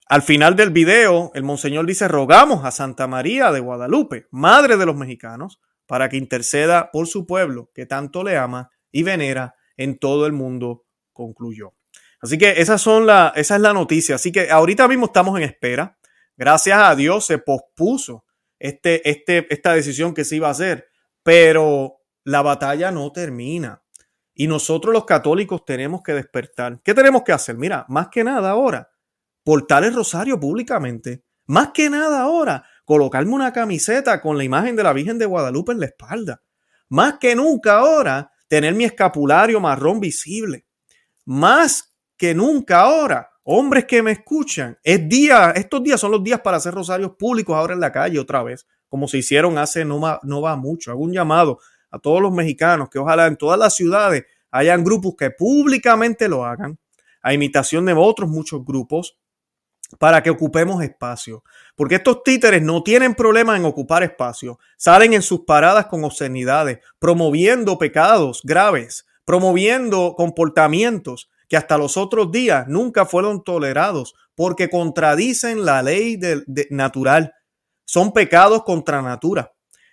Al 0.07 0.23
final 0.23 0.55
del 0.55 0.71
video, 0.71 1.29
el 1.35 1.43
monseñor 1.43 1.85
dice, 1.85 2.07
rogamos 2.07 2.65
a 2.65 2.71
Santa 2.71 3.05
María 3.05 3.51
de 3.51 3.59
Guadalupe, 3.59 4.25
Madre 4.31 4.75
de 4.75 4.87
los 4.87 4.95
Mexicanos, 4.95 5.61
para 5.85 6.09
que 6.09 6.17
interceda 6.17 6.89
por 6.91 7.05
su 7.05 7.27
pueblo 7.27 7.69
que 7.75 7.85
tanto 7.85 8.23
le 8.23 8.37
ama 8.37 8.71
y 8.91 9.03
venera 9.03 9.53
en 9.77 9.99
todo 9.99 10.25
el 10.25 10.33
mundo, 10.33 10.85
concluyó. 11.13 11.75
Así 12.23 12.39
que 12.39 12.59
esas 12.59 12.81
son 12.81 13.05
la, 13.05 13.33
esa 13.35 13.55
es 13.55 13.61
la 13.61 13.73
noticia. 13.73 14.15
Así 14.15 14.31
que 14.31 14.49
ahorita 14.49 14.87
mismo 14.87 15.05
estamos 15.05 15.37
en 15.37 15.43
espera. 15.43 15.95
Gracias 16.35 16.79
a 16.79 16.95
Dios 16.95 17.27
se 17.27 17.37
pospuso 17.37 18.25
este, 18.57 19.07
este, 19.07 19.45
esta 19.53 19.75
decisión 19.75 20.15
que 20.15 20.25
se 20.25 20.37
iba 20.37 20.47
a 20.47 20.51
hacer 20.51 20.90
pero 21.23 22.01
la 22.23 22.41
batalla 22.41 22.91
no 22.91 23.11
termina. 23.11 23.83
Y 24.33 24.47
nosotros 24.47 24.93
los 24.93 25.05
católicos 25.05 25.65
tenemos 25.65 26.01
que 26.03 26.13
despertar. 26.13 26.81
¿Qué 26.83 26.93
tenemos 26.93 27.23
que 27.23 27.33
hacer? 27.33 27.57
Mira, 27.57 27.85
más 27.89 28.07
que 28.09 28.23
nada 28.23 28.51
ahora, 28.51 28.89
portar 29.43 29.83
el 29.83 29.93
rosario 29.93 30.39
públicamente. 30.39 31.23
Más 31.47 31.71
que 31.73 31.89
nada 31.89 32.21
ahora, 32.21 32.63
colocarme 32.85 33.33
una 33.33 33.51
camiseta 33.51 34.21
con 34.21 34.37
la 34.37 34.43
imagen 34.43 34.75
de 34.75 34.83
la 34.83 34.93
Virgen 34.93 35.17
de 35.17 35.25
Guadalupe 35.25 35.73
en 35.73 35.79
la 35.79 35.87
espalda. 35.87 36.41
Más 36.89 37.19
que 37.19 37.35
nunca 37.35 37.79
ahora, 37.79 38.31
tener 38.47 38.73
mi 38.73 38.85
escapulario 38.85 39.59
marrón 39.59 39.99
visible. 39.99 40.65
Más 41.25 41.95
que 42.17 42.33
nunca 42.33 42.81
ahora, 42.81 43.31
hombres 43.43 43.85
que 43.85 44.01
me 44.01 44.11
escuchan, 44.11 44.77
es 44.83 45.07
día, 45.07 45.51
estos 45.51 45.83
días 45.83 45.99
son 45.99 46.11
los 46.11 46.23
días 46.23 46.41
para 46.41 46.57
hacer 46.57 46.73
rosarios 46.73 47.11
públicos 47.17 47.55
ahora 47.55 47.73
en 47.73 47.79
la 47.79 47.91
calle 47.91 48.19
otra 48.19 48.43
vez, 48.43 48.67
como 48.91 49.07
se 49.07 49.19
hicieron 49.19 49.57
hace 49.57 49.85
no, 49.85 50.19
no 50.21 50.41
va 50.41 50.57
mucho. 50.57 50.91
Hago 50.91 50.99
un 50.99 51.13
llamado 51.13 51.59
a 51.89 51.97
todos 51.97 52.21
los 52.21 52.33
mexicanos 52.33 52.89
que 52.89 52.99
ojalá 52.99 53.25
en 53.27 53.37
todas 53.37 53.57
las 53.57 53.73
ciudades 53.73 54.25
hayan 54.51 54.83
grupos 54.83 55.15
que 55.17 55.31
públicamente 55.31 56.27
lo 56.27 56.43
hagan, 56.43 56.77
a 57.21 57.33
imitación 57.33 57.85
de 57.85 57.93
otros 57.93 58.29
muchos 58.29 58.65
grupos, 58.65 59.17
para 59.97 60.21
que 60.21 60.29
ocupemos 60.29 60.83
espacio. 60.83 61.41
Porque 61.73 61.95
estos 61.95 62.21
títeres 62.23 62.61
no 62.61 62.83
tienen 62.83 63.15
problema 63.15 63.55
en 63.55 63.63
ocupar 63.63 64.03
espacio. 64.03 64.59
Salen 64.75 65.13
en 65.13 65.21
sus 65.21 65.45
paradas 65.45 65.85
con 65.85 66.03
obscenidades, 66.03 66.79
promoviendo 66.99 67.77
pecados 67.77 68.41
graves, 68.43 69.05
promoviendo 69.23 70.15
comportamientos 70.17 71.29
que 71.47 71.55
hasta 71.55 71.77
los 71.77 71.95
otros 71.95 72.29
días 72.29 72.67
nunca 72.67 73.05
fueron 73.05 73.41
tolerados 73.41 74.15
porque 74.35 74.69
contradicen 74.69 75.63
la 75.63 75.81
ley 75.81 76.17
de, 76.17 76.43
natural. 76.71 77.33
Son 77.91 78.13
pecados 78.13 78.63
contra 78.63 79.01
natura. 79.01 79.51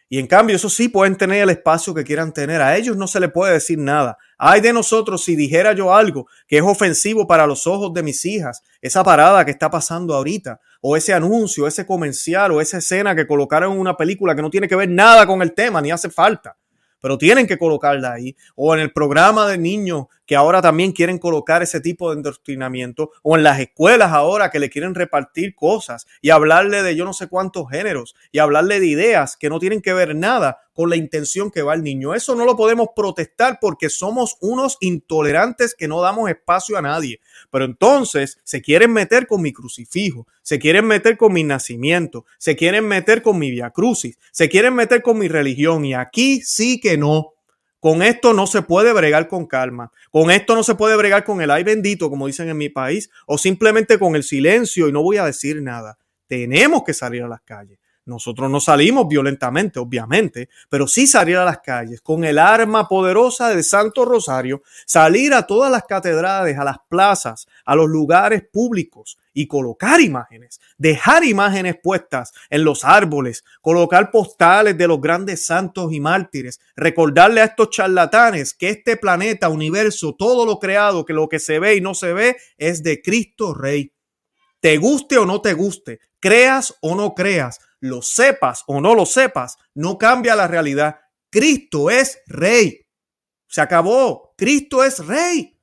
Y 0.08 0.20
en 0.20 0.28
cambio, 0.28 0.54
eso 0.54 0.70
sí 0.70 0.88
pueden 0.88 1.16
tener 1.16 1.42
el 1.42 1.50
espacio 1.50 1.92
que 1.92 2.04
quieran 2.04 2.32
tener. 2.32 2.62
A 2.62 2.76
ellos 2.76 2.96
no 2.96 3.08
se 3.08 3.18
les 3.18 3.32
puede 3.32 3.54
decir 3.54 3.76
nada. 3.76 4.16
Ay 4.38 4.61
de 4.61 4.72
nosotros 4.72 5.24
si 5.24 5.34
dijera 5.34 5.72
yo 5.72 5.92
algo 5.92 6.28
que 6.46 6.58
es 6.58 6.62
ofensivo 6.62 7.26
para 7.26 7.44
los 7.44 7.66
ojos 7.66 7.92
de 7.92 8.04
mis 8.04 8.24
hijas, 8.24 8.62
esa 8.80 9.02
parada 9.02 9.44
que 9.44 9.50
está 9.50 9.68
pasando 9.68 10.14
ahorita, 10.14 10.61
o 10.80 10.96
ese 10.96 11.12
anuncio, 11.12 11.66
ese 11.66 11.84
comercial, 11.87 12.52
o 12.52 12.61
esa 12.61 12.78
escena 12.78 13.16
que 13.16 13.26
colocaron 13.26 13.72
en 13.72 13.80
una 13.80 13.96
película 13.96 14.37
que 14.37 14.42
no 14.42 14.50
tiene 14.50 14.68
que 14.68 14.76
ver 14.76 14.88
nada 14.88 15.26
con 15.26 15.42
el 15.42 15.52
tema, 15.52 15.80
ni 15.80 15.90
hace 15.90 16.08
falta 16.08 16.56
pero 17.00 17.18
tienen 17.18 17.46
que 17.46 17.58
colocarla 17.58 18.14
ahí. 18.14 18.37
O 18.56 18.74
en 18.74 18.80
el 18.80 18.92
programa 18.92 19.46
de 19.46 19.58
niños 19.58 20.06
que 20.28 20.36
ahora 20.36 20.60
también 20.60 20.92
quieren 20.92 21.18
colocar 21.18 21.62
ese 21.62 21.80
tipo 21.80 22.10
de 22.10 22.18
endoctrinamiento. 22.18 23.12
O 23.22 23.36
en 23.36 23.42
las 23.42 23.58
escuelas 23.58 24.12
ahora 24.12 24.50
que 24.50 24.58
le 24.58 24.68
quieren 24.68 24.94
repartir 24.94 25.54
cosas 25.54 26.06
y 26.20 26.28
hablarle 26.28 26.82
de 26.82 26.94
yo 26.94 27.06
no 27.06 27.14
sé 27.14 27.28
cuántos 27.28 27.70
géneros 27.70 28.14
y 28.30 28.38
hablarle 28.38 28.78
de 28.78 28.86
ideas 28.86 29.38
que 29.38 29.48
no 29.48 29.58
tienen 29.58 29.80
que 29.80 29.94
ver 29.94 30.14
nada 30.14 30.58
con 30.74 30.90
la 30.90 30.96
intención 30.96 31.50
que 31.50 31.62
va 31.62 31.72
el 31.72 31.82
niño. 31.82 32.14
Eso 32.14 32.34
no 32.34 32.44
lo 32.44 32.56
podemos 32.56 32.88
protestar 32.94 33.58
porque 33.58 33.88
somos 33.88 34.36
unos 34.42 34.76
intolerantes 34.80 35.74
que 35.74 35.88
no 35.88 36.02
damos 36.02 36.28
espacio 36.28 36.76
a 36.76 36.82
nadie. 36.82 37.20
Pero 37.50 37.64
entonces 37.64 38.38
se 38.44 38.60
quieren 38.60 38.92
meter 38.92 39.26
con 39.26 39.40
mi 39.40 39.54
crucifijo, 39.54 40.26
se 40.42 40.58
quieren 40.58 40.86
meter 40.86 41.16
con 41.16 41.32
mi 41.32 41.42
nacimiento, 41.42 42.26
se 42.36 42.54
quieren 42.54 42.86
meter 42.86 43.22
con 43.22 43.38
mi 43.38 43.50
via 43.50 43.70
crucis, 43.70 44.18
se 44.30 44.50
quieren 44.50 44.74
meter 44.74 45.00
con 45.00 45.18
mi 45.18 45.28
religión 45.28 45.86
y 45.86 45.94
aquí 45.94 46.42
sí 46.42 46.80
que 46.80 46.98
no. 46.98 47.32
Con 47.80 48.02
esto 48.02 48.32
no 48.32 48.46
se 48.46 48.62
puede 48.62 48.92
bregar 48.92 49.28
con 49.28 49.46
calma. 49.46 49.92
Con 50.10 50.30
esto 50.30 50.54
no 50.54 50.62
se 50.62 50.74
puede 50.74 50.96
bregar 50.96 51.24
con 51.24 51.40
el 51.40 51.50
ay 51.50 51.62
bendito, 51.62 52.10
como 52.10 52.26
dicen 52.26 52.48
en 52.48 52.56
mi 52.56 52.68
país, 52.68 53.10
o 53.26 53.38
simplemente 53.38 53.98
con 53.98 54.16
el 54.16 54.24
silencio 54.24 54.88
y 54.88 54.92
no 54.92 55.02
voy 55.02 55.18
a 55.18 55.24
decir 55.24 55.62
nada. 55.62 55.98
Tenemos 56.26 56.82
que 56.84 56.94
salir 56.94 57.22
a 57.22 57.28
las 57.28 57.40
calles. 57.42 57.78
Nosotros 58.08 58.50
no 58.50 58.58
salimos 58.58 59.06
violentamente, 59.06 59.78
obviamente, 59.78 60.48
pero 60.70 60.88
sí 60.88 61.06
salir 61.06 61.36
a 61.36 61.44
las 61.44 61.58
calles 61.58 62.00
con 62.00 62.24
el 62.24 62.38
arma 62.38 62.88
poderosa 62.88 63.50
del 63.50 63.62
Santo 63.62 64.06
Rosario, 64.06 64.62
salir 64.86 65.34
a 65.34 65.46
todas 65.46 65.70
las 65.70 65.84
catedrales, 65.84 66.58
a 66.58 66.64
las 66.64 66.78
plazas, 66.88 67.46
a 67.66 67.76
los 67.76 67.86
lugares 67.86 68.42
públicos 68.50 69.18
y 69.34 69.46
colocar 69.46 70.00
imágenes, 70.00 70.58
dejar 70.78 71.22
imágenes 71.22 71.76
puestas 71.82 72.32
en 72.48 72.64
los 72.64 72.82
árboles, 72.82 73.44
colocar 73.60 74.10
postales 74.10 74.78
de 74.78 74.88
los 74.88 75.00
grandes 75.02 75.44
santos 75.44 75.92
y 75.92 76.00
mártires, 76.00 76.60
recordarle 76.76 77.42
a 77.42 77.44
estos 77.44 77.68
charlatanes 77.68 78.54
que 78.54 78.70
este 78.70 78.96
planeta, 78.96 79.50
universo, 79.50 80.16
todo 80.18 80.46
lo 80.46 80.58
creado, 80.58 81.04
que 81.04 81.12
lo 81.12 81.28
que 81.28 81.38
se 81.38 81.58
ve 81.58 81.76
y 81.76 81.82
no 81.82 81.94
se 81.94 82.14
ve 82.14 82.36
es 82.56 82.82
de 82.82 83.02
Cristo 83.02 83.52
Rey. 83.52 83.92
Te 84.60 84.78
guste 84.78 85.18
o 85.18 85.26
no 85.26 85.42
te 85.42 85.52
guste, 85.52 86.00
creas 86.20 86.74
o 86.80 86.96
no 86.96 87.14
creas, 87.14 87.60
lo 87.80 88.02
sepas 88.02 88.64
o 88.66 88.80
no 88.80 88.94
lo 88.94 89.06
sepas, 89.06 89.56
no 89.74 89.98
cambia 89.98 90.34
la 90.36 90.48
realidad. 90.48 90.96
Cristo 91.30 91.90
es 91.90 92.20
rey. 92.26 92.86
Se 93.48 93.60
acabó. 93.60 94.34
Cristo 94.36 94.84
es 94.84 95.04
rey. 95.06 95.58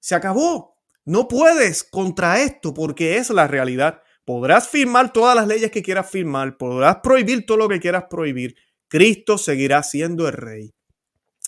Se 0.00 0.14
acabó. 0.14 0.76
No 1.04 1.28
puedes 1.28 1.84
contra 1.84 2.40
esto 2.40 2.72
porque 2.72 3.18
es 3.18 3.30
la 3.30 3.46
realidad. 3.46 4.00
Podrás 4.24 4.68
firmar 4.68 5.12
todas 5.12 5.36
las 5.36 5.46
leyes 5.46 5.70
que 5.70 5.82
quieras 5.82 6.10
firmar, 6.10 6.56
podrás 6.56 6.96
prohibir 7.02 7.44
todo 7.44 7.58
lo 7.58 7.68
que 7.68 7.80
quieras 7.80 8.04
prohibir. 8.08 8.54
Cristo 8.88 9.36
seguirá 9.36 9.82
siendo 9.82 10.26
el 10.26 10.32
rey. 10.32 10.74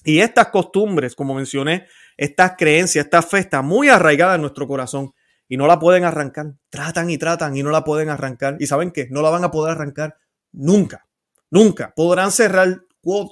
Y 0.04 0.20
estas 0.20 0.48
costumbres, 0.48 1.14
como 1.14 1.34
mencioné, 1.34 1.86
estas 2.18 2.52
creencias, 2.56 3.06
esta 3.06 3.22
fe 3.22 3.48
muy 3.62 3.88
arraigada 3.88 4.34
en 4.34 4.42
nuestro 4.42 4.66
corazón 4.66 5.12
y 5.48 5.56
no 5.56 5.66
la 5.66 5.78
pueden 5.78 6.04
arrancar. 6.04 6.54
Tratan 6.70 7.10
y 7.10 7.18
tratan 7.18 7.56
y 7.56 7.62
no 7.62 7.70
la 7.70 7.84
pueden 7.84 8.08
arrancar. 8.08 8.56
¿Y 8.58 8.66
saben 8.66 8.90
qué? 8.90 9.08
No 9.10 9.22
la 9.22 9.30
van 9.30 9.44
a 9.44 9.50
poder 9.50 9.72
arrancar 9.72 10.16
nunca. 10.52 11.06
Nunca. 11.50 11.92
Podrán 11.94 12.32
cerrar 12.32 12.82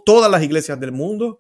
todas 0.05 0.31
las 0.31 0.43
iglesias 0.43 0.79
del 0.79 0.93
mundo 0.93 1.39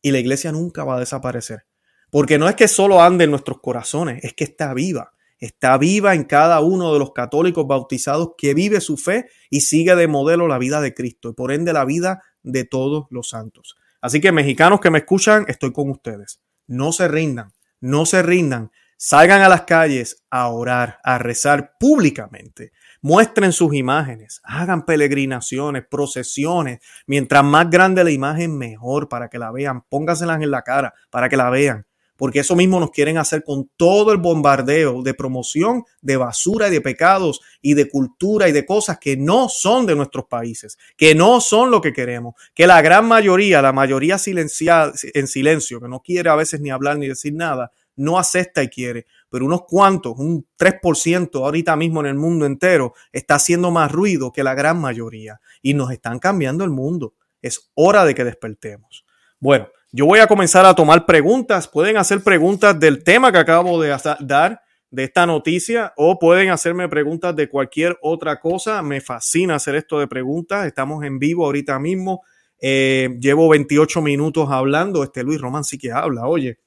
y 0.00 0.12
la 0.12 0.18
iglesia 0.18 0.52
nunca 0.52 0.84
va 0.84 0.96
a 0.96 1.00
desaparecer. 1.00 1.64
Porque 2.10 2.38
no 2.38 2.48
es 2.48 2.54
que 2.54 2.68
solo 2.68 3.02
ande 3.02 3.24
en 3.24 3.30
nuestros 3.30 3.60
corazones, 3.60 4.22
es 4.22 4.34
que 4.34 4.44
está 4.44 4.74
viva. 4.74 5.12
Está 5.38 5.76
viva 5.76 6.14
en 6.14 6.24
cada 6.24 6.60
uno 6.60 6.92
de 6.92 7.00
los 7.00 7.12
católicos 7.12 7.66
bautizados 7.66 8.34
que 8.38 8.54
vive 8.54 8.80
su 8.80 8.96
fe 8.96 9.26
y 9.50 9.62
sigue 9.62 9.96
de 9.96 10.06
modelo 10.06 10.46
la 10.46 10.58
vida 10.58 10.80
de 10.80 10.94
Cristo 10.94 11.30
y 11.30 11.32
por 11.32 11.50
ende 11.50 11.72
la 11.72 11.84
vida 11.84 12.22
de 12.44 12.64
todos 12.64 13.06
los 13.10 13.30
santos. 13.30 13.76
Así 14.00 14.20
que 14.20 14.30
mexicanos 14.30 14.80
que 14.80 14.90
me 14.90 14.98
escuchan, 14.98 15.44
estoy 15.48 15.72
con 15.72 15.90
ustedes. 15.90 16.40
No 16.66 16.92
se 16.92 17.08
rindan, 17.08 17.52
no 17.80 18.06
se 18.06 18.22
rindan. 18.22 18.70
Salgan 19.04 19.42
a 19.42 19.48
las 19.48 19.62
calles 19.62 20.22
a 20.30 20.46
orar, 20.46 21.00
a 21.02 21.18
rezar 21.18 21.72
públicamente. 21.76 22.70
Muestren 23.00 23.52
sus 23.52 23.74
imágenes, 23.74 24.40
hagan 24.44 24.84
peregrinaciones, 24.84 25.82
procesiones. 25.90 26.78
Mientras 27.08 27.42
más 27.42 27.68
grande 27.68 28.04
la 28.04 28.12
imagen, 28.12 28.56
mejor 28.56 29.08
para 29.08 29.28
que 29.28 29.40
la 29.40 29.50
vean. 29.50 29.82
Póngaselas 29.88 30.40
en 30.40 30.52
la 30.52 30.62
cara 30.62 30.94
para 31.10 31.28
que 31.28 31.36
la 31.36 31.50
vean. 31.50 31.84
Porque 32.16 32.38
eso 32.38 32.54
mismo 32.54 32.78
nos 32.78 32.92
quieren 32.92 33.18
hacer 33.18 33.42
con 33.42 33.72
todo 33.76 34.12
el 34.12 34.18
bombardeo 34.18 35.02
de 35.02 35.14
promoción 35.14 35.82
de 36.00 36.16
basura 36.16 36.68
y 36.68 36.70
de 36.70 36.80
pecados 36.80 37.40
y 37.60 37.74
de 37.74 37.88
cultura 37.88 38.48
y 38.48 38.52
de 38.52 38.64
cosas 38.64 38.98
que 39.00 39.16
no 39.16 39.48
son 39.48 39.84
de 39.84 39.96
nuestros 39.96 40.26
países, 40.26 40.78
que 40.96 41.16
no 41.16 41.40
son 41.40 41.72
lo 41.72 41.80
que 41.80 41.92
queremos, 41.92 42.34
que 42.54 42.68
la 42.68 42.80
gran 42.80 43.06
mayoría, 43.06 43.60
la 43.62 43.72
mayoría 43.72 44.18
en 44.24 44.48
silencio, 44.48 45.80
que 45.80 45.88
no 45.88 45.98
quiere 45.98 46.30
a 46.30 46.36
veces 46.36 46.60
ni 46.60 46.70
hablar 46.70 46.98
ni 46.98 47.08
decir 47.08 47.34
nada, 47.34 47.72
no 47.96 48.18
acepta 48.18 48.62
y 48.62 48.68
quiere, 48.68 49.06
pero 49.28 49.46
unos 49.46 49.62
cuantos, 49.62 50.14
un 50.18 50.46
3% 50.58 51.34
ahorita 51.34 51.76
mismo 51.76 52.00
en 52.00 52.06
el 52.06 52.14
mundo 52.14 52.46
entero, 52.46 52.94
está 53.12 53.36
haciendo 53.36 53.70
más 53.70 53.90
ruido 53.90 54.32
que 54.32 54.44
la 54.44 54.54
gran 54.54 54.80
mayoría 54.80 55.40
y 55.62 55.74
nos 55.74 55.90
están 55.90 56.18
cambiando 56.18 56.64
el 56.64 56.70
mundo. 56.70 57.14
Es 57.40 57.70
hora 57.74 58.04
de 58.04 58.14
que 58.14 58.24
despertemos. 58.24 59.04
Bueno, 59.38 59.68
yo 59.90 60.06
voy 60.06 60.20
a 60.20 60.26
comenzar 60.26 60.64
a 60.64 60.74
tomar 60.74 61.04
preguntas. 61.04 61.68
Pueden 61.68 61.96
hacer 61.96 62.22
preguntas 62.22 62.78
del 62.78 63.04
tema 63.04 63.32
que 63.32 63.38
acabo 63.38 63.80
de 63.80 63.94
dar, 64.20 64.62
de 64.90 65.04
esta 65.04 65.26
noticia, 65.26 65.92
o 65.96 66.18
pueden 66.18 66.50
hacerme 66.50 66.88
preguntas 66.88 67.34
de 67.34 67.48
cualquier 67.48 67.98
otra 68.00 68.38
cosa. 68.40 68.82
Me 68.82 69.00
fascina 69.00 69.56
hacer 69.56 69.74
esto 69.74 69.98
de 69.98 70.06
preguntas. 70.06 70.66
Estamos 70.66 71.04
en 71.04 71.18
vivo 71.18 71.44
ahorita 71.44 71.78
mismo. 71.78 72.22
Eh, 72.58 73.18
llevo 73.20 73.48
28 73.48 74.00
minutos 74.00 74.48
hablando. 74.50 75.02
Este 75.02 75.24
Luis 75.24 75.40
Román 75.40 75.64
sí 75.64 75.76
que 75.76 75.92
habla, 75.92 76.26
oye. 76.26 76.58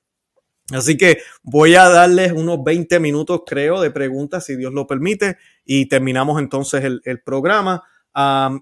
Así 0.71 0.97
que 0.97 1.19
voy 1.43 1.75
a 1.75 1.87
darles 1.89 2.31
unos 2.31 2.63
20 2.63 2.99
minutos, 2.99 3.41
creo, 3.45 3.81
de 3.81 3.91
preguntas, 3.91 4.45
si 4.45 4.55
Dios 4.55 4.73
lo 4.73 4.87
permite, 4.87 5.37
y 5.63 5.85
terminamos 5.87 6.41
entonces 6.41 6.83
el, 6.83 7.21
programa. 7.21 7.83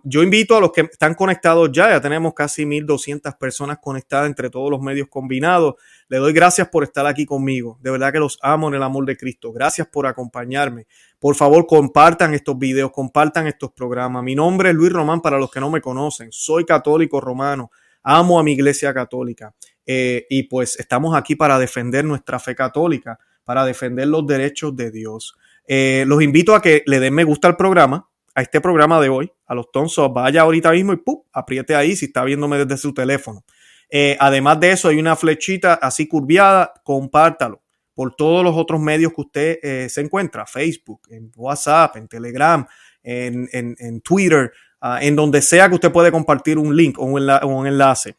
yo 0.04 0.22
invito 0.22 0.58
a 0.58 0.60
los 0.60 0.74
que 0.74 0.82
están 0.82 1.14
conectados 1.14 1.70
ya, 1.72 1.90
ya 1.92 2.02
tenemos 2.02 2.34
casi 2.34 2.66
1.200 2.66 3.38
personas 3.38 3.78
conectadas 3.82 4.28
entre 4.28 4.50
todos 4.50 4.70
los 4.70 4.82
medios 4.82 5.08
combinados. 5.08 5.76
Le 6.10 6.18
doy 6.18 6.34
gracias 6.34 6.68
por 6.68 6.84
estar 6.84 7.06
aquí 7.06 7.26
conmigo. 7.26 7.80
De 7.82 7.90
verdad 7.90 8.12
que 8.12 8.20
los 8.20 8.38
amo 8.42 8.68
en 8.68 8.76
el 8.76 8.84
amor 8.84 9.06
de 9.06 9.16
Cristo. 9.16 9.54
Gracias 9.54 9.88
por 9.88 10.06
acompañarme. 10.06 10.88
Por 11.20 11.36
favor, 11.36 11.66
compartan 11.66 12.34
estos 12.34 12.58
videos, 12.58 12.92
compartan 12.92 13.48
estos 13.48 13.72
programas. 13.72 14.24
Mi 14.24 14.36
nombre 14.36 14.72
es 14.72 14.76
Luis 14.76 14.92
Román 14.92 15.22
para 15.22 15.38
los 15.38 15.50
que 15.50 15.62
no 15.62 15.70
me 15.70 15.80
conocen. 15.80 16.34
Soy 16.34 16.66
católico 16.66 17.22
romano. 17.22 17.72
Amo 18.04 18.38
a 18.38 18.44
mi 18.44 18.52
iglesia 18.52 18.94
católica. 18.94 19.54
Eh, 19.86 20.26
y 20.30 20.44
pues 20.44 20.80
estamos 20.80 21.16
aquí 21.16 21.36
para 21.36 21.60
defender 21.60 22.06
nuestra 22.06 22.40
fe 22.40 22.56
católica, 22.56 23.20
para 23.44 23.66
defender 23.66 24.08
los 24.08 24.26
derechos 24.26 24.76
de 24.76 24.92
Dios. 24.92 25.36
Eh, 25.68 26.06
los 26.08 26.22
invito 26.22 26.56
a 26.56 26.62
que 26.62 26.84
le 26.86 27.00
den 27.00 27.14
me 27.14 27.24
gusta 27.24 27.48
al 27.48 27.58
programa, 27.58 28.10
a 28.36 28.42
este 28.42 28.62
programa 28.62 29.00
de 29.00 29.10
hoy, 29.10 29.32
a 29.46 29.54
los 29.54 29.72
tonsos, 29.72 30.12
vaya 30.14 30.42
ahorita 30.42 30.72
mismo 30.72 30.94
y 30.94 30.98
¡pum! 30.98 31.22
apriete 31.32 31.76
ahí 31.76 31.96
si 31.96 32.06
está 32.06 32.24
viéndome 32.24 32.58
desde 32.58 32.78
su 32.78 32.94
teléfono. 32.94 33.44
Eh, 33.90 34.18
además 34.20 34.60
de 34.60 34.72
eso, 34.72 34.88
hay 34.88 34.98
una 34.98 35.16
flechita 35.16 35.76
así 35.76 36.08
curviada, 36.08 36.74
compártalo 36.84 37.62
por 37.94 38.16
todos 38.16 38.44
los 38.44 38.56
otros 38.56 38.82
medios 38.82 39.14
que 39.14 39.22
usted 39.22 39.88
se 39.88 40.02
encuentra, 40.02 40.48
Facebook, 40.48 41.02
en 41.12 41.32
WhatsApp, 41.36 41.96
en 41.98 42.08
Telegram, 42.08 42.66
en, 43.04 43.48
en, 43.52 44.02
Twitter, 44.02 44.52
ah, 44.82 44.98
en 45.00 45.16
donde 45.16 45.44
sea 45.44 45.70
que 45.70 45.76
usted 45.76 45.92
puede 45.92 46.12
compartir 46.12 46.58
un 46.58 46.76
link 46.76 46.98
o 46.98 47.06
un 47.06 47.68
enlace. 47.68 48.16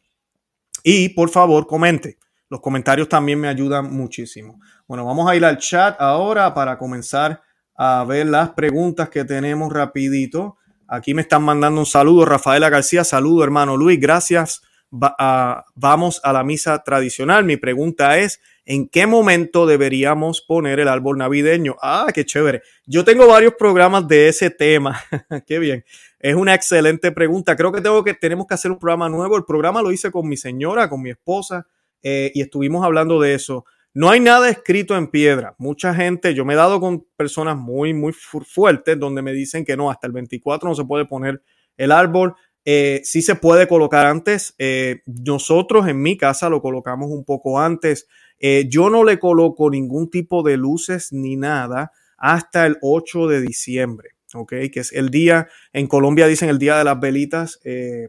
Y 0.86 1.08
por 1.08 1.30
favor, 1.30 1.66
comente. 1.66 2.18
Los 2.50 2.60
comentarios 2.60 3.08
también 3.08 3.40
me 3.40 3.48
ayudan 3.48 3.92
muchísimo. 3.92 4.60
Bueno, 4.86 5.06
vamos 5.06 5.28
a 5.28 5.34
ir 5.34 5.44
al 5.44 5.56
chat 5.56 5.96
ahora 5.98 6.52
para 6.52 6.76
comenzar 6.76 7.42
a 7.74 8.04
ver 8.04 8.26
las 8.26 8.50
preguntas 8.50 9.08
que 9.08 9.24
tenemos 9.24 9.72
rapidito. 9.72 10.58
Aquí 10.86 11.14
me 11.14 11.22
están 11.22 11.42
mandando 11.42 11.80
un 11.80 11.86
saludo, 11.86 12.26
Rafaela 12.26 12.68
García, 12.68 13.02
saludo 13.02 13.42
hermano 13.42 13.78
Luis, 13.78 13.98
gracias. 13.98 14.62
vamos 14.90 16.20
a 16.22 16.32
la 16.34 16.44
misa 16.44 16.82
tradicional. 16.84 17.44
Mi 17.44 17.56
pregunta 17.56 18.18
es, 18.18 18.40
¿en 18.66 18.86
qué 18.88 19.06
momento 19.06 19.66
deberíamos 19.66 20.42
poner 20.42 20.80
el 20.80 20.88
árbol 20.88 21.16
navideño? 21.16 21.76
Ah, 21.80 22.08
qué 22.14 22.26
chévere. 22.26 22.62
Yo 22.86 23.04
tengo 23.04 23.26
varios 23.26 23.54
programas 23.58 24.06
de 24.06 24.28
ese 24.28 24.50
tema. 24.50 25.02
qué 25.46 25.58
bien. 25.58 25.82
Es 26.24 26.34
una 26.34 26.54
excelente 26.54 27.12
pregunta. 27.12 27.54
Creo 27.54 27.70
que, 27.70 27.82
tengo 27.82 28.02
que 28.02 28.14
tenemos 28.14 28.46
que 28.46 28.54
hacer 28.54 28.70
un 28.70 28.78
programa 28.78 29.10
nuevo. 29.10 29.36
El 29.36 29.44
programa 29.44 29.82
lo 29.82 29.92
hice 29.92 30.10
con 30.10 30.26
mi 30.26 30.38
señora, 30.38 30.88
con 30.88 31.02
mi 31.02 31.10
esposa, 31.10 31.66
eh, 32.02 32.32
y 32.32 32.40
estuvimos 32.40 32.82
hablando 32.82 33.20
de 33.20 33.34
eso. 33.34 33.66
No 33.92 34.08
hay 34.08 34.20
nada 34.20 34.48
escrito 34.48 34.96
en 34.96 35.08
piedra. 35.08 35.54
Mucha 35.58 35.94
gente, 35.94 36.32
yo 36.32 36.46
me 36.46 36.54
he 36.54 36.56
dado 36.56 36.80
con 36.80 37.06
personas 37.14 37.58
muy, 37.58 37.92
muy 37.92 38.14
fuertes 38.14 38.98
donde 38.98 39.20
me 39.20 39.34
dicen 39.34 39.66
que 39.66 39.76
no, 39.76 39.90
hasta 39.90 40.06
el 40.06 40.14
24 40.14 40.66
no 40.66 40.74
se 40.74 40.86
puede 40.86 41.04
poner 41.04 41.42
el 41.76 41.92
árbol. 41.92 42.34
Eh, 42.64 43.02
sí 43.04 43.20
se 43.20 43.34
puede 43.34 43.68
colocar 43.68 44.06
antes. 44.06 44.54
Eh, 44.56 45.02
nosotros 45.04 45.86
en 45.88 46.00
mi 46.00 46.16
casa 46.16 46.48
lo 46.48 46.62
colocamos 46.62 47.10
un 47.10 47.26
poco 47.26 47.60
antes. 47.60 48.08
Eh, 48.38 48.64
yo 48.70 48.88
no 48.88 49.04
le 49.04 49.18
coloco 49.18 49.68
ningún 49.68 50.08
tipo 50.08 50.42
de 50.42 50.56
luces 50.56 51.12
ni 51.12 51.36
nada 51.36 51.92
hasta 52.16 52.64
el 52.64 52.78
8 52.80 53.28
de 53.28 53.42
diciembre. 53.42 54.13
¿Ok? 54.34 54.52
Que 54.72 54.80
es 54.80 54.92
el 54.92 55.10
día, 55.10 55.48
en 55.72 55.86
Colombia 55.86 56.26
dicen 56.26 56.48
el 56.48 56.58
día 56.58 56.76
de 56.78 56.84
las 56.84 57.00
velitas, 57.00 57.60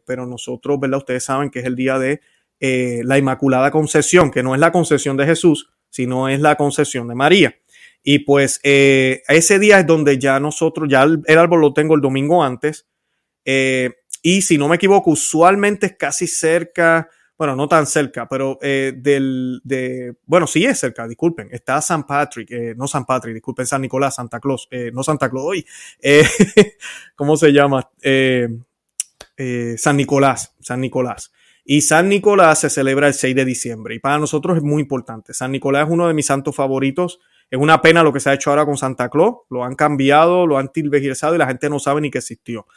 pero 0.06 0.26
nosotros, 0.26 0.80
¿verdad? 0.80 1.00
Ustedes 1.00 1.24
saben 1.24 1.50
que 1.50 1.60
es 1.60 1.66
el 1.66 1.76
día 1.76 1.98
de 2.00 2.22
la 2.60 3.18
Inmaculada 3.18 3.72
Concesión, 3.72 4.32
que 4.32 4.44
no 4.44 4.56
es 4.56 4.60
la 4.60 4.72
concesión 4.72 5.18
de 5.18 5.26
Jesús, 5.26 5.70
sino 5.90 6.28
es 6.28 6.42
la 6.42 6.56
concesión 6.56 7.08
de 7.08 7.16
María. 7.16 7.56
Y 8.08 8.20
pues 8.20 8.60
eh, 8.64 9.24
ese 9.28 9.58
día 9.58 9.80
es 9.80 9.88
donde 9.88 10.20
ya 10.20 10.40
nosotros, 10.40 10.88
ya 10.88 11.04
el, 11.04 11.38
árbol 11.40 11.62
lo 11.62 11.74
tengo 11.74 11.96
el 11.96 12.02
domingo 12.02 12.44
antes. 12.44 12.86
Eh, 13.46 13.90
y 14.22 14.44
si 14.44 14.60
no 14.60 14.68
me 14.68 14.76
equivoco, 14.76 15.10
usualmente 15.10 15.88
es 15.88 15.98
casi 15.98 16.28
cerca, 16.28 17.10
bueno, 17.38 17.56
no 17.56 17.68
tan 17.68 17.86
cerca, 17.86 18.28
pero 18.28 18.58
eh, 18.62 18.94
del, 18.96 19.62
de, 19.64 20.16
bueno, 20.26 20.48
sí 20.48 20.66
es 20.66 20.80
cerca, 20.80 21.08
disculpen, 21.08 21.50
está 21.52 21.82
San 21.82 22.06
Patrick, 22.06 22.50
no 22.76 22.88
San 22.88 23.06
Patrick, 23.06 23.34
disculpen, 23.34 23.66
San 23.66 23.82
Nicolás, 23.82 24.16
Santa 24.16 24.40
Claus, 24.40 24.70
no 24.94 25.04
Santa 25.04 25.30
Claus, 25.30 25.46
hoy, 25.46 25.66
¿cómo 27.16 27.38
se 27.38 27.52
llama? 27.52 27.90
San 29.78 29.98
Nicolás, 29.98 30.56
San 30.62 30.82
Nicolás. 30.82 31.32
Y 31.68 31.82
San 31.82 32.10
Nicolás 32.10 32.60
se 32.60 32.70
celebra 32.70 33.08
el 33.08 33.16
6 33.16 33.36
de 33.36 33.44
diciembre 33.44 33.96
y 33.96 34.00
para 34.00 34.20
nosotros 34.20 34.56
es 34.56 34.62
muy 34.62 34.84
importante. 34.84 35.34
San 35.34 35.52
Nicolás 35.52 35.88
es 35.88 35.92
uno 35.92 36.08
de 36.08 36.14
mis 36.14 36.28
santos 36.28 36.56
favoritos. 36.56 37.20
Es 37.50 37.60
una 37.60 37.82
pena 37.82 38.04
lo 38.04 38.14
que 38.14 38.20
se 38.20 38.30
ha 38.30 38.36
hecho 38.36 38.52
ahora 38.52 38.66
con 38.66 38.78
Santa 38.78 39.10
Claus. 39.10 39.38
Lo 39.50 39.64
han 39.64 39.74
cambiado, 39.74 40.46
lo 40.46 40.60
han 40.60 40.72
tilvegirizado 40.72 41.34
y 41.34 41.40
la 41.40 41.48
gente 41.48 41.68
no 41.68 41.80
sabe 41.80 42.02
ni 42.02 42.12
que 42.12 42.20
existió. 42.20 42.68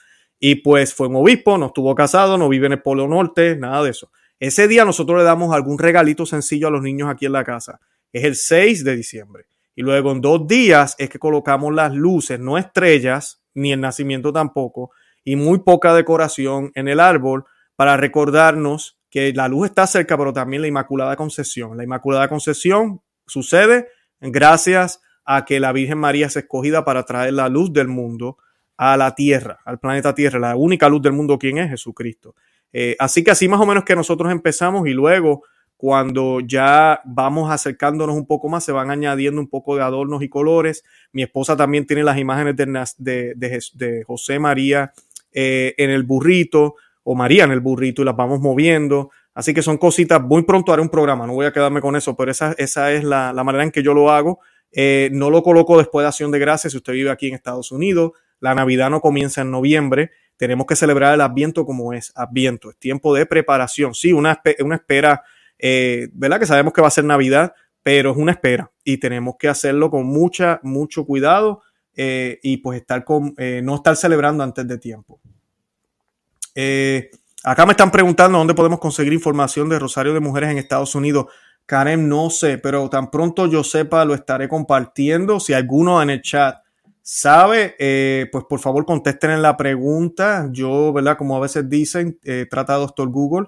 Y 0.41 0.57
pues 0.57 0.95
fue 0.95 1.09
un 1.09 1.17
obispo, 1.17 1.59
no 1.59 1.67
estuvo 1.67 1.95
casado, 1.95 2.39
no 2.39 2.49
vive 2.49 2.67
en 2.67 2.73
el 2.73 2.83
Polo 2.83 3.07
Norte, 3.07 3.57
nada 3.57 3.83
de 3.83 3.91
eso. 3.91 4.11
Ese 4.41 4.69
día 4.69 4.85
nosotros 4.85 5.19
le 5.19 5.25
damos 5.25 5.55
algún 5.55 5.79
regalito 5.79 6.25
sencillo 6.25 6.69
a 6.69 6.71
los 6.71 6.83
niños 6.83 7.09
aquí 7.09 7.27
en 7.27 7.33
la 7.33 7.45
casa. 7.45 7.81
Es 8.13 8.25
el 8.25 8.37
6 8.37 8.85
de 8.85 8.97
diciembre. 8.97 9.47
Y 9.75 9.83
luego 9.83 10.13
en 10.13 10.21
dos 10.21 10.47
días 10.47 10.95
es 10.99 11.09
que 11.09 11.19
colocamos 11.19 11.75
las 11.75 11.93
luces, 11.93 12.39
no 12.41 12.59
estrellas, 12.59 13.43
ni 13.55 13.73
el 13.73 13.81
nacimiento 13.81 14.33
tampoco, 14.33 14.91
y 15.25 15.37
muy 15.37 15.61
poca 15.61 15.95
decoración 15.95 16.73
en 16.75 16.89
el 16.89 17.01
árbol 17.01 17.45
para 17.77 17.97
recordarnos 17.97 18.99
que 19.11 19.33
la 19.33 19.49
luz 19.49 19.67
está 19.67 19.87
cerca, 19.87 20.17
pero 20.17 20.33
también 20.33 20.63
la 20.63 20.69
Inmaculada 20.69 21.17
Concepción. 21.17 21.77
La 21.77 21.85
Inmaculada 21.85 22.29
Concepción 22.29 23.03
sucede 23.27 23.89
gracias 24.21 25.01
a 25.25 25.45
que 25.45 25.61
la 25.61 25.73
Virgen 25.73 25.99
María 25.99 26.27
es 26.27 26.37
escogida 26.37 26.85
para 26.85 27.05
traer 27.05 27.35
la 27.35 27.49
luz 27.49 27.73
del 27.73 27.89
mundo 27.89 28.39
a 28.77 28.97
la 28.97 29.15
Tierra, 29.15 29.59
al 29.65 29.79
planeta 29.79 30.15
Tierra. 30.15 30.39
La 30.39 30.57
única 30.57 30.89
luz 30.89 31.03
del 31.03 31.13
mundo, 31.13 31.39
¿quién 31.39 31.59
es? 31.59 31.71
Jesucristo. 31.71 32.35
Eh, 32.73 32.97
así 32.99 33.25
que 33.25 33.31
así 33.31 33.49
más 33.49 33.61
o 33.61 33.67
menos 33.67 33.85
que 33.85 33.97
nosotros 33.97 34.31
empezamos 34.31 34.87
y 34.87 34.93
luego 34.93 35.43
cuando 35.79 36.41
ya 36.41 37.01
vamos 37.05 37.53
acercándonos 37.53 38.17
un 38.17 38.27
poco 38.27 38.49
más, 38.49 38.65
se 38.65 38.73
van 38.73 38.91
añadiendo 38.91 39.41
un 39.41 39.49
poco 39.49 39.77
de 39.77 39.83
adornos 39.83 40.25
y 40.25 40.29
colores. 40.29 40.83
Mi 41.13 41.23
esposa 41.23 41.57
también 41.57 41.87
tiene 41.87 42.03
las 42.03 42.19
imágenes 42.19 42.57
de, 42.99 44.05
José 44.05 44.41
María 44.41 44.93
eh, 45.33 45.75
en 45.79 45.91
el 45.91 46.03
burrito 46.03 46.75
o 47.05 47.15
María 47.15 47.45
en 47.45 47.53
el 47.53 47.61
burrito 47.61 48.03
y 48.03 48.05
las 48.05 48.17
vamos 48.17 48.41
moviendo. 48.41 49.13
Así 49.35 49.55
que 49.55 49.63
son 49.63 49.79
cositas, 49.79 50.21
muy 50.21 50.43
pronto 50.43 50.73
haré 50.73 50.83
un 50.83 50.89
programa, 50.89 51.25
no 51.25 51.35
voy 51.35 51.47
a 51.47 51.53
quedarme 51.53 51.81
con 51.81 51.95
eso, 51.95 52.17
pero 52.17 52.33
esa, 52.33 52.57
esa 52.59 52.91
es 52.91 53.05
la, 53.05 53.33
manera 53.45 53.63
en 53.63 53.71
que 53.71 53.85
yo 53.85 53.95
lo 53.95 54.11
hago. 54.11 54.41
Eh, 54.73 55.11
no 55.13 55.31
lo 55.31 55.45
coloco 55.45 55.79
después 55.79 56.03
de 56.03 56.09
Acción 56.09 56.33
de 56.33 56.41
Gracias 56.41 56.73
si 56.73 56.77
usted 56.77 56.93
vive 56.93 57.11
aquí 57.11 57.29
en 57.29 57.35
Estados 57.35 57.71
Unidos. 57.71 58.13
La 58.41 58.57
Navidad 58.57 58.91
no 58.91 59.01
comienza 59.01 59.43
en 59.43 59.53
noviembre. 59.53 60.11
Tenemos 60.39 60.67
que 60.67 60.77
celebrar 60.77 61.13
el 61.13 61.21
Adviento 61.21 61.67
como 61.67 61.93
es 61.93 62.13
Adviento. 62.15 62.71
Es 62.71 62.79
tiempo 62.79 63.15
de 63.15 63.27
preparación. 63.27 63.93
Sí, 63.93 64.13
una, 64.13 64.41
una 64.61 64.77
espera, 64.77 65.23
eh, 65.59 66.09
¿verdad? 66.15 66.41
Que 66.41 66.47
sabemos 66.47 66.73
que 66.73 66.81
va 66.81 66.89
a 66.89 66.93
ser 66.93 67.05
Navidad, 67.05 67.53
pero 67.83 68.13
es 68.13 68.17
una 68.17 68.33
espera 68.33 68.71
y 68.85 68.99
tenemos 68.99 69.35
que 69.39 69.49
hacerlo 69.49 69.91
con 69.91 70.07
mucha, 70.07 70.61
mucho 70.63 71.05
cuidado 71.05 71.63
eh, 71.95 72.39
y 72.43 72.59
pues 72.59 72.81
estar 72.81 73.05
con, 73.05 73.35
no 73.63 73.75
estar 73.75 73.97
celebrando 73.97 74.45
antes 74.45 74.67
de 74.67 74.79
tiempo. 74.79 75.21
Eh, 76.55 77.11
acá 77.45 77.67
me 77.67 77.73
están 77.73 77.91
preguntando 77.91 78.39
dónde 78.39 78.55
podemos 78.55 78.79
conseguir 78.79 79.13
información 79.13 79.69
de 79.69 79.79
Rosario 79.79 80.15
de 80.15 80.21
Mujeres 80.21 80.51
en 80.51 80.59
Estados 80.59 80.95
Unidos. 80.95 81.27
Karen, 81.67 82.09
no 82.09 82.31
sé, 82.31 82.59
pero 82.59 82.89
tan 82.89 83.11
pronto 83.11 83.47
yo 83.47 83.63
sepa 83.63 84.05
lo 84.05 84.15
estaré 84.15 84.49
compartiendo. 84.49 85.39
Si 85.39 85.53
alguno 85.53 86.03
en 86.03 86.11
el 86.11 86.23
chat 86.23 86.57
sabe, 87.11 87.75
eh, 87.79 88.29
pues 88.31 88.45
por 88.49 88.61
favor 88.61 88.85
contesten 88.85 89.31
en 89.31 89.43
la 89.43 89.57
pregunta. 89.57 90.49
Yo, 90.53 90.93
¿verdad? 90.93 91.17
Como 91.17 91.37
a 91.37 91.41
veces 91.41 91.69
dicen, 91.69 92.19
eh, 92.25 92.47
trata 92.51 92.75
a 92.75 92.79
Doctor 92.79 93.09
Google 93.09 93.47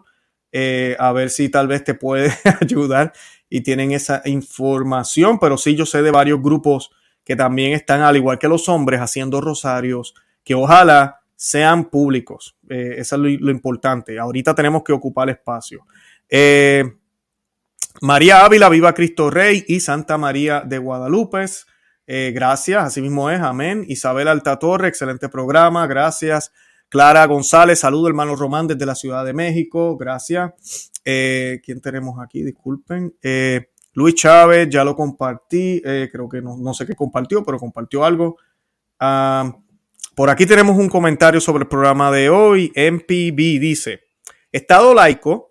a 0.98 1.12
ver 1.12 1.30
si 1.30 1.48
tal 1.48 1.68
vez 1.68 1.84
te 1.84 1.94
puede 1.94 2.32
ayudar 2.60 3.12
y 3.48 3.60
tienen 3.60 3.92
esa 3.92 4.22
información. 4.24 5.38
Pero 5.38 5.58
sí, 5.58 5.76
yo 5.76 5.84
sé 5.84 6.02
de 6.02 6.10
varios 6.10 6.40
grupos 6.40 6.90
que 7.24 7.36
también 7.36 7.72
están, 7.72 8.00
al 8.00 8.16
igual 8.16 8.38
que 8.38 8.48
los 8.48 8.68
hombres, 8.68 9.00
haciendo 9.00 9.40
rosarios, 9.40 10.14
que 10.42 10.54
ojalá 10.54 11.20
sean 11.36 11.88
públicos. 11.88 12.56
Eh, 12.68 12.96
eso 12.98 13.16
es 13.16 13.40
lo, 13.40 13.50
importante. 13.50 14.18
Ahorita 14.18 14.54
tenemos 14.54 14.82
que 14.82 14.92
ocupar 14.92 15.30
espacio. 15.30 15.86
Eh, 16.28 16.84
María 18.02 18.44
Ávila, 18.44 18.68
viva 18.68 18.94
Cristo 18.94 19.30
Rey 19.30 19.64
y 19.68 19.80
Santa 19.80 20.18
María 20.18 20.60
de 20.60 20.78
Guadalupe. 20.78 21.44
Eh, 22.12 22.32
gracias, 22.34 22.82
así 22.82 23.00
mismo 23.00 23.30
es, 23.30 23.40
amén. 23.40 23.84
Isabel 23.86 24.26
Altatorre, 24.26 24.88
excelente 24.88 25.28
programa, 25.28 25.86
gracias. 25.86 26.50
Clara 26.88 27.24
González, 27.26 27.78
saludo 27.78 28.08
hermano 28.08 28.34
Román 28.34 28.66
desde 28.66 28.84
la 28.84 28.96
Ciudad 28.96 29.24
de 29.24 29.32
México, 29.32 29.96
gracias. 29.96 30.90
¿Quién 31.04 31.80
tenemos 31.80 32.18
aquí? 32.20 32.42
Disculpen. 32.42 33.14
Luis 33.92 34.14
Chávez, 34.16 34.68
ya 34.68 34.82
lo 34.82 34.96
compartí, 34.96 35.80
creo 35.82 36.28
que 36.28 36.42
no, 36.42 36.56
no, 36.56 36.74
sé 36.74 36.84
qué 36.84 36.96
compartió, 36.96 37.44
pero 37.44 37.58
compartió 37.60 38.04
algo. 38.04 38.38
Ah, 38.98 39.56
por 40.16 40.30
aquí 40.30 40.46
tenemos 40.46 40.76
un 40.76 40.88
comentario 40.88 41.40
sobre 41.40 41.62
el 41.62 41.68
programa 41.68 42.10
de 42.10 42.28
hoy. 42.28 42.72
MPB 42.74 43.60
dice, 43.60 44.00
Estado 44.50 44.94
laico 44.94 45.49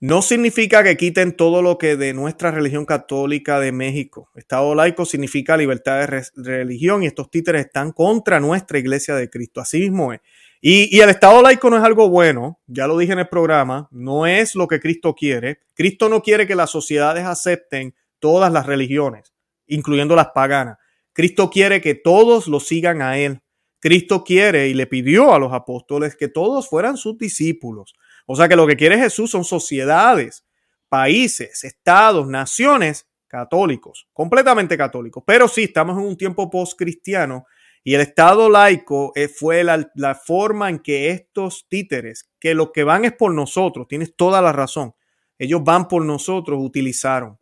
no 0.00 0.22
significa 0.22 0.84
que 0.84 0.96
quiten 0.96 1.36
todo 1.36 1.60
lo 1.60 1.76
que 1.76 1.96
de 1.96 2.14
nuestra 2.14 2.52
religión 2.52 2.86
católica 2.86 3.58
de 3.58 3.72
México. 3.72 4.30
Estado 4.36 4.74
laico 4.74 5.04
significa 5.04 5.56
libertad 5.56 6.06
de 6.06 6.24
religión 6.36 7.02
y 7.02 7.06
estos 7.06 7.30
títeres 7.30 7.66
están 7.66 7.92
contra 7.92 8.38
nuestra 8.38 8.78
iglesia 8.78 9.16
de 9.16 9.28
Cristo. 9.28 9.60
Así 9.60 9.80
mismo 9.80 10.12
es. 10.12 10.20
Y, 10.60 10.96
y, 10.96 11.00
el 11.00 11.10
Estado 11.10 11.40
laico 11.42 11.70
no 11.70 11.76
es 11.76 11.84
algo 11.84 12.08
bueno, 12.08 12.58
ya 12.66 12.88
lo 12.88 12.98
dije 12.98 13.12
en 13.12 13.20
el 13.20 13.28
programa, 13.28 13.88
no 13.92 14.26
es 14.26 14.56
lo 14.56 14.66
que 14.66 14.80
Cristo 14.80 15.14
quiere. 15.14 15.60
Cristo 15.74 16.08
no 16.08 16.20
quiere 16.20 16.48
que 16.48 16.56
las 16.56 16.70
sociedades 16.70 17.24
acepten 17.24 17.94
todas 18.18 18.52
las 18.52 18.66
religiones, 18.66 19.32
incluyendo 19.68 20.16
las 20.16 20.28
paganas. 20.34 20.78
Cristo 21.12 21.50
quiere 21.50 21.80
que 21.80 21.94
todos 21.94 22.48
lo 22.48 22.58
sigan 22.58 23.02
a 23.02 23.18
Él. 23.18 23.40
Cristo 23.80 24.24
quiere 24.24 24.68
y 24.68 24.74
le 24.74 24.88
pidió 24.88 25.32
a 25.32 25.38
los 25.38 25.52
apóstoles 25.52 26.16
que 26.16 26.28
todos 26.28 26.68
fueran 26.68 26.96
sus 26.96 27.16
discípulos. 27.16 27.94
O 28.30 28.36
sea 28.36 28.46
que 28.46 28.56
lo 28.56 28.66
que 28.66 28.76
quiere 28.76 28.98
Jesús 28.98 29.30
son 29.30 29.42
sociedades, 29.42 30.44
países, 30.90 31.64
estados, 31.64 32.28
naciones 32.28 33.08
católicos, 33.26 34.06
completamente 34.12 34.76
católicos. 34.76 35.24
Pero 35.26 35.48
sí, 35.48 35.64
estamos 35.64 35.96
en 35.96 36.04
un 36.04 36.14
tiempo 36.14 36.50
post-cristiano 36.50 37.46
y 37.82 37.94
el 37.94 38.02
Estado 38.02 38.50
laico 38.50 39.12
eh, 39.14 39.28
fue 39.28 39.64
la, 39.64 40.14
forma 40.14 40.68
en 40.68 40.80
que 40.80 41.08
estos 41.08 41.68
títeres, 41.70 42.28
que 42.38 42.52
lo 42.52 42.70
que 42.70 42.84
van 42.84 43.06
es 43.06 43.14
por 43.14 43.32
nosotros, 43.32 43.88
tienes 43.88 44.14
toda 44.14 44.42
la 44.42 44.52
razón, 44.52 44.94
ellos 45.38 45.64
van 45.64 45.88
por 45.88 46.04
nosotros, 46.04 46.58
utilizaron. 46.60 47.38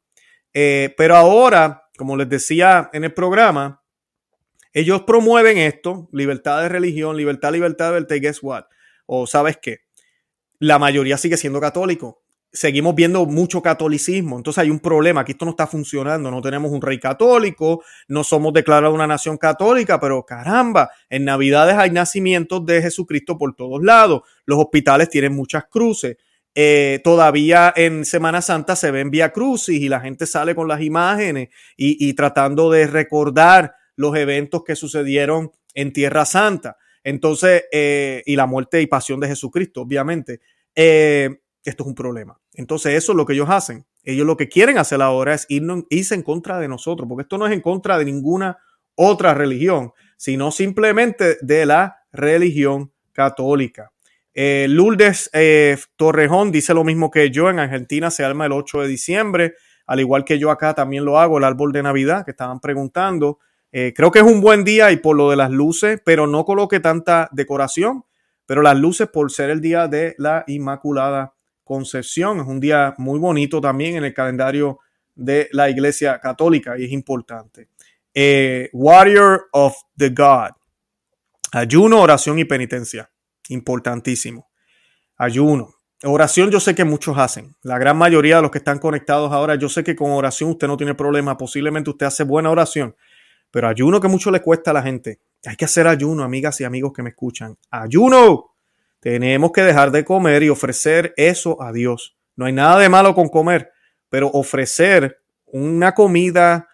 Eh, 0.55 0.95
pero 0.97 1.17
ahora, 1.17 1.89
como 1.99 2.17
les 2.17 2.29
decía 2.29 2.91
en 2.93 3.03
el 3.03 3.13
programa, 3.13 3.83
ellos 4.73 5.03
promueven 5.03 5.59
esto, 5.59 6.09
libertad 6.13 6.63
de 6.63 6.69
religión, 6.69 7.17
libertad, 7.17 7.53
libertad 7.53 7.89
libertad, 7.89 8.17
guess 8.21 8.41
what? 8.41 8.67
O 9.07 9.27
sabes 9.27 9.59
qué, 9.61 9.86
la 10.59 10.79
mayoría 10.79 11.17
sigue 11.19 11.37
siendo 11.37 11.61
católico. 11.61 12.23
seguimos 12.53 12.95
viendo 12.95 13.27
mucho 13.27 13.61
catolicismo. 13.61 14.39
Entonces 14.39 14.63
hay 14.63 14.71
un 14.71 14.81
problema, 14.81 15.21
aquí 15.21 15.33
esto 15.33 15.45
no 15.45 15.51
está 15.51 15.67
funcionando, 15.67 16.31
no 16.31 16.41
tenemos 16.41 16.71
un 16.73 16.81
rey 16.81 16.99
católico, 16.99 17.83
no 18.09 18.25
somos 18.25 18.55
declarados 18.55 18.95
una 18.95 19.07
nación 19.07 19.37
católica, 19.37 20.01
pero 20.01 20.25
caramba, 20.25 20.91
en 21.11 21.27
Navidades 21.27 21.77
hay 21.77 21.91
nacimientos 21.91 22.65
de 22.65 22.81
Jesucristo 22.81 23.37
por 23.37 23.55
todos 23.55 23.83
lados, 23.83 24.23
los 24.47 24.59
hospitales 24.59 25.11
tienen 25.11 25.35
muchas 25.35 25.65
cruces. 25.67 26.17
Eh, 26.59 27.03
todavía 27.05 27.71
en 27.77 28.07
Semana 28.07 28.41
Santa 28.41 28.77
se 28.77 28.91
ven 28.91 29.11
vía 29.11 29.31
crucis 29.31 29.79
y 29.79 29.91
la 29.91 30.01
gente 30.01 30.25
sale 30.25 30.55
con 30.55 30.67
las 30.67 30.81
imágenes 30.81 31.51
y, 31.77 32.15
tratando 32.15 32.71
de 32.71 32.87
recordar 32.87 33.75
los 33.95 34.17
eventos 34.17 34.65
que 34.65 34.75
sucedieron 34.75 35.53
en 35.75 35.93
Tierra 35.93 36.25
Santa. 36.25 36.79
Entonces, 37.07 37.67
eh, 37.71 38.25
y 38.27 38.35
la 38.35 38.47
muerte 38.47 38.83
y 38.83 38.89
pasión 38.89 39.21
de 39.21 39.29
Jesucristo, 39.29 39.83
obviamente. 39.83 40.41
Eh, 40.75 41.39
esto 41.65 41.85
es 41.85 41.87
un 41.87 41.95
problema. 41.95 42.37
Entonces, 42.53 42.95
eso 42.95 43.13
es 43.13 43.17
lo 43.17 43.25
que 43.25 43.35
ellos 43.35 43.49
hacen. 43.49 43.87
Ellos 44.03 44.27
lo 44.27 44.37
que 44.37 44.49
quieren 44.49 44.77
hacer 44.77 45.01
ahora 45.01 45.33
es 45.33 45.47
irse 45.49 46.17
en 46.17 46.23
contra 46.23 46.59
de 46.59 46.67
nosotros, 46.67 47.09
porque 47.09 47.23
esto 47.23 47.39
no 47.39 47.47
es 47.47 47.53
en 47.53 47.61
contra 47.61 47.97
de 47.97 48.07
ninguna 48.07 48.59
otra 48.97 49.35
religión, 49.35 49.93
sino 50.17 50.51
simplemente 50.51 51.39
de 51.43 51.65
la 51.65 51.99
religión 52.11 52.91
católica. 53.13 53.93
Eh, 54.35 54.67
Lourdes 54.69 55.31
eh, 55.33 55.79
Torrejón 55.95 56.51
dice 56.51 56.75
lo 56.75 56.83
mismo 56.83 57.13
que 57.13 57.31
yo. 57.31 57.49
En 57.51 57.61
Argentina 57.61 58.11
se 58.11 58.25
arma 58.25 58.47
el 58.47 58.53
8 58.53 58.81
de 58.81 58.89
diciembre, 58.89 59.55
al 59.87 60.01
igual 60.01 60.25
que 60.25 60.41
yo 60.41 60.51
acá 60.51 60.75
también 60.75 61.05
lo 61.05 61.21
hago, 61.21 61.39
el 61.39 61.45
árbol 61.45 61.71
de 61.71 61.85
Navidad 61.85 62.25
que 62.25 62.33
estaban 62.33 62.59
preguntando. 62.59 63.39
Eh, 63.79 63.93
creo 63.95 64.11
que 64.11 64.21
es 64.21 64.25
un 64.25 64.41
buen 64.41 64.65
día 64.65 64.91
y 64.91 64.97
por 64.97 65.15
lo 65.15 65.29
de 65.29 65.37
las 65.37 65.51
luces, 65.51 66.01
pero 66.03 66.27
no 66.27 66.47
coloque 66.47 66.81
tanta 66.81 67.29
decoración. 67.31 68.07
Pero 68.47 68.63
las 68.63 68.79
luces 68.79 69.07
por 69.07 69.31
ser 69.31 69.51
el 69.51 69.61
día 69.61 69.87
de 69.87 70.15
la 70.17 70.45
Inmaculada 70.47 71.35
Concepción. 71.63 72.41
Es 72.41 72.47
un 72.47 72.59
día 72.59 72.95
muy 72.97 73.19
bonito 73.19 73.61
también 73.61 73.97
en 73.97 74.05
el 74.07 74.15
calendario 74.15 74.79
de 75.15 75.51
la 75.53 75.69
Iglesia 75.69 76.19
Católica 76.21 76.79
y 76.79 76.87
es 76.87 76.91
importante. 76.91 77.69
Eh, 78.15 78.71
Warrior 78.73 79.49
of 79.53 79.77
the 79.95 80.09
God. 80.09 80.53
Ayuno, 81.53 82.01
oración 82.01 82.39
y 82.39 82.47
penitencia. 82.47 83.11
Importantísimo. 83.51 84.49
Ayuno. 85.19 85.75
Oración 86.03 86.51
yo 86.51 86.61
sé 86.61 86.75
que 86.75 86.85
muchos 86.85 87.19
hacen. 87.19 87.55
La 87.61 87.77
gran 87.77 87.99
mayoría 87.99 88.37
de 88.37 88.43
los 88.43 88.51
que 88.51 88.59
están 88.59 88.79
conectados 88.79 89.33
ahora, 89.33 89.55
yo 89.57 89.69
sé 89.69 89.85
que 89.85 89.95
con 89.95 90.13
oración 90.13 90.49
usted 90.49 90.67
no 90.67 90.79
tiene 90.79 90.95
problema. 90.95 91.37
Posiblemente 91.37 91.91
usted 91.91 92.07
hace 92.07 92.25
buena 92.25 92.51
oración. 92.51 92.97
Pero 93.57 93.69
ayuno 93.69 94.03
que 94.03 94.09
mucho 94.09 94.31
le 94.31 94.43
cuesta 94.43 94.71
a 94.71 94.75
la 94.75 94.83
gente. 94.83 95.19
Hay 95.47 95.57
que 95.57 95.65
hacer 95.65 95.87
ayuno, 95.87 96.23
amigas 96.25 96.61
y 96.61 96.65
amigos 96.65 96.93
que 96.93 97.03
me 97.03 97.09
escuchan. 97.09 97.57
Ayuno. 97.71 98.55
Tenemos 99.01 99.51
que 99.51 99.63
dejar 99.63 99.91
de 99.93 100.05
comer 100.05 100.43
y 100.43 100.51
ofrecer 100.51 101.15
eso 101.17 101.63
a 101.63 101.73
Dios. 101.73 102.19
No 102.35 102.45
hay 102.45 102.53
nada 102.53 102.79
de 102.79 102.91
malo 102.91 103.15
con 103.15 103.31
comer, 103.31 103.71
pero 104.11 104.29
ofrecer 104.29 105.23
una 105.47 105.95
comida 105.95 106.69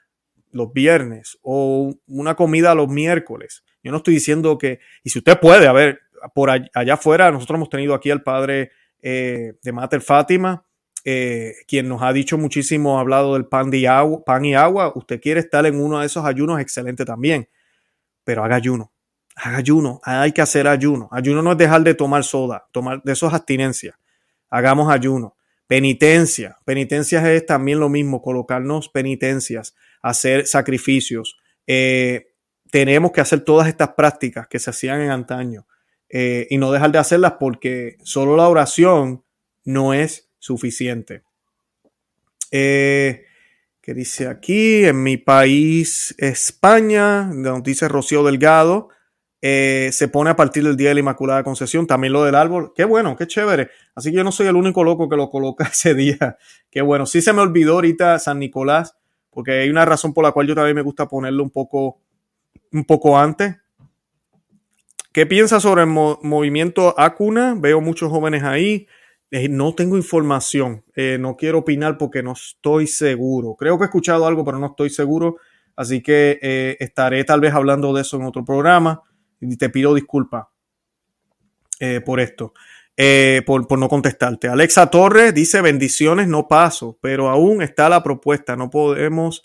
los 0.50 0.72
viernes 0.72 1.38
o 1.42 1.94
una 2.08 2.34
comida 2.34 2.74
los 2.74 2.88
miércoles. 2.88 3.62
Yo 3.84 3.92
no 3.92 3.98
estoy 3.98 4.14
diciendo 4.14 4.58
que, 4.58 4.80
y 5.04 5.10
si 5.10 5.20
usted 5.20 5.38
puede, 5.38 5.68
a 5.68 5.72
ver, 5.72 6.00
por 6.34 6.50
allá 6.50 6.94
afuera, 6.94 7.30
nosotros 7.30 7.58
hemos 7.58 7.70
tenido 7.70 7.94
aquí 7.94 8.10
al 8.10 8.24
padre 8.24 8.72
eh, 9.00 9.52
de 9.62 9.72
Mater 9.72 10.00
Fátima, 10.00 10.64
eh, 11.05 11.55
quien 11.66 11.88
nos 11.88 12.03
ha 12.03 12.12
dicho 12.12 12.38
muchísimo, 12.38 12.98
ha 12.98 13.00
hablado 13.00 13.34
del 13.34 13.46
pan, 13.46 13.70
agua, 13.86 14.24
pan 14.24 14.44
y 14.44 14.55
agua. 14.55 14.92
Usted 14.94 15.20
quiere 15.20 15.40
estar 15.40 15.66
en 15.66 15.80
uno 15.80 16.00
de 16.00 16.07
esos 16.07 16.24
ayunos, 16.24 16.61
excelente 16.61 17.05
también, 17.05 17.48
pero 18.24 18.44
haga 18.44 18.57
ayuno 18.57 18.92
haga 19.36 19.59
ayuno, 19.59 20.00
hay 20.05 20.32
que 20.32 20.42
hacer 20.42 20.66
ayuno. 20.66 21.09
Ayuno 21.11 21.42
no 21.42 21.53
es 21.53 21.59
dejar 21.59 21.82
de 21.82 21.94
tomar 21.94 22.24
soda, 22.24 22.68
tomar 22.72 23.03
de 23.03 23.12
esos 23.12 23.32
abstinencias. 23.32 23.96
Hagamos 24.50 24.92
ayuno. 24.92 25.36
Penitencia. 25.66 26.59
Penitencias 26.64 27.24
es 27.24 27.46
también 27.46 27.80
lo 27.80 27.88
mismo, 27.88 28.20
colocarnos 28.20 28.88
penitencias, 28.88 29.74
hacer 30.03 30.46
sacrificios. 30.46 31.38
Eh, 31.66 32.34
tenemos 32.70 33.12
que 33.12 33.20
hacer 33.20 33.40
todas 33.40 33.68
estas 33.68 33.90
prácticas 33.90 34.48
que 34.48 34.59
se 34.59 34.70
hacían 34.70 35.00
en 35.00 35.11
antaño 35.11 35.66
eh, 36.09 36.46
y 36.50 36.59
no 36.59 36.72
dejar 36.72 36.92
de 36.92 36.98
hacerlas 36.98 37.34
porque 37.38 37.96
solo 38.03 38.36
la 38.36 38.48
oración 38.48 39.24
no 39.64 39.94
es 39.94 40.30
suficiente. 40.43 41.22
Eh, 42.51 43.24
¿Qué 43.80 43.95
dice 43.95 44.26
aquí? 44.26 44.84
En 44.84 45.03
mi 45.03 45.16
país, 45.16 46.14
España, 46.18 47.30
donde 47.32 47.70
dice 47.70 47.86
Rocío 47.88 48.24
Delgado, 48.24 48.88
eh, 49.40 49.90
se 49.93 50.09
pone 50.09 50.30
a 50.30 50.36
partir 50.36 50.64
del 50.64 50.76
Día 50.76 50.88
de 50.88 50.95
la 50.95 51.01
Inmaculada 51.01 51.45
Concepción, 51.45 51.86
también 51.86 52.12
lo 52.12 52.24
del 52.24 52.34
árbol. 52.34 52.72
Qué 52.74 52.84
bueno, 52.84 53.16
qué 53.16 53.28
chévere. 53.28 53.70
Así 53.95 54.11
que 54.11 54.16
yo 54.16 54.24
no 54.24 54.32
soy 54.32 54.49
el 54.49 54.57
único 54.57 54.82
loco 54.82 55.09
que 55.09 55.16
lo 55.16 55.30
coloca 55.30 55.64
ese 55.72 55.95
día. 55.95 56.36
Qué 56.70 56.82
bueno. 56.82 57.07
Sí 57.07 57.22
se 57.22 57.32
me 57.32 57.40
olvidó 57.40 57.74
ahorita 57.74 58.18
San 58.18 58.40
Nicolás, 58.40 58.97
porque 59.30 59.61
hay 59.61 59.70
una 59.70 59.84
razón 59.84 60.12
por 60.12 60.24
la 60.24 60.32
cual 60.32 60.49
yo 60.49 60.57
también 60.57 60.74
me 60.74 60.82
gusta 60.82 61.07
ponerlo 61.07 61.45
un 61.45 61.51
poco, 61.51 62.01
un 62.72 62.84
poco 62.84 63.16
antes. 63.16 63.59
¿Qué 65.12 65.24
piensa 65.24 65.61
sobre 65.61 65.82
el 65.82 65.88
movimiento 65.88 66.99
Acuna? 66.99 67.55
Veo 67.57 67.80
muchos 67.80 68.11
jóvenes 68.11 68.43
ahí. 68.43 68.88
Eh, 69.32 69.48
no 69.48 69.74
tengo 69.74 69.96
información. 69.96 70.84
Eh, 70.94 71.18
no 71.18 71.36
quiero 71.36 71.58
opinar 71.58 71.98
porque 71.98 72.22
no 72.22 72.32
estoy 72.32 72.86
seguro. 72.86 73.56
Creo 73.56 73.76
que 73.76 73.84
he 73.84 73.86
escuchado 73.86 74.26
algo, 74.28 74.44
pero 74.44 74.60
no 74.60 74.66
estoy 74.66 74.90
seguro. 74.90 75.38
Así 75.74 76.02
que 76.02 76.76
estaré 76.78 77.24
tal 77.24 77.40
vez 77.40 77.52
hablando 77.52 77.92
de 77.92 78.02
eso 78.02 78.18
en 78.18 78.24
otro 78.24 78.44
programa 78.44 79.02
y 79.40 79.56
te 79.56 79.68
pido 79.70 79.94
disculpas 79.94 80.46
eh, 81.84 82.00
por 82.00 82.20
esto, 82.20 82.54
eh, 82.96 83.42
por, 83.44 83.76
no 83.76 83.88
contestarte. 83.88 84.46
Alexa 84.46 84.88
Torres 84.88 85.34
dice 85.34 85.60
bendiciones, 85.60 86.28
no 86.28 86.46
paso, 86.46 86.96
pero 87.02 87.28
aún 87.28 87.60
está 87.60 87.88
la 87.88 88.04
propuesta, 88.04 88.54
no 88.54 88.70
podemos 88.70 89.42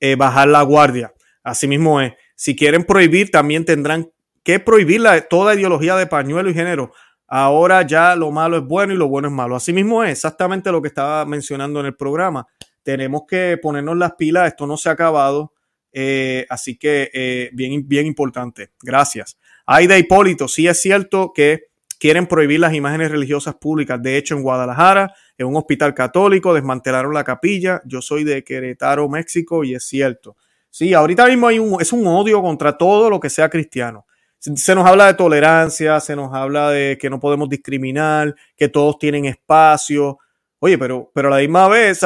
eh, 0.00 0.14
bajar 0.14 0.48
la 0.48 0.60
guardia. 0.60 1.14
Asimismo 1.42 2.02
es, 2.02 2.12
si 2.36 2.54
quieren 2.54 2.84
prohibir, 2.84 3.30
también 3.30 3.64
tendrán 3.64 4.10
que 4.42 4.60
prohibir 4.60 5.00
la, 5.00 5.22
toda 5.22 5.54
ideología 5.54 5.96
de 5.96 6.06
pañuelo 6.06 6.50
y 6.50 6.54
género. 6.54 6.92
Ahora 7.28 7.82
ya 7.82 8.16
lo 8.16 8.30
malo 8.30 8.56
es 8.56 8.64
bueno 8.64 8.92
y 8.92 8.96
lo 8.96 9.06
bueno 9.06 9.28
es 9.28 9.34
malo. 9.34 9.54
Asimismo 9.54 10.02
es 10.02 10.10
exactamente 10.10 10.72
lo 10.72 10.82
que 10.82 10.88
estaba 10.88 11.24
mencionando 11.24 11.80
en 11.80 11.86
el 11.86 11.94
programa. 11.94 12.46
Tenemos 12.82 13.22
que 13.28 13.58
ponernos 13.62 13.96
las 13.96 14.14
pilas, 14.14 14.48
esto 14.48 14.66
no 14.66 14.76
se 14.76 14.88
ha 14.88 14.92
acabado 14.92 15.52
eh, 15.92 16.46
así 16.48 16.76
que 16.76 17.10
eh, 17.12 17.50
bien, 17.52 17.86
bien 17.86 18.06
importante. 18.06 18.70
Gracias. 18.82 19.38
Aida 19.66 19.98
Hipólito, 19.98 20.48
sí 20.48 20.66
es 20.66 20.80
cierto 20.80 21.32
que 21.34 21.64
quieren 21.98 22.26
prohibir 22.26 22.60
las 22.60 22.74
imágenes 22.74 23.10
religiosas 23.10 23.56
públicas. 23.56 24.00
De 24.00 24.16
hecho, 24.16 24.36
en 24.36 24.42
Guadalajara, 24.42 25.14
en 25.36 25.46
un 25.46 25.56
hospital 25.56 25.94
católico, 25.94 26.54
desmantelaron 26.54 27.12
la 27.12 27.24
capilla. 27.24 27.82
Yo 27.84 28.00
soy 28.00 28.24
de 28.24 28.44
Querétaro, 28.44 29.08
México, 29.08 29.64
y 29.64 29.74
es 29.74 29.84
cierto. 29.84 30.36
Sí, 30.70 30.94
ahorita 30.94 31.26
mismo 31.26 31.48
hay 31.48 31.58
un, 31.58 31.80
es 31.80 31.92
un 31.92 32.06
odio 32.06 32.40
contra 32.42 32.76
todo 32.76 33.10
lo 33.10 33.18
que 33.18 33.30
sea 33.30 33.48
cristiano. 33.48 34.06
Se 34.38 34.74
nos 34.74 34.86
habla 34.86 35.06
de 35.06 35.14
tolerancia, 35.14 35.98
se 36.00 36.14
nos 36.14 36.32
habla 36.32 36.70
de 36.70 36.96
que 36.98 37.10
no 37.10 37.18
podemos 37.18 37.48
discriminar, 37.48 38.34
que 38.56 38.68
todos 38.68 38.98
tienen 38.98 39.24
espacio. 39.24 40.18
Oye, 40.60 40.78
pero, 40.78 41.10
pero 41.14 41.28
a 41.28 41.32
la 41.32 41.38
misma 41.38 41.68
vez, 41.68 42.00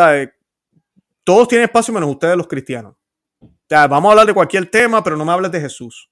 Todos 1.24 1.48
tienen 1.48 1.66
espacio 1.66 1.92
menos 1.94 2.10
ustedes 2.10 2.36
los 2.36 2.48
cristianos 2.48 2.94
vamos 3.88 4.08
a 4.08 4.12
hablar 4.12 4.26
de 4.26 4.34
cualquier 4.34 4.66
tema, 4.66 5.02
pero 5.02 5.16
no 5.16 5.24
me 5.24 5.32
hables 5.32 5.50
de 5.50 5.60
Jesús. 5.60 6.10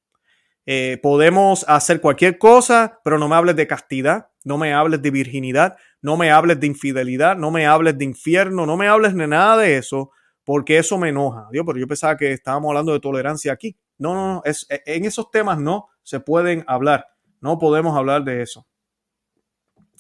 Eh, 0.66 0.98
podemos 1.02 1.64
hacer 1.68 2.00
cualquier 2.00 2.38
cosa, 2.38 3.00
pero 3.04 3.18
no 3.18 3.28
me 3.28 3.36
hables 3.36 3.56
de 3.56 3.66
castidad, 3.66 4.28
no 4.44 4.56
me 4.58 4.72
hables 4.72 5.02
de 5.02 5.10
virginidad, 5.10 5.76
no 6.00 6.16
me 6.16 6.30
hables 6.30 6.60
de 6.60 6.66
infidelidad, 6.66 7.36
no 7.36 7.50
me 7.50 7.66
hables 7.66 7.98
de 7.98 8.04
infierno, 8.04 8.66
no 8.66 8.76
me 8.76 8.88
hables 8.88 9.14
de 9.14 9.26
nada 9.26 9.58
de 9.58 9.76
eso, 9.76 10.10
porque 10.44 10.78
eso 10.78 10.96
me 10.96 11.10
enoja. 11.10 11.48
Dios, 11.50 11.64
pero 11.66 11.78
yo 11.78 11.86
pensaba 11.86 12.16
que 12.16 12.32
estábamos 12.32 12.70
hablando 12.70 12.92
de 12.92 13.00
tolerancia 13.00 13.52
aquí. 13.52 13.76
No, 13.98 14.14
no, 14.14 14.34
no, 14.34 14.42
es, 14.44 14.66
en 14.68 15.04
esos 15.04 15.30
temas 15.30 15.58
no 15.58 15.88
se 16.03 16.20
pueden 16.20 16.64
hablar. 16.66 17.07
No 17.40 17.59
podemos 17.59 17.96
hablar 17.96 18.24
de 18.24 18.42
eso. 18.42 18.66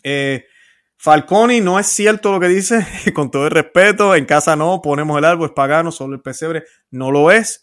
Eh, 0.02 0.44
Falconi, 0.96 1.62
no 1.62 1.78
es 1.78 1.86
cierto 1.86 2.30
lo 2.30 2.40
que 2.40 2.48
dice, 2.48 2.86
con 3.14 3.30
todo 3.30 3.46
el 3.46 3.52
respeto, 3.52 4.14
en 4.14 4.26
casa 4.26 4.54
no, 4.54 4.82
ponemos 4.82 5.16
el 5.16 5.24
árbol, 5.24 5.48
es 5.48 5.54
pagano, 5.54 5.90
solo 5.90 6.14
el 6.14 6.20
pesebre, 6.20 6.64
no 6.90 7.10
lo 7.10 7.30
es. 7.30 7.62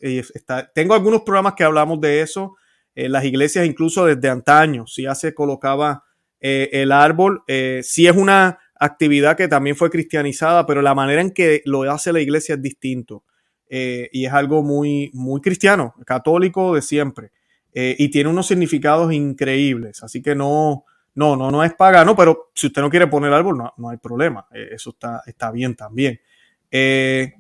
tengo 0.74 0.96
algunos 0.96 1.22
programas 1.22 1.54
que 1.54 1.64
hablamos 1.64 2.02
de 2.02 2.22
eso, 2.22 2.56
en 2.96 3.12
las 3.12 3.26
iglesias 3.26 3.68
incluso 3.68 4.06
desde 4.06 4.28
antaño, 4.28 4.88
si 4.88 5.04
ya 5.04 5.14
se 5.14 5.36
colocaba 5.36 6.04
eh, 6.40 6.70
el 6.74 6.92
árbol, 6.92 7.44
eh, 7.48 7.82
si 7.84 8.08
es 8.08 8.16
una 8.16 8.58
actividad 8.80 9.38
que 9.38 9.48
también 9.48 9.76
fue 9.76 9.92
cristianizada, 9.92 10.66
pero 10.66 10.82
la 10.82 10.96
manera 10.96 11.22
en 11.22 11.32
que 11.32 11.62
lo 11.66 11.84
hace 11.92 12.12
la 12.12 12.22
iglesia 12.22 12.56
es 12.56 12.62
distinto 12.62 13.24
eh, 13.70 14.10
y 14.12 14.26
es 14.26 14.34
algo 14.34 14.64
muy, 14.64 15.12
muy 15.14 15.42
cristiano, 15.42 15.94
católico 16.08 16.74
de 16.74 16.82
siempre, 16.82 17.32
y 17.80 18.10
tiene 18.10 18.30
unos 18.30 18.48
significados 18.48 19.14
increíbles, 19.14 20.02
así 20.02 20.22
que 20.22 20.34
no 20.34 20.86
no, 21.18 21.36
no, 21.36 21.50
no 21.50 21.64
es 21.64 21.74
pagano, 21.74 22.16
pero 22.16 22.52
si 22.54 22.68
usted 22.68 22.80
no 22.80 22.92
quiere 22.92 23.08
poner 23.08 23.34
árbol, 23.34 23.58
no, 23.58 23.74
no 23.78 23.90
hay 23.90 23.98
problema. 23.98 24.46
Eh, 24.54 24.70
eso 24.74 24.92
está, 24.92 25.24
está 25.26 25.50
bien 25.50 25.76
también. 25.76 26.22
Eh, 26.70 27.34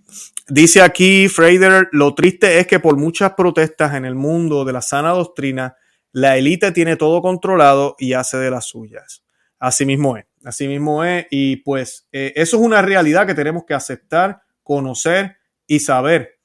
dice 0.47 0.81
aquí 0.81 1.27
Freider, 1.27 1.87
lo 1.91 2.15
triste 2.15 2.57
es 2.57 2.65
que 2.65 2.79
por 2.79 2.97
muchas 2.97 3.33
protestas 3.33 3.93
en 3.93 4.05
el 4.05 4.15
mundo 4.15 4.65
de 4.65 4.73
la 4.73 4.81
sana 4.81 5.11
doctrina, 5.11 5.75
la 6.11 6.37
élite 6.37 6.71
tiene 6.71 6.95
todo 6.95 7.21
controlado 7.21 7.95
y 7.99 8.13
hace 8.13 8.37
de 8.37 8.49
las 8.49 8.65
suyas. 8.65 9.23
Así 9.59 9.85
mismo 9.85 10.17
es. 10.17 10.25
Así 10.43 10.67
mismo 10.67 11.03
es. 11.03 11.27
Y 11.29 11.57
pues 11.57 12.07
eh, 12.11 12.33
eso 12.35 12.57
es 12.57 12.63
una 12.63 12.81
realidad 12.81 13.27
que 13.27 13.35
tenemos 13.35 13.63
que 13.63 13.75
aceptar, 13.75 14.41
conocer 14.63 15.37
y 15.67 15.81
saber. 15.81 16.39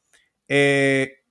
Eh, 0.49 1.21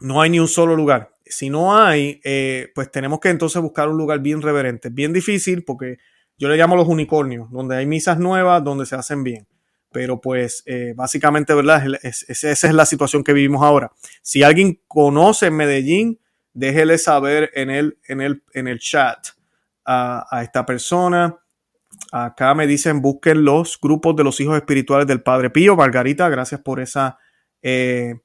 No 0.02 0.22
hay 0.22 0.30
ni 0.30 0.40
un 0.40 0.48
solo 0.48 0.76
lugar. 0.76 1.12
Si 1.26 1.50
no 1.50 1.78
hay, 1.78 2.22
eh, 2.24 2.70
pues 2.74 2.92
tenemos 2.92 3.20
que 3.20 3.30
entonces 3.30 3.62
buscar 3.62 3.90
un 3.90 3.98
lugar 3.98 4.20
bien 4.20 4.42
reverente. 4.42 4.90
Bien 4.90 5.14
difícil 5.14 5.64
porque 5.64 5.98
yo 6.38 6.48
le 6.48 6.58
llamo 6.58 6.76
los 6.76 6.88
unicornios, 6.88 7.52
donde 7.52 7.76
hay 7.76 7.86
misas 7.86 8.18
nuevas, 8.18 8.64
donde 8.64 8.86
se 8.86 8.96
hacen 8.96 9.24
bien. 9.24 9.48
Pero 9.92 10.22
pues 10.22 10.64
eh, 10.66 10.94
básicamente, 10.96 11.54
¿verdad? 11.54 11.84
esa 12.04 12.52
es 12.52 12.74
la 12.74 12.86
situación 12.86 13.24
que 13.24 13.34
vivimos 13.34 13.64
ahora. 13.64 13.92
Si 14.22 14.44
alguien 14.44 14.82
conoce 14.88 15.52
Medellín, 15.52 16.20
déjele 16.54 16.98
saber 16.98 17.52
en 17.56 17.70
el, 17.70 18.00
en 18.08 18.22
el, 18.22 18.44
en 18.54 18.68
el 18.68 18.80
chat 18.80 19.20
a, 19.86 20.42
esta 20.44 20.66
persona. 20.66 21.38
Acá 22.12 22.56
me 22.56 22.66
dicen 22.66 23.02
busquen 23.02 23.46
los 23.46 23.80
grupos 23.80 24.16
de 24.16 24.24
los 24.24 24.40
hijos 24.40 24.56
espirituales 24.56 25.06
del 25.08 25.22
Padre 25.22 25.52
Pío. 25.52 25.76
Margarita, 25.76 26.28
gracias 26.30 26.62
por 26.62 26.80
esa, 26.80 27.20
eh, 27.62 28.16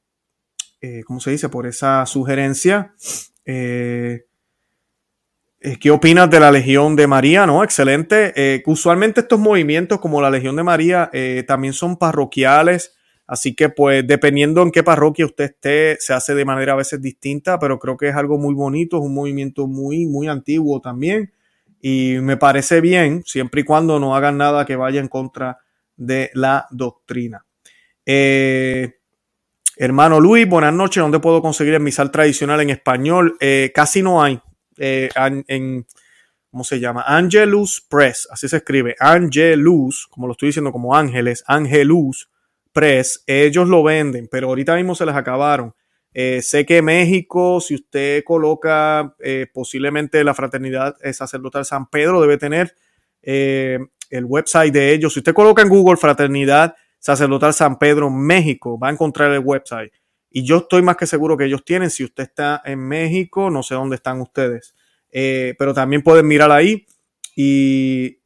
eh, 0.80 1.03
¿cómo 1.05 1.20
se 1.20 1.32
dice? 1.32 1.51
Por 1.51 1.66
esa 1.66 2.07
sugerencia. 2.07 2.95
Eh, 3.45 4.24
¿Qué 5.80 5.91
opinas 5.91 6.28
de 6.28 6.41
la 6.41 6.51
Legión 6.51 6.95
de 6.95 7.07
María? 7.07 7.47
No, 7.47 7.64
excelente. 7.64 8.62
Usualmente 8.66 9.20
estos 9.20 9.39
movimientos 9.39 9.99
como 9.99 10.20
la 10.20 10.30
Legión 10.30 10.57
de 10.57 10.62
María 10.62 11.11
también 11.47 11.72
son 11.72 11.97
parroquiales, 11.97 12.95
así 13.26 13.55
que 13.55 13.70
pues 13.70 14.07
dependiendo 14.07 14.61
en 14.61 14.70
qué 14.70 14.82
parroquia 14.82 15.24
usted 15.24 15.45
esté, 15.45 15.97
se 16.01 16.12
hace 16.12 16.35
de 16.35 16.45
manera 16.45 16.74
a 16.74 16.76
veces 16.76 17.01
distinta, 17.01 17.59
pero 17.59 17.78
creo 17.78 17.97
que 17.97 18.09
es 18.09 18.14
algo 18.14 18.37
muy 18.37 18.53
bonito, 18.53 18.99
es 18.99 19.05
un 19.05 19.14
movimiento 19.14 19.66
muy, 19.66 20.05
muy 20.05 20.28
antiguo 20.28 20.82
también 20.82 21.32
y 21.87 22.16
me 22.22 22.39
parece 22.39 22.80
bien 22.80 23.22
siempre 23.26 23.61
y 23.61 23.64
cuando 23.64 24.01
no 24.01 24.16
hagan 24.16 24.39
nada 24.39 24.64
que 24.64 24.74
vaya 24.74 25.01
en 25.01 25.09
contra 25.09 25.59
de 25.95 26.30
la 26.32 26.66
doctrina. 26.70 27.45
hermano 29.76 30.18
Luis, 30.18 30.49
buenas 30.49 30.72
noches. 30.72 31.03
¿Dónde 31.03 31.20
puedo 31.20 31.43
conseguir 31.43 31.74
el 31.74 31.80
misal 31.80 32.11
tradicional 32.11 32.62
en 32.62 32.70
español? 32.70 33.37
casi 33.74 34.01
no 34.01 34.22
hay. 34.22 34.41
Eh, 34.78 35.11
en, 35.47 35.87
¿cómo 36.51 36.64
se 36.64 36.80
llama? 36.80 37.05
Angelus 37.07 37.85
Press, 37.87 38.28
así 38.30 38.49
se 38.49 38.57
escribe, 38.57 38.97
Angelus, 38.99 40.07
como 40.09 40.26
lo 40.26 40.32
estoy 40.32 40.49
diciendo 40.49 40.72
como 40.72 40.97
ángeles, 40.97 41.45
Angelus 41.47 42.30
Press, 42.72 43.24
ellos 43.26 43.68
lo 43.68 43.82
venden, 43.82 44.26
pero 44.30 44.49
ahorita 44.49 44.74
mismo 44.74 44.95
se 44.95 45.05
les 45.05 45.14
acabaron. 45.14 45.74
Eh, 46.14 46.40
sé 46.40 46.64
que 46.64 46.80
México, 46.80 47.60
si 47.60 47.74
usted 47.74 48.24
coloca 48.24 49.14
eh, 49.18 49.46
posiblemente 49.52 50.24
la 50.24 50.32
fraternidad 50.32 50.96
sacerdotal 51.12 51.64
San 51.64 51.90
Pedro, 51.90 52.20
debe 52.22 52.38
tener 52.38 52.74
el 53.26 54.24
website 54.24 54.72
de 54.72 54.92
ellos. 54.92 55.12
Si 55.12 55.20
usted 55.20 55.34
coloca 55.34 55.62
en 55.62 55.68
Google 55.68 55.96
Fraternidad 55.96 56.74
Sacerdotal 57.04 57.52
San 57.52 57.78
Pedro 57.78 58.08
México, 58.08 58.78
va 58.78 58.88
a 58.88 58.92
encontrar 58.92 59.30
el 59.32 59.40
website. 59.40 59.92
Y 60.30 60.42
yo 60.42 60.56
estoy 60.56 60.82
más 60.82 60.96
que 60.96 61.06
seguro 61.06 61.36
que 61.36 61.44
ellos 61.44 61.64
tienen. 61.64 61.90
Si 61.90 62.02
usted 62.02 62.24
está 62.24 62.62
en 62.64 62.80
México, 62.80 63.50
no 63.50 63.62
sé 63.62 63.74
dónde 63.74 63.96
están 63.96 64.20
ustedes. 64.20 64.74
Eh, 65.12 65.54
pero 65.58 65.72
también 65.72 66.02
pueden 66.02 66.26
mirar 66.26 66.50
ahí. 66.50 66.86
Y 67.36 68.18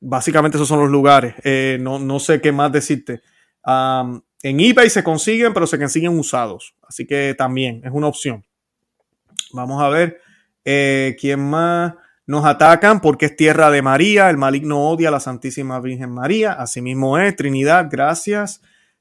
básicamente 0.00 0.56
esos 0.56 0.66
son 0.66 0.80
los 0.80 0.90
lugares. 0.90 1.34
Eh, 1.44 1.78
no, 1.80 2.18
sé 2.18 2.40
qué 2.40 2.52
más 2.52 2.72
decirte. 2.72 3.20
En 4.48 4.60
eBay 4.60 4.88
se 4.90 5.02
consiguen, 5.02 5.52
pero 5.52 5.66
se 5.66 5.78
consiguen 5.78 6.16
usados. 6.18 6.74
Así 6.86 7.04
que 7.04 7.34
también 7.36 7.80
es 7.84 7.90
una 7.92 8.06
opción. 8.06 8.44
Vamos 9.52 9.82
a 9.82 9.88
ver 9.88 10.20
eh, 10.64 11.16
quién 11.18 11.40
más 11.40 11.94
nos 12.26 12.44
atacan 12.44 13.00
porque 13.00 13.26
es 13.26 13.36
tierra 13.36 13.70
de 13.70 13.82
María. 13.82 14.30
El 14.30 14.36
maligno 14.36 14.88
odia 14.88 15.08
a 15.08 15.10
la 15.10 15.20
Santísima 15.20 15.80
Virgen 15.80 16.10
María. 16.10 16.52
Asimismo 16.52 17.18
es. 17.18 17.34
Trinidad, 17.34 17.88
gracias. 17.90 18.60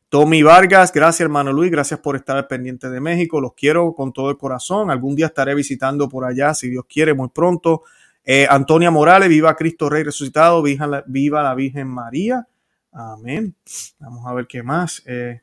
Tommy 0.10 0.42
Vargas, 0.42 0.92
gracias 0.94 1.22
hermano 1.22 1.52
Luis, 1.52 1.70
gracias 1.70 2.00
por 2.00 2.16
estar 2.16 2.48
pendiente 2.48 2.90
de 2.90 3.02
México, 3.02 3.42
los 3.42 3.54
quiero 3.54 3.94
con 3.94 4.14
todo 4.14 4.30
el 4.30 4.38
corazón, 4.38 4.92
algún 4.92 5.16
día 5.16 5.26
estaré 5.26 5.56
visitando 5.56 6.08
por 6.08 6.24
allá, 6.24 6.54
si 6.54 6.70
Dios 6.70 6.86
quiere, 6.88 7.14
muy 7.14 7.30
pronto. 7.30 7.84
Eh, 8.24 8.48
Antonia 8.50 8.92
Morales, 8.92 9.28
viva 9.28 9.56
Cristo 9.56 9.90
Rey 9.90 10.04
resucitado, 10.04 10.62
viva 10.62 10.88
la, 10.88 11.04
viva 11.06 11.44
la 11.44 11.54
Virgen 11.54 11.88
María, 11.88 12.48
amén. 12.96 13.56
Vamos 14.00 14.26
a 14.26 14.34
ver 14.34 14.48
qué 14.48 14.64
más. 14.64 15.04
Eh, 15.06 15.42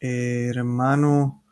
eh, 0.00 0.50
hermano, 0.54 1.44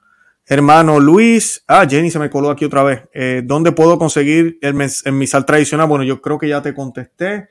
hermano 0.44 0.98
Luis, 1.00 1.64
ah, 1.68 1.86
Jenny 1.88 2.10
se 2.10 2.18
me 2.18 2.28
coló 2.28 2.50
aquí 2.50 2.64
otra 2.64 2.82
vez. 2.82 3.02
¿Dónde 3.44 3.72
puedo 3.72 3.98
conseguir 3.98 4.58
el, 4.60 4.76
el 5.04 5.12
misal 5.12 5.46
tradicional? 5.46 5.86
Bueno, 5.86 6.04
yo 6.04 6.20
creo 6.20 6.38
que 6.38 6.48
ya 6.48 6.60
te 6.60 6.74
contesté. 6.74 7.50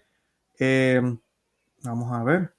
vamos 1.84 2.12
a 2.12 2.24
ver. 2.24 2.54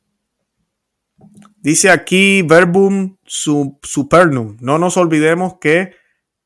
Dice 1.58 1.90
aquí 1.90 2.42
verbum 2.42 3.16
supernum. 3.26 4.56
No 4.60 4.78
nos 4.78 4.96
olvidemos 4.96 5.58
que 5.60 5.99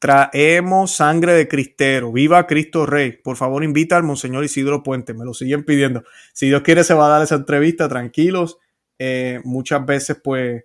traemos 0.05 0.91
sangre 0.91 1.33
de 1.33 1.49
Cristero. 1.49 2.13
Viva 2.13 2.47
Cristo 2.47 2.85
Rey. 2.85 3.13
Por 3.13 3.39
favor, 3.39 3.65
invita 3.65 3.97
al 3.97 4.03
Monseñor 4.03 4.45
Isidro 4.45 4.83
Puente. 4.83 5.15
Me 5.15 5.25
lo 5.25 5.33
siguen 5.33 5.65
pidiendo. 5.65 6.05
Si 6.35 6.49
Dios 6.49 6.61
quiere, 6.61 6.85
se 6.85 6.93
va 6.93 7.07
a 7.07 7.09
dar 7.09 7.23
esa 7.23 7.37
entrevista. 7.37 7.89
Tranquilos. 7.89 8.59
Eh, 8.99 9.41
muchas 9.45 9.87
veces, 9.87 10.19
pues, 10.23 10.65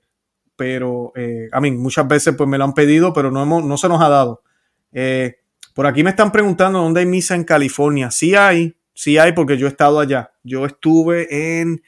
pero, 0.58 1.14
eh, 1.16 1.48
a 1.54 1.62
mí, 1.62 1.72
muchas 1.72 2.06
veces, 2.06 2.36
pues, 2.36 2.50
me 2.50 2.58
lo 2.58 2.66
han 2.66 2.74
pedido, 2.74 3.14
pero 3.14 3.32
no, 3.32 3.42
hemos, 3.42 3.64
no 3.64 3.78
se 3.78 3.88
nos 3.88 4.02
ha 4.02 4.10
dado. 4.10 4.44
Eh, 4.92 5.38
por 5.74 5.88
aquí 5.88 6.04
me 6.04 6.10
están 6.10 6.34
preguntando 6.34 6.80
dónde 6.80 7.00
hay 7.00 7.06
misa 7.06 7.34
en 7.34 7.46
California. 7.46 8.12
Sí 8.12 8.36
hay, 8.36 8.76
sí 8.94 9.18
hay, 9.20 9.32
porque 9.32 9.58
yo 9.58 9.68
he 9.68 9.70
estado 9.70 10.02
allá. 10.02 10.34
Yo 10.44 10.66
estuve 10.66 11.62
en 11.62 11.82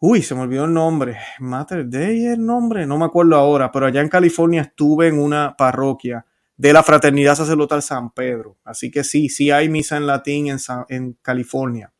Uy, 0.00 0.22
se 0.22 0.34
me 0.34 0.40
olvidó 0.40 0.64
el 0.64 0.72
nombre. 0.72 1.18
Mater 1.38 1.86
Day 1.86 2.28
el 2.28 2.46
nombre, 2.46 2.86
no 2.86 2.96
me 2.96 3.04
acuerdo 3.04 3.36
ahora, 3.36 3.70
pero 3.70 3.84
allá 3.84 4.00
en 4.00 4.08
California 4.08 4.62
estuve 4.62 5.08
en 5.08 5.18
una 5.18 5.54
parroquia 5.54 6.24
de 6.56 6.72
la 6.72 6.82
Fraternidad 6.82 7.34
Sacerdotal 7.34 7.82
San 7.82 8.10
Pedro. 8.10 8.56
Así 8.64 8.90
que 8.90 9.04
sí, 9.04 9.28
sí 9.28 9.50
hay 9.50 9.68
misa 9.68 9.96
en 9.96 10.06
latín 10.06 10.48
en, 10.88 11.12
California. 11.22 11.92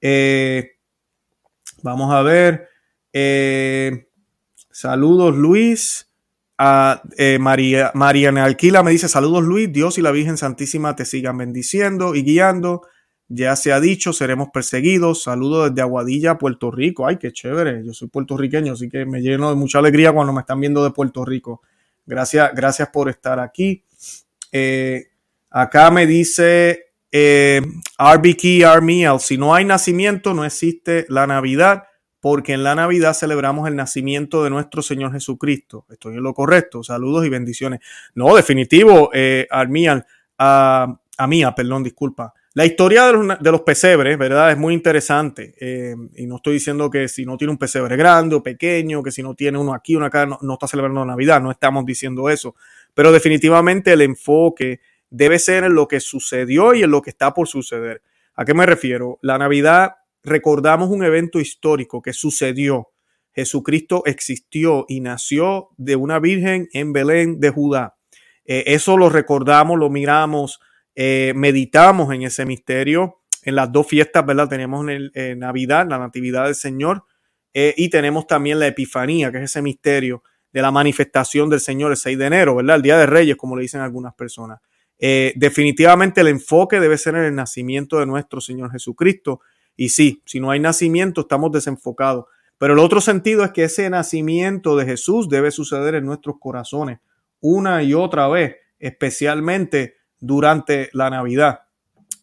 Eh, 0.00 0.72
vamos 1.82 2.12
a 2.12 2.22
ver. 2.22 2.68
Eh, 3.12 4.08
saludos, 4.70 5.36
Luis. 5.36 6.10
A, 6.58 7.02
eh, 7.18 7.38
María, 7.38 7.90
Mariana 7.94 8.44
Alquila 8.44 8.82
me 8.82 8.90
dice: 8.90 9.08
Saludos, 9.08 9.44
Luis. 9.44 9.72
Dios 9.72 9.98
y 9.98 10.02
la 10.02 10.10
Virgen 10.10 10.36
Santísima 10.36 10.94
te 10.96 11.04
sigan 11.04 11.38
bendiciendo 11.38 12.14
y 12.14 12.22
guiando. 12.22 12.82
Ya 13.28 13.56
se 13.56 13.72
ha 13.72 13.80
dicho, 13.80 14.12
seremos 14.12 14.50
perseguidos. 14.52 15.24
Saludos 15.24 15.70
desde 15.70 15.82
Aguadilla, 15.82 16.38
Puerto 16.38 16.70
Rico. 16.70 17.06
Ay, 17.06 17.16
qué 17.16 17.32
chévere. 17.32 17.84
Yo 17.84 17.92
soy 17.92 18.08
puertorriqueño, 18.08 18.74
así 18.74 18.88
que 18.88 19.04
me 19.04 19.20
lleno 19.20 19.50
de 19.50 19.56
mucha 19.56 19.80
alegría 19.80 20.12
cuando 20.12 20.32
me 20.32 20.40
están 20.40 20.60
viendo 20.60 20.84
de 20.84 20.92
Puerto 20.92 21.24
Rico. 21.24 21.62
Gracias, 22.06 22.52
gracias 22.54 22.88
por 22.90 23.08
estar 23.08 23.40
aquí. 23.40 23.82
Eh, 24.58 25.08
acá 25.50 25.90
me 25.90 26.06
dice 26.06 26.86
eh, 27.12 27.60
RBK 27.98 28.64
Armiel, 28.64 29.20
si 29.20 29.36
no 29.36 29.54
hay 29.54 29.66
nacimiento, 29.66 30.32
no 30.32 30.46
existe 30.46 31.04
la 31.10 31.26
Navidad, 31.26 31.84
porque 32.20 32.54
en 32.54 32.64
la 32.64 32.74
Navidad 32.74 33.12
celebramos 33.12 33.68
el 33.68 33.76
nacimiento 33.76 34.42
de 34.42 34.50
nuestro 34.50 34.80
Señor 34.80 35.12
Jesucristo. 35.12 35.84
Estoy 35.90 36.14
en 36.14 36.22
lo 36.22 36.32
correcto. 36.32 36.82
Saludos 36.82 37.26
y 37.26 37.28
bendiciones. 37.28 37.80
No, 38.14 38.34
definitivo, 38.34 39.10
eh, 39.12 39.46
Armiel, 39.50 40.04
a, 40.38 40.98
a 41.18 41.26
Mía, 41.26 41.54
perdón, 41.54 41.82
disculpa. 41.82 42.32
La 42.56 42.64
historia 42.64 43.12
de 43.12 43.50
los, 43.52 43.60
pesebres, 43.60 44.16
¿verdad? 44.16 44.50
Es 44.50 44.56
muy 44.56 44.72
interesante. 44.72 45.54
Eh, 45.60 45.94
y 46.14 46.26
no 46.26 46.36
estoy 46.36 46.54
diciendo 46.54 46.88
que 46.88 47.06
si 47.06 47.26
no 47.26 47.36
tiene 47.36 47.50
un 47.50 47.58
pesebre 47.58 47.98
grande 47.98 48.34
o 48.34 48.42
pequeño, 48.42 49.02
que 49.02 49.10
si 49.10 49.22
no 49.22 49.34
tiene 49.34 49.58
uno 49.58 49.74
aquí, 49.74 49.94
uno 49.94 50.06
acá, 50.06 50.24
no, 50.24 50.38
está 50.54 50.66
celebrando 50.66 51.04
Navidad. 51.04 51.42
No 51.42 51.50
estamos 51.50 51.84
diciendo 51.84 52.30
eso. 52.30 52.54
Pero 52.96 53.12
definitivamente 53.12 53.92
el 53.92 54.00
enfoque 54.00 54.80
debe 55.10 55.38
ser 55.38 55.64
en 55.64 55.74
lo 55.74 55.86
que 55.86 56.00
sucedió 56.00 56.72
y 56.72 56.82
en 56.82 56.90
lo 56.90 57.02
que 57.02 57.10
está 57.10 57.34
por 57.34 57.46
suceder. 57.46 58.00
¿A 58.34 58.46
qué 58.46 58.54
me 58.54 58.64
refiero? 58.64 59.18
La 59.20 59.36
Navidad 59.36 59.96
recordamos 60.24 60.88
un 60.88 61.04
evento 61.04 61.38
histórico 61.38 62.00
que 62.00 62.14
sucedió. 62.14 62.88
Jesucristo 63.34 64.02
existió 64.06 64.86
y 64.88 65.00
nació 65.00 65.68
de 65.76 65.96
una 65.96 66.20
virgen 66.20 66.70
en 66.72 66.94
Belén 66.94 67.38
de 67.38 67.50
Judá. 67.50 67.98
Eh, 68.46 68.64
eso 68.68 68.96
lo 68.96 69.10
recordamos, 69.10 69.78
lo 69.78 69.90
miramos 69.90 70.58
eh, 70.94 71.34
meditamos 71.36 72.14
en 72.14 72.22
ese 72.22 72.46
misterio. 72.46 73.20
En 73.42 73.56
las 73.56 73.70
dos 73.70 73.86
fiestas, 73.86 74.24
¿verdad? 74.24 74.48
Tenemos 74.48 74.88
en 74.88 75.10
el, 75.14 75.38
Navidad, 75.38 75.86
la 75.86 75.98
Natividad 75.98 76.46
del 76.46 76.54
Señor, 76.54 77.04
eh, 77.52 77.74
y 77.76 77.90
tenemos 77.90 78.26
también 78.26 78.58
la 78.58 78.66
Epifanía, 78.68 79.30
que 79.30 79.36
es 79.36 79.44
ese 79.44 79.60
misterio 79.60 80.22
de 80.56 80.62
la 80.62 80.70
manifestación 80.70 81.50
del 81.50 81.60
Señor 81.60 81.90
el 81.90 81.98
6 81.98 82.16
de 82.16 82.24
enero, 82.24 82.56
¿verdad? 82.56 82.76
El 82.76 82.82
Día 82.82 82.96
de 82.96 83.04
Reyes, 83.04 83.36
como 83.36 83.56
le 83.56 83.60
dicen 83.60 83.82
algunas 83.82 84.14
personas. 84.14 84.58
Eh, 84.98 85.34
definitivamente 85.36 86.22
el 86.22 86.28
enfoque 86.28 86.80
debe 86.80 86.96
ser 86.96 87.14
en 87.16 87.24
el 87.24 87.34
nacimiento 87.34 87.98
de 87.98 88.06
nuestro 88.06 88.40
Señor 88.40 88.72
Jesucristo. 88.72 89.42
Y 89.76 89.90
sí, 89.90 90.22
si 90.24 90.40
no 90.40 90.50
hay 90.50 90.58
nacimiento, 90.58 91.20
estamos 91.20 91.52
desenfocados. 91.52 92.24
Pero 92.56 92.72
el 92.72 92.78
otro 92.78 93.02
sentido 93.02 93.44
es 93.44 93.50
que 93.50 93.64
ese 93.64 93.90
nacimiento 93.90 94.78
de 94.78 94.86
Jesús 94.86 95.28
debe 95.28 95.50
suceder 95.50 95.94
en 95.94 96.06
nuestros 96.06 96.36
corazones 96.40 97.00
una 97.40 97.82
y 97.82 97.92
otra 97.92 98.26
vez, 98.28 98.56
especialmente 98.78 99.96
durante 100.18 100.88
la 100.94 101.10
Navidad. 101.10 101.64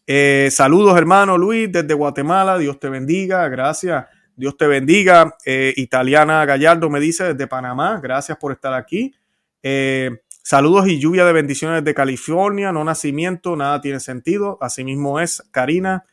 Eh, 0.08 0.50
saludos, 0.50 0.98
hermano 0.98 1.38
Luis, 1.38 1.72
desde 1.72 1.94
Guatemala. 1.94 2.58
Dios 2.58 2.80
te 2.80 2.90
bendiga. 2.90 3.48
Gracias. 3.48 4.08
Dios 4.36 4.58
te 4.58 4.68
bendiga. 4.68 5.36
Eh, 5.46 5.74
Italiana 5.78 6.46
Gallardo 6.46 6.90
me 6.90 7.00
dice 7.00 7.34
desde 7.34 7.48
Panamá. 7.48 8.00
Gracias 8.02 8.38
por 8.38 8.52
estar 8.52 8.74
aquí. 8.74 9.14
Eh, 9.62 10.12
saludos 10.42 10.88
y 10.88 11.00
lluvia 11.00 11.26
de 11.26 11.34
bendiciones 11.34 11.84
de 11.84 11.94
California. 11.94 12.72
No 12.72 12.84
nacimiento, 12.84 13.56
nada 13.56 13.82
tiene 13.82 14.00
sentido. 14.00 14.58
Asimismo 14.62 15.20
es 15.20 15.44
Karina. 15.52 16.06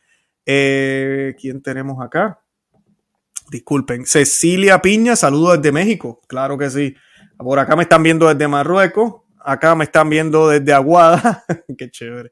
¿Quién 0.45 1.61
tenemos 1.63 2.03
acá? 2.03 2.41
Disculpen. 3.51 4.05
Cecilia 4.05 4.81
Piña, 4.81 5.15
saludos 5.15 5.57
desde 5.57 5.71
México. 5.73 6.21
Claro 6.27 6.57
que 6.57 6.69
sí. 6.69 6.95
Por 7.37 7.59
acá 7.59 7.75
me 7.75 7.83
están 7.83 8.01
viendo 8.01 8.27
desde 8.27 8.47
Marruecos. 8.47 9.21
Acá 9.43 9.75
me 9.75 9.83
están 9.85 10.09
viendo 10.09 10.47
desde 10.47 10.71
Aguada. 10.71 11.43
Qué 11.77 11.89
chévere. 11.89 12.31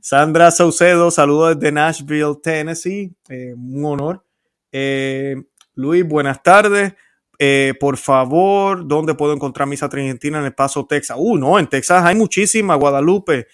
Sandra 0.00 0.50
Saucedo, 0.50 1.10
saludos 1.10 1.58
desde 1.58 1.72
Nashville, 1.72 2.36
Tennessee. 2.42 3.14
Eh, 3.28 3.54
un 3.54 3.84
honor. 3.84 4.24
Eh, 4.72 5.36
Luis, 5.74 6.06
buenas 6.06 6.42
tardes. 6.42 6.94
Eh, 7.38 7.74
por 7.80 7.96
favor, 7.96 8.86
¿dónde 8.86 9.14
puedo 9.14 9.32
encontrar 9.32 9.66
misa 9.66 9.86
argentina 9.86 10.38
en 10.38 10.44
El 10.44 10.54
Paso, 10.54 10.86
Texas? 10.86 11.16
Uh, 11.18 11.38
no, 11.38 11.58
en 11.58 11.66
Texas 11.66 12.04
hay 12.04 12.14
muchísimas, 12.14 12.78
Guadalupe. 12.78 13.46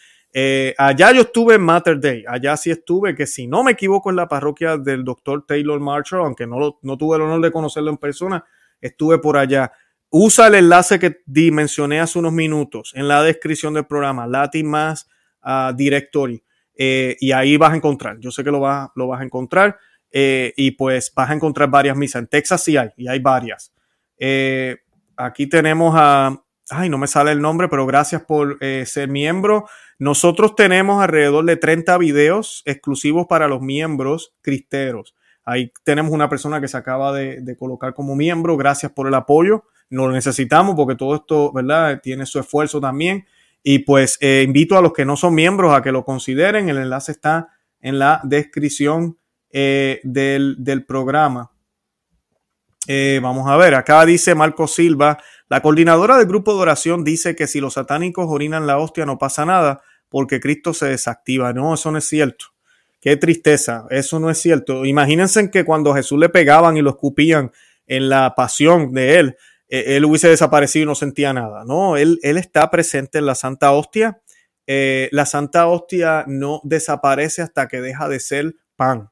allá 0.76 1.12
yo 1.12 1.22
estuve 1.22 1.54
en 1.54 1.62
Matter 1.62 2.00
Day, 2.00 2.24
allá 2.26 2.56
sí 2.56 2.70
estuve, 2.70 3.14
que 3.14 3.26
si 3.26 3.46
no 3.46 3.62
me 3.62 3.72
equivoco 3.72 4.10
en 4.10 4.16
la 4.16 4.28
parroquia 4.28 4.76
del 4.76 5.04
doctor 5.04 5.46
Taylor 5.46 5.78
Marshall, 5.78 6.24
aunque 6.24 6.46
no, 6.46 6.78
no 6.82 6.96
tuve 6.98 7.16
el 7.16 7.22
honor 7.22 7.40
de 7.40 7.52
conocerlo 7.52 7.90
en 7.90 7.96
persona, 7.96 8.44
estuve 8.80 9.18
por 9.18 9.36
allá. 9.36 9.72
Usa 10.10 10.46
el 10.46 10.54
enlace 10.54 10.98
que 10.98 11.18
dimensioné 11.26 12.00
hace 12.00 12.18
unos 12.18 12.32
minutos 12.32 12.92
en 12.94 13.08
la 13.08 13.22
descripción 13.22 13.74
del 13.74 13.86
programa, 13.86 14.26
Latin 14.26 14.68
Mass 14.68 15.08
uh, 15.44 15.74
Directory, 15.74 16.42
eh, 16.74 17.16
y 17.20 17.32
ahí 17.32 17.56
vas 17.56 17.72
a 17.72 17.76
encontrar. 17.76 18.18
Yo 18.20 18.30
sé 18.30 18.44
que 18.44 18.50
lo, 18.50 18.60
vas, 18.60 18.90
lo 18.94 19.08
vas 19.08 19.20
a 19.20 19.24
encontrar 19.24 19.78
eh, 20.10 20.52
y 20.56 20.72
pues 20.72 21.12
vas 21.14 21.30
a 21.30 21.34
encontrar 21.34 21.70
varias 21.70 21.96
misas. 21.96 22.20
En 22.20 22.28
Texas 22.28 22.62
sí 22.62 22.76
hay, 22.76 22.90
y 22.96 23.08
hay 23.08 23.18
varias. 23.18 23.72
Eh, 24.18 24.78
aquí 25.16 25.46
tenemos 25.46 25.94
a, 25.96 26.42
ay, 26.70 26.88
no 26.88 26.98
me 26.98 27.06
sale 27.06 27.32
el 27.32 27.40
nombre, 27.40 27.68
pero 27.68 27.86
gracias 27.86 28.22
por 28.22 28.58
ser 28.60 29.08
miembro. 29.08 29.66
Nosotros 29.98 30.54
tenemos 30.54 31.02
alrededor 31.02 31.44
de 31.44 31.56
30 31.56 31.96
videos 31.98 32.62
exclusivos 32.66 33.26
para 33.26 33.48
los 33.48 33.60
miembros 33.60 34.34
cristeros. 34.42 35.14
Ahí 35.44 35.72
tenemos 35.84 36.12
una 36.12 36.28
persona 36.28 36.60
que 36.60 36.68
se 36.68 36.76
acaba 36.76 37.12
de, 37.12 37.56
colocar 37.56 37.94
como 37.94 38.16
miembro. 38.16 38.56
Gracias 38.56 38.92
por 38.92 39.06
el 39.06 39.14
apoyo 39.14 39.64
lo 39.88 40.10
necesitamos 40.10 40.74
porque 40.74 40.96
todo 40.96 41.14
esto, 41.14 41.52
¿verdad? 41.52 42.00
Tiene 42.02 42.26
su 42.26 42.38
esfuerzo 42.38 42.80
también. 42.80 43.26
Y 43.62 43.80
pues 43.80 44.18
eh, 44.20 44.42
invito 44.46 44.76
a 44.76 44.82
los 44.82 44.92
que 44.92 45.04
no 45.04 45.16
son 45.16 45.34
miembros 45.34 45.74
a 45.74 45.82
que 45.82 45.92
lo 45.92 46.04
consideren. 46.04 46.68
El 46.68 46.78
enlace 46.78 47.12
está 47.12 47.48
en 47.80 47.98
la 47.98 48.20
descripción 48.24 49.18
eh, 49.50 50.00
del, 50.04 50.84
programa. 50.86 51.50
Eh, 52.88 53.20
vamos 53.22 53.48
a 53.48 53.56
ver, 53.56 53.74
acá 53.74 54.04
dice 54.04 54.34
Marco 54.34 54.66
Silva, 54.66 55.18
la 55.48 55.60
coordinadora 55.60 56.18
del 56.18 56.26
grupo 56.26 56.54
de 56.54 56.60
oración 56.60 57.04
dice 57.04 57.34
que 57.34 57.46
si 57.46 57.60
los 57.60 57.74
satánicos 57.74 58.26
orinan 58.28 58.66
la 58.66 58.78
hostia 58.78 59.06
no 59.06 59.18
pasa 59.18 59.44
nada 59.44 59.82
porque 60.08 60.40
Cristo 60.40 60.72
se 60.72 60.86
desactiva. 60.86 61.52
No, 61.52 61.74
eso 61.74 61.90
no 61.90 61.98
es 61.98 62.08
cierto. 62.08 62.46
Qué 63.00 63.16
tristeza, 63.16 63.86
eso 63.90 64.18
no 64.18 64.30
es 64.30 64.38
cierto. 64.38 64.84
Imagínense 64.84 65.50
que 65.50 65.64
cuando 65.64 65.94
Jesús 65.94 66.18
le 66.18 66.28
pegaban 66.28 66.76
y 66.76 66.82
lo 66.82 66.90
escupían 66.90 67.52
en 67.86 68.08
la 68.08 68.34
pasión 68.34 68.92
de 68.92 69.18
él, 69.18 69.36
eh, 69.68 69.96
él 69.96 70.04
hubiese 70.04 70.28
desaparecido 70.28 70.84
y 70.84 70.86
no 70.86 70.94
sentía 70.94 71.32
nada. 71.32 71.64
No, 71.64 71.96
él, 71.96 72.18
él 72.22 72.36
está 72.36 72.70
presente 72.70 73.18
en 73.18 73.26
la 73.26 73.34
Santa 73.34 73.72
Hostia. 73.72 74.20
Eh, 74.66 75.08
la 75.12 75.26
Santa 75.26 75.66
Hostia 75.68 76.24
no 76.26 76.60
desaparece 76.64 77.42
hasta 77.42 77.68
que 77.68 77.80
deja 77.80 78.08
de 78.08 78.20
ser 78.20 78.54
pan. 78.74 79.10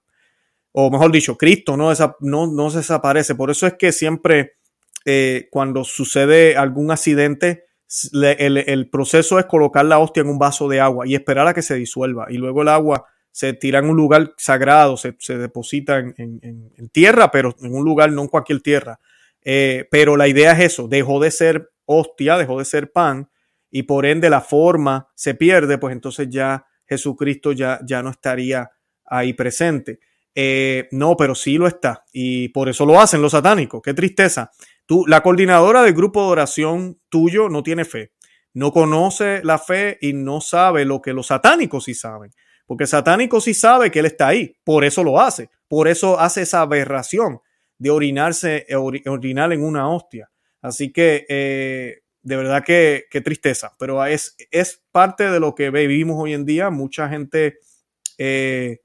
O 0.77 0.91
mejor 0.91 1.13
dicho, 1.13 1.37
Cristo 1.37 1.77
no, 1.77 1.93
no, 2.21 2.47
no 2.49 2.71
desaparece. 2.71 3.37
Por 3.37 3.49
eso 3.49 3.69
es 3.69 3.75
que 3.75 3.93
siempre 3.93 4.57
eh, 5.05 5.47
cuando 5.53 5.85
sucede 5.85 6.57
algún 6.57 6.91
accidente, 6.91 7.67
el, 8.13 8.91
proceso 8.91 9.39
es 9.39 9.45
colocar 9.45 9.85
la 9.85 10.01
hostia 10.01 10.23
en 10.23 10.29
un 10.29 10.39
vaso 10.39 10.69
de 10.69 10.81
agua 10.81 11.07
y 11.07 11.15
esperar 11.15 11.47
a 11.47 11.55
que 11.55 11.63
se 11.63 11.77
disuelva. 11.77 12.27
Y 12.29 12.39
luego 12.39 12.63
el 12.63 12.69
agua 12.69 13.07
se 13.31 13.53
tira 13.53 13.79
en 13.79 13.89
un 13.89 13.97
lugar 13.97 14.35
sagrado, 14.37 14.97
se, 14.97 15.15
deposita 15.39 15.99
en, 15.99 16.15
en, 16.17 16.89
tierra, 16.89 17.31
pero 17.31 17.55
en 17.61 17.73
un 17.73 17.85
lugar, 17.85 18.11
no 18.11 18.23
en 18.23 18.29
cualquier 18.29 18.61
tierra. 18.61 18.99
Eh, 19.45 19.87
pero 19.93 20.17
la 20.17 20.27
idea 20.27 20.53
es 20.53 20.73
eso, 20.73 20.89
dejó 20.89 21.21
de 21.21 21.31
ser 21.31 21.71
hostia, 21.85 22.37
dejó 22.37 22.59
de 22.59 22.65
ser 22.65 22.91
pan 22.91 23.31
y 23.71 23.85
por 23.85 24.07
ende 24.07 24.29
la 24.29 24.41
forma 24.41 25.09
se 25.15 25.35
pierde, 25.35 25.79
pues 25.79 25.93
entonces 25.93 26.29
ya 26.31 26.67
Jesucristo 26.89 27.53
ya, 27.53 27.79
ya 27.87 28.03
no 28.03 28.11
estaría 28.11 28.71
ahí 29.05 29.35
presente. 29.35 30.01
Eh, 30.35 30.89
no, 30.91 31.17
pero 31.17 31.35
sí 31.35 31.59
lo 31.59 31.69
está 31.69 32.05
y 32.13 32.49
por 32.49 32.69
eso 32.69 32.85
lo 32.85 33.01
hacen 33.01 33.23
los 33.23 33.33
satánicos. 33.33 33.81
Qué 33.83 33.95
tristeza. 33.95 34.51
Tú, 34.87 35.07
la 35.07 35.23
coordinadora 35.23 35.83
del 35.83 35.95
grupo 35.95 36.23
de 36.23 36.33
oración 36.33 37.01
tuyo 37.09 37.49
no 37.49 37.63
tiene 37.63 37.85
fe, 37.85 38.13
no 38.53 38.73
conoce 38.73 39.41
la 39.45 39.59
fe 39.59 39.97
y 40.01 40.13
no 40.13 40.41
sabe 40.41 40.85
lo 40.85 41.01
que 41.01 41.13
los 41.13 41.29
satánicos 41.29 41.85
sí 41.85 41.95
saben. 41.95 42.33
Porque 42.67 42.85
el 42.85 42.89
satánico 42.89 43.41
sí 43.41 43.55
sabe 43.55 43.91
que 43.91 44.01
él 44.01 44.07
está 44.07 44.29
ahí, 44.29 44.57
por 44.65 44.85
eso 44.85 45.05
lo 45.05 45.21
hace, 45.21 45.51
por 45.69 45.87
eso 45.87 46.19
hace 46.19 46.43
esa 46.43 46.63
aberración 46.63 47.41
de 47.79 47.91
orinarse, 47.91 48.67
eh, 48.69 48.77
orinar 48.77 49.53
en 49.53 49.63
una 49.63 49.89
hostia. 49.89 50.31
Así 50.63 50.93
que 50.93 51.27
eh, 51.29 52.05
de 52.23 52.37
verdad 52.37 52.65
que, 52.65 53.07
tristeza, 53.23 53.75
pero 53.79 54.05
es, 54.07 54.35
es 54.51 54.83
parte 54.91 55.31
de 55.31 55.39
lo 55.39 55.55
que 55.55 55.71
vivimos 55.71 56.17
hoy 56.19 56.33
en 56.33 56.47
día. 56.47 56.71
Mucha 56.71 57.09
gente 57.09 57.59
eh, 58.17 58.81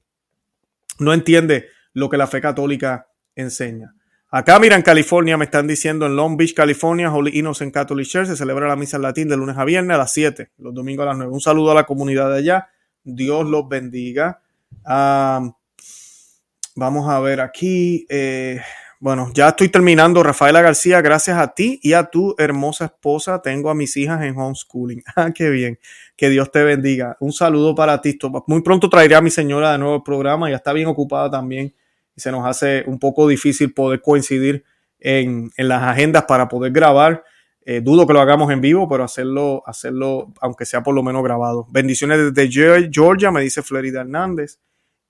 no 1.00 1.12
entiende 1.12 1.68
lo 1.92 2.08
que 2.08 2.16
la 2.16 2.26
fe 2.26 2.40
católica 2.40 3.08
enseña. 3.34 3.94
Acá, 4.32 4.60
mira, 4.60 4.76
en 4.76 4.82
California 4.82 5.36
me 5.36 5.46
están 5.46 5.66
diciendo 5.66 6.06
en 6.06 6.14
Long 6.14 6.36
Beach, 6.36 6.54
California, 6.54 7.12
Holy 7.12 7.36
Innocent 7.36 7.74
Catholic 7.74 8.06
Church 8.06 8.28
se 8.28 8.36
celebra 8.36 8.68
la 8.68 8.76
misa 8.76 8.96
en 8.96 9.02
latín 9.02 9.28
de 9.28 9.36
lunes 9.36 9.58
a 9.58 9.64
viernes 9.64 9.96
a 9.96 9.98
las 9.98 10.12
7, 10.12 10.52
los 10.58 10.72
domingos 10.72 11.02
a 11.02 11.08
las 11.08 11.16
9. 11.16 11.32
Un 11.32 11.40
saludo 11.40 11.72
a 11.72 11.74
la 11.74 11.84
comunidad 11.84 12.30
de 12.30 12.38
allá. 12.38 12.68
Dios 13.02 13.48
los 13.48 13.68
bendiga. 13.68 14.40
Vamos 14.84 15.56
a 17.08 17.18
ver 17.18 17.40
aquí. 17.40 18.06
Bueno, 19.00 19.32
ya 19.34 19.48
estoy 19.48 19.70
terminando. 19.70 20.22
Rafaela 20.22 20.60
García, 20.60 21.00
gracias 21.00 21.38
a 21.38 21.54
ti 21.54 21.80
y 21.82 21.94
a 21.94 22.04
tu 22.04 22.36
hermosa 22.38 22.84
esposa. 22.84 23.42
Tengo 23.42 23.70
a 23.70 23.74
mis 23.74 23.96
hijas 23.96 24.22
en 24.22 24.38
homeschooling. 24.38 25.02
Ah, 25.16 25.32
qué 25.34 25.50
bien. 25.50 25.80
Que 26.20 26.28
Dios 26.28 26.52
te 26.52 26.62
bendiga. 26.62 27.16
Un 27.18 27.32
saludo 27.32 27.74
para 27.74 28.02
ti. 28.02 28.18
Muy 28.46 28.60
pronto 28.60 28.90
traeré 28.90 29.14
a 29.14 29.22
mi 29.22 29.30
señora 29.30 29.72
de 29.72 29.78
nuevo 29.78 29.96
el 29.96 30.02
programa. 30.02 30.50
Ya 30.50 30.56
está 30.56 30.74
bien 30.74 30.86
ocupada 30.86 31.30
también. 31.30 31.74
Y 32.14 32.20
se 32.20 32.30
nos 32.30 32.46
hace 32.46 32.84
un 32.86 32.98
poco 32.98 33.26
difícil 33.26 33.72
poder 33.72 34.02
coincidir 34.02 34.62
en, 34.98 35.50
en 35.56 35.68
las 35.68 35.82
agendas 35.82 36.24
para 36.24 36.46
poder 36.46 36.72
grabar. 36.72 37.24
Eh, 37.62 37.80
dudo 37.80 38.06
que 38.06 38.12
lo 38.12 38.20
hagamos 38.20 38.52
en 38.52 38.60
vivo, 38.60 38.86
pero 38.86 39.02
hacerlo, 39.02 39.62
hacerlo, 39.64 40.34
aunque 40.42 40.66
sea 40.66 40.82
por 40.82 40.94
lo 40.94 41.02
menos 41.02 41.24
grabado. 41.24 41.66
Bendiciones 41.70 42.34
desde 42.34 42.90
Georgia, 42.92 43.30
me 43.30 43.40
dice 43.40 43.62
Florida 43.62 44.02
Hernández. 44.02 44.60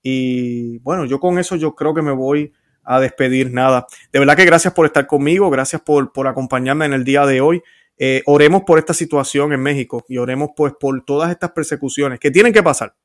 Y 0.01 0.77
bueno, 0.77 1.03
yo 1.03 1.19
con 1.19 1.39
eso 1.39 1.57
yo 1.57 1.75
creo 1.75 1.93
que 1.93 2.01
me 2.01 2.13
voy 2.13 2.53
a 2.85 3.01
despedir. 3.01 3.51
Nada. 3.51 3.85
De 4.13 4.19
verdad 4.19 4.37
que 4.37 4.45
gracias 4.45 4.73
por 4.73 4.85
estar 4.85 5.07
conmigo, 5.07 5.49
gracias 5.49 5.81
por, 5.81 6.13
por 6.13 6.29
acompañarme 6.29 6.85
en 6.85 6.93
el 6.93 7.03
día 7.03 7.25
de 7.25 7.41
hoy. 7.41 7.61
Eh, 8.03 8.23
oremos 8.25 8.63
por 8.63 8.79
esta 8.79 8.95
situación 8.95 9.53
en 9.53 9.61
México 9.61 10.03
y 10.09 10.17
oremos 10.17 10.49
pues 10.57 10.73
por 10.79 11.05
todas 11.05 11.29
estas 11.29 11.51
persecuciones 11.51 12.19
que 12.19 12.31
tienen 12.31 12.51
que 12.51 12.63
pasar. 12.63 12.95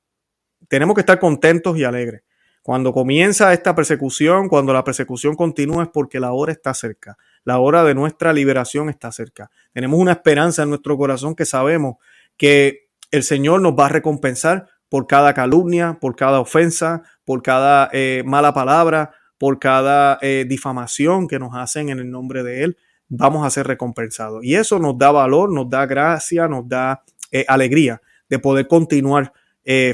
Tenemos 0.69 0.95
que 0.95 1.01
estar 1.01 1.19
contentos 1.19 1.77
y 1.77 1.85
alegres. 1.85 2.23
Cuando 2.63 2.95
comienza 2.95 3.53
esta 3.53 3.75
persecución, 3.75 4.49
cuando 4.49 4.73
la 4.73 4.85
persecución 4.85 5.37
continúa 5.37 5.83
es 5.83 5.91
porque 5.93 6.19
la 6.19 6.33
hora 6.33 6.51
está 6.51 6.73
cerca. 6.73 7.19
La 7.45 7.59
hora 7.59 7.85
de 7.85 7.95
nuestra 7.95 8.33
liberación 8.33 8.89
está 8.89 9.13
cerca. 9.13 9.51
Tenemos 9.75 10.01
una 10.01 10.13
esperanza 10.13 10.63
en 10.63 10.71
nuestro 10.71 10.97
corazón 10.97 11.35
que 11.35 11.45
sabemos 11.45 11.97
que 12.39 12.89
el 13.11 13.23
Señor 13.23 13.61
nos 13.61 13.75
va 13.75 13.87
a 13.87 13.91
recompensar 13.91 14.67
por 14.89 15.07
cada 15.07 15.35
calumnia, 15.35 15.99
por 16.01 16.17
cada 16.17 16.41
ofensa, 16.41 17.03
por 17.27 17.43
cada 17.43 17.91
eh, 17.93 18.23
mala 18.25 18.55
palabra, 18.55 19.13
por 19.37 19.59
cada 19.59 20.19
eh, 20.23 20.47
difamación 20.49 21.29
que 21.29 21.39
nos 21.39 21.55
hacen 21.55 21.91
en 21.91 21.99
el 21.99 22.11
nombre 22.11 22.43
de 22.43 22.65
Él. 22.65 22.79
Vamos 23.09 23.47
a 23.47 23.51
ser 23.51 23.67
recompensados. 23.67 24.45
Y 24.45 24.55
eso 24.55 24.79
nos 24.79 24.99
da 24.99 25.11
valor, 25.11 25.53
nos 25.53 25.69
da 25.69 25.87
gracia, 25.87 26.49
nos 26.49 26.69
da 26.69 27.05
eh, 27.31 27.45
alegría 27.49 28.01
de 28.29 28.39
poder 28.39 28.67
continuar 28.67 29.33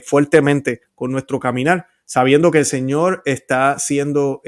fuertemente 0.05 0.83
con 0.95 1.11
nuestro 1.13 1.41
caminar, 1.41 1.87
sabiendo 2.05 2.51
que 2.51 2.59
el 2.59 2.67
Señor 2.67 3.23
está 3.25 3.79
siendo 3.79 4.43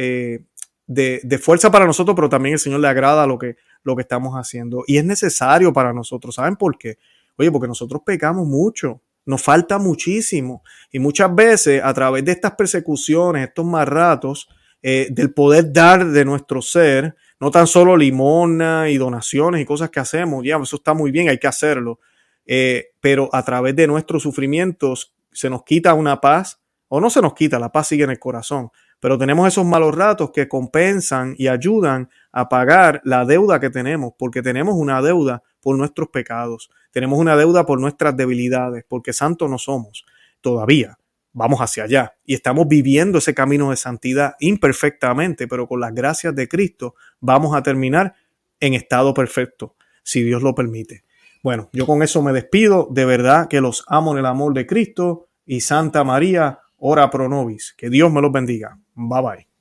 de, 0.87 1.39
fuerza 1.39 1.71
para 1.71 1.87
nosotros, 1.87 2.15
pero 2.15 2.29
también 2.29 2.55
el 2.55 2.59
Señor 2.59 2.81
le 2.81 2.89
agrada 2.89 3.27
lo 3.27 3.39
que, 3.39 3.57
lo 3.83 3.97
que 3.97 4.03
estamos 4.03 4.35
haciendo. 4.35 4.85
Y 4.87 4.99
es 4.99 5.05
necesario 5.05 5.73
para 5.73 5.93
nosotros. 5.93 6.35
¿Saben 6.35 6.57
por 6.57 6.77
qué? 6.79 6.99
Oye, 7.37 7.51
porque 7.51 7.69
nosotros 7.69 8.03
pecamos 8.05 8.47
mucho. 8.47 9.01
Nos 9.27 9.43
falta 9.43 9.79
muchísimo. 9.79 10.62
Y 10.91 10.99
muchas 10.99 11.35
veces, 11.35 11.83
a 11.83 11.95
través 11.95 12.25
de 12.25 12.33
estas 12.33 12.53
persecuciones, 12.53 13.49
estos 13.49 13.65
marratos, 13.65 14.49
eh, 14.83 15.09
del 15.11 15.33
poder 15.33 15.73
dar 15.73 16.07
de 16.07 16.25
nuestro 16.25 16.61
ser, 16.61 17.17
no 17.45 17.51
tan 17.51 17.66
solo 17.66 17.95
limona 17.95 18.88
y 18.88 18.97
donaciones 18.97 19.61
y 19.61 19.66
cosas 19.66 19.90
que 19.90 20.01
hacemos, 20.01 20.42
ya, 20.42 20.57
eso 20.57 20.76
está 20.76 20.95
muy 20.95 21.11
bien, 21.11 21.28
hay 21.28 21.36
que 21.36 21.47
hacerlo. 21.47 22.01
Eh, 22.47 22.86
pero 23.01 23.28
a 23.34 23.42
través 23.42 23.76
de 23.76 23.86
nuestros 23.86 24.22
sufrimientos 24.22 25.12
se 25.30 25.51
nos 25.51 25.62
quita 25.62 25.92
una 25.92 26.22
paz, 26.22 26.62
o 26.88 27.03
no 27.03 27.11
se 27.11 27.20
nos 27.20 27.34
quita, 27.34 27.59
la 27.59 27.70
paz 27.70 27.88
sigue 27.88 28.05
en 28.05 28.11
el 28.11 28.18
corazón, 28.18 28.70
pero 28.99 29.18
tenemos 29.18 29.47
esos 29.47 29.66
malos 29.66 29.95
ratos 29.95 30.30
que 30.30 30.49
compensan 30.49 31.34
y 31.36 31.49
ayudan 31.49 32.09
a 32.32 32.49
pagar 32.49 33.03
la 33.05 33.26
deuda 33.26 33.61
que 33.61 33.68
tenemos, 33.68 34.14
porque 34.18 34.40
tenemos 34.40 34.74
una 34.76 35.03
deuda 35.03 35.42
por 35.61 35.76
nuestros 35.76 36.09
pecados, 36.09 36.70
tenemos 36.92 37.18
una 37.18 37.36
deuda 37.36 37.66
por 37.66 37.78
nuestras 37.78 38.16
debilidades, 38.16 38.86
porque 38.88 39.12
santos 39.12 39.51
no 39.51 39.59
somos 39.59 40.07
todavía. 40.40 40.97
Vamos 41.35 41.61
hacia 41.61 41.85
allá 41.85 42.14
y 42.24 42.35
estamos 42.35 42.68
viviendo 42.68 43.18
ese 43.18 43.35
camino 43.35 43.70
de 43.70 43.76
santidad 43.76 44.37
imperfectamente, 44.39 45.47
pero 45.47 45.66
con 45.66 45.80
las 45.80 45.93
gracias 45.93 46.35
de 46.35 46.49
Cristo 46.49 46.95
vamos 47.20 47.55
a 47.55 47.62
terminar 47.62 48.14
en 48.61 48.74
estado 48.74 49.12
perfecto, 49.12 49.74
si 50.03 50.22
Dios 50.22 50.43
lo 50.43 50.55
permite. 50.55 51.05
Bueno, 51.43 51.68
yo 51.72 51.87
con 51.87 52.03
eso 52.03 52.22
me 52.22 52.32
despido. 52.32 52.89
De 52.91 53.05
verdad 53.05 53.49
que 53.49 53.61
los 53.61 53.85
amo 53.89 54.12
en 54.12 54.18
el 54.18 54.26
amor 54.26 54.55
de 54.55 54.66
Cristo 54.66 55.28
y 55.45 55.61
Santa 55.61 56.03
María, 56.03 56.61
ora 56.78 57.11
pro 57.11 57.28
nobis. 57.28 57.74
Que 57.76 57.91
Dios 57.91 58.11
me 58.11 58.22
los 58.22 58.32
bendiga. 58.32 58.78
Bye 58.95 59.22
bye. 59.22 59.54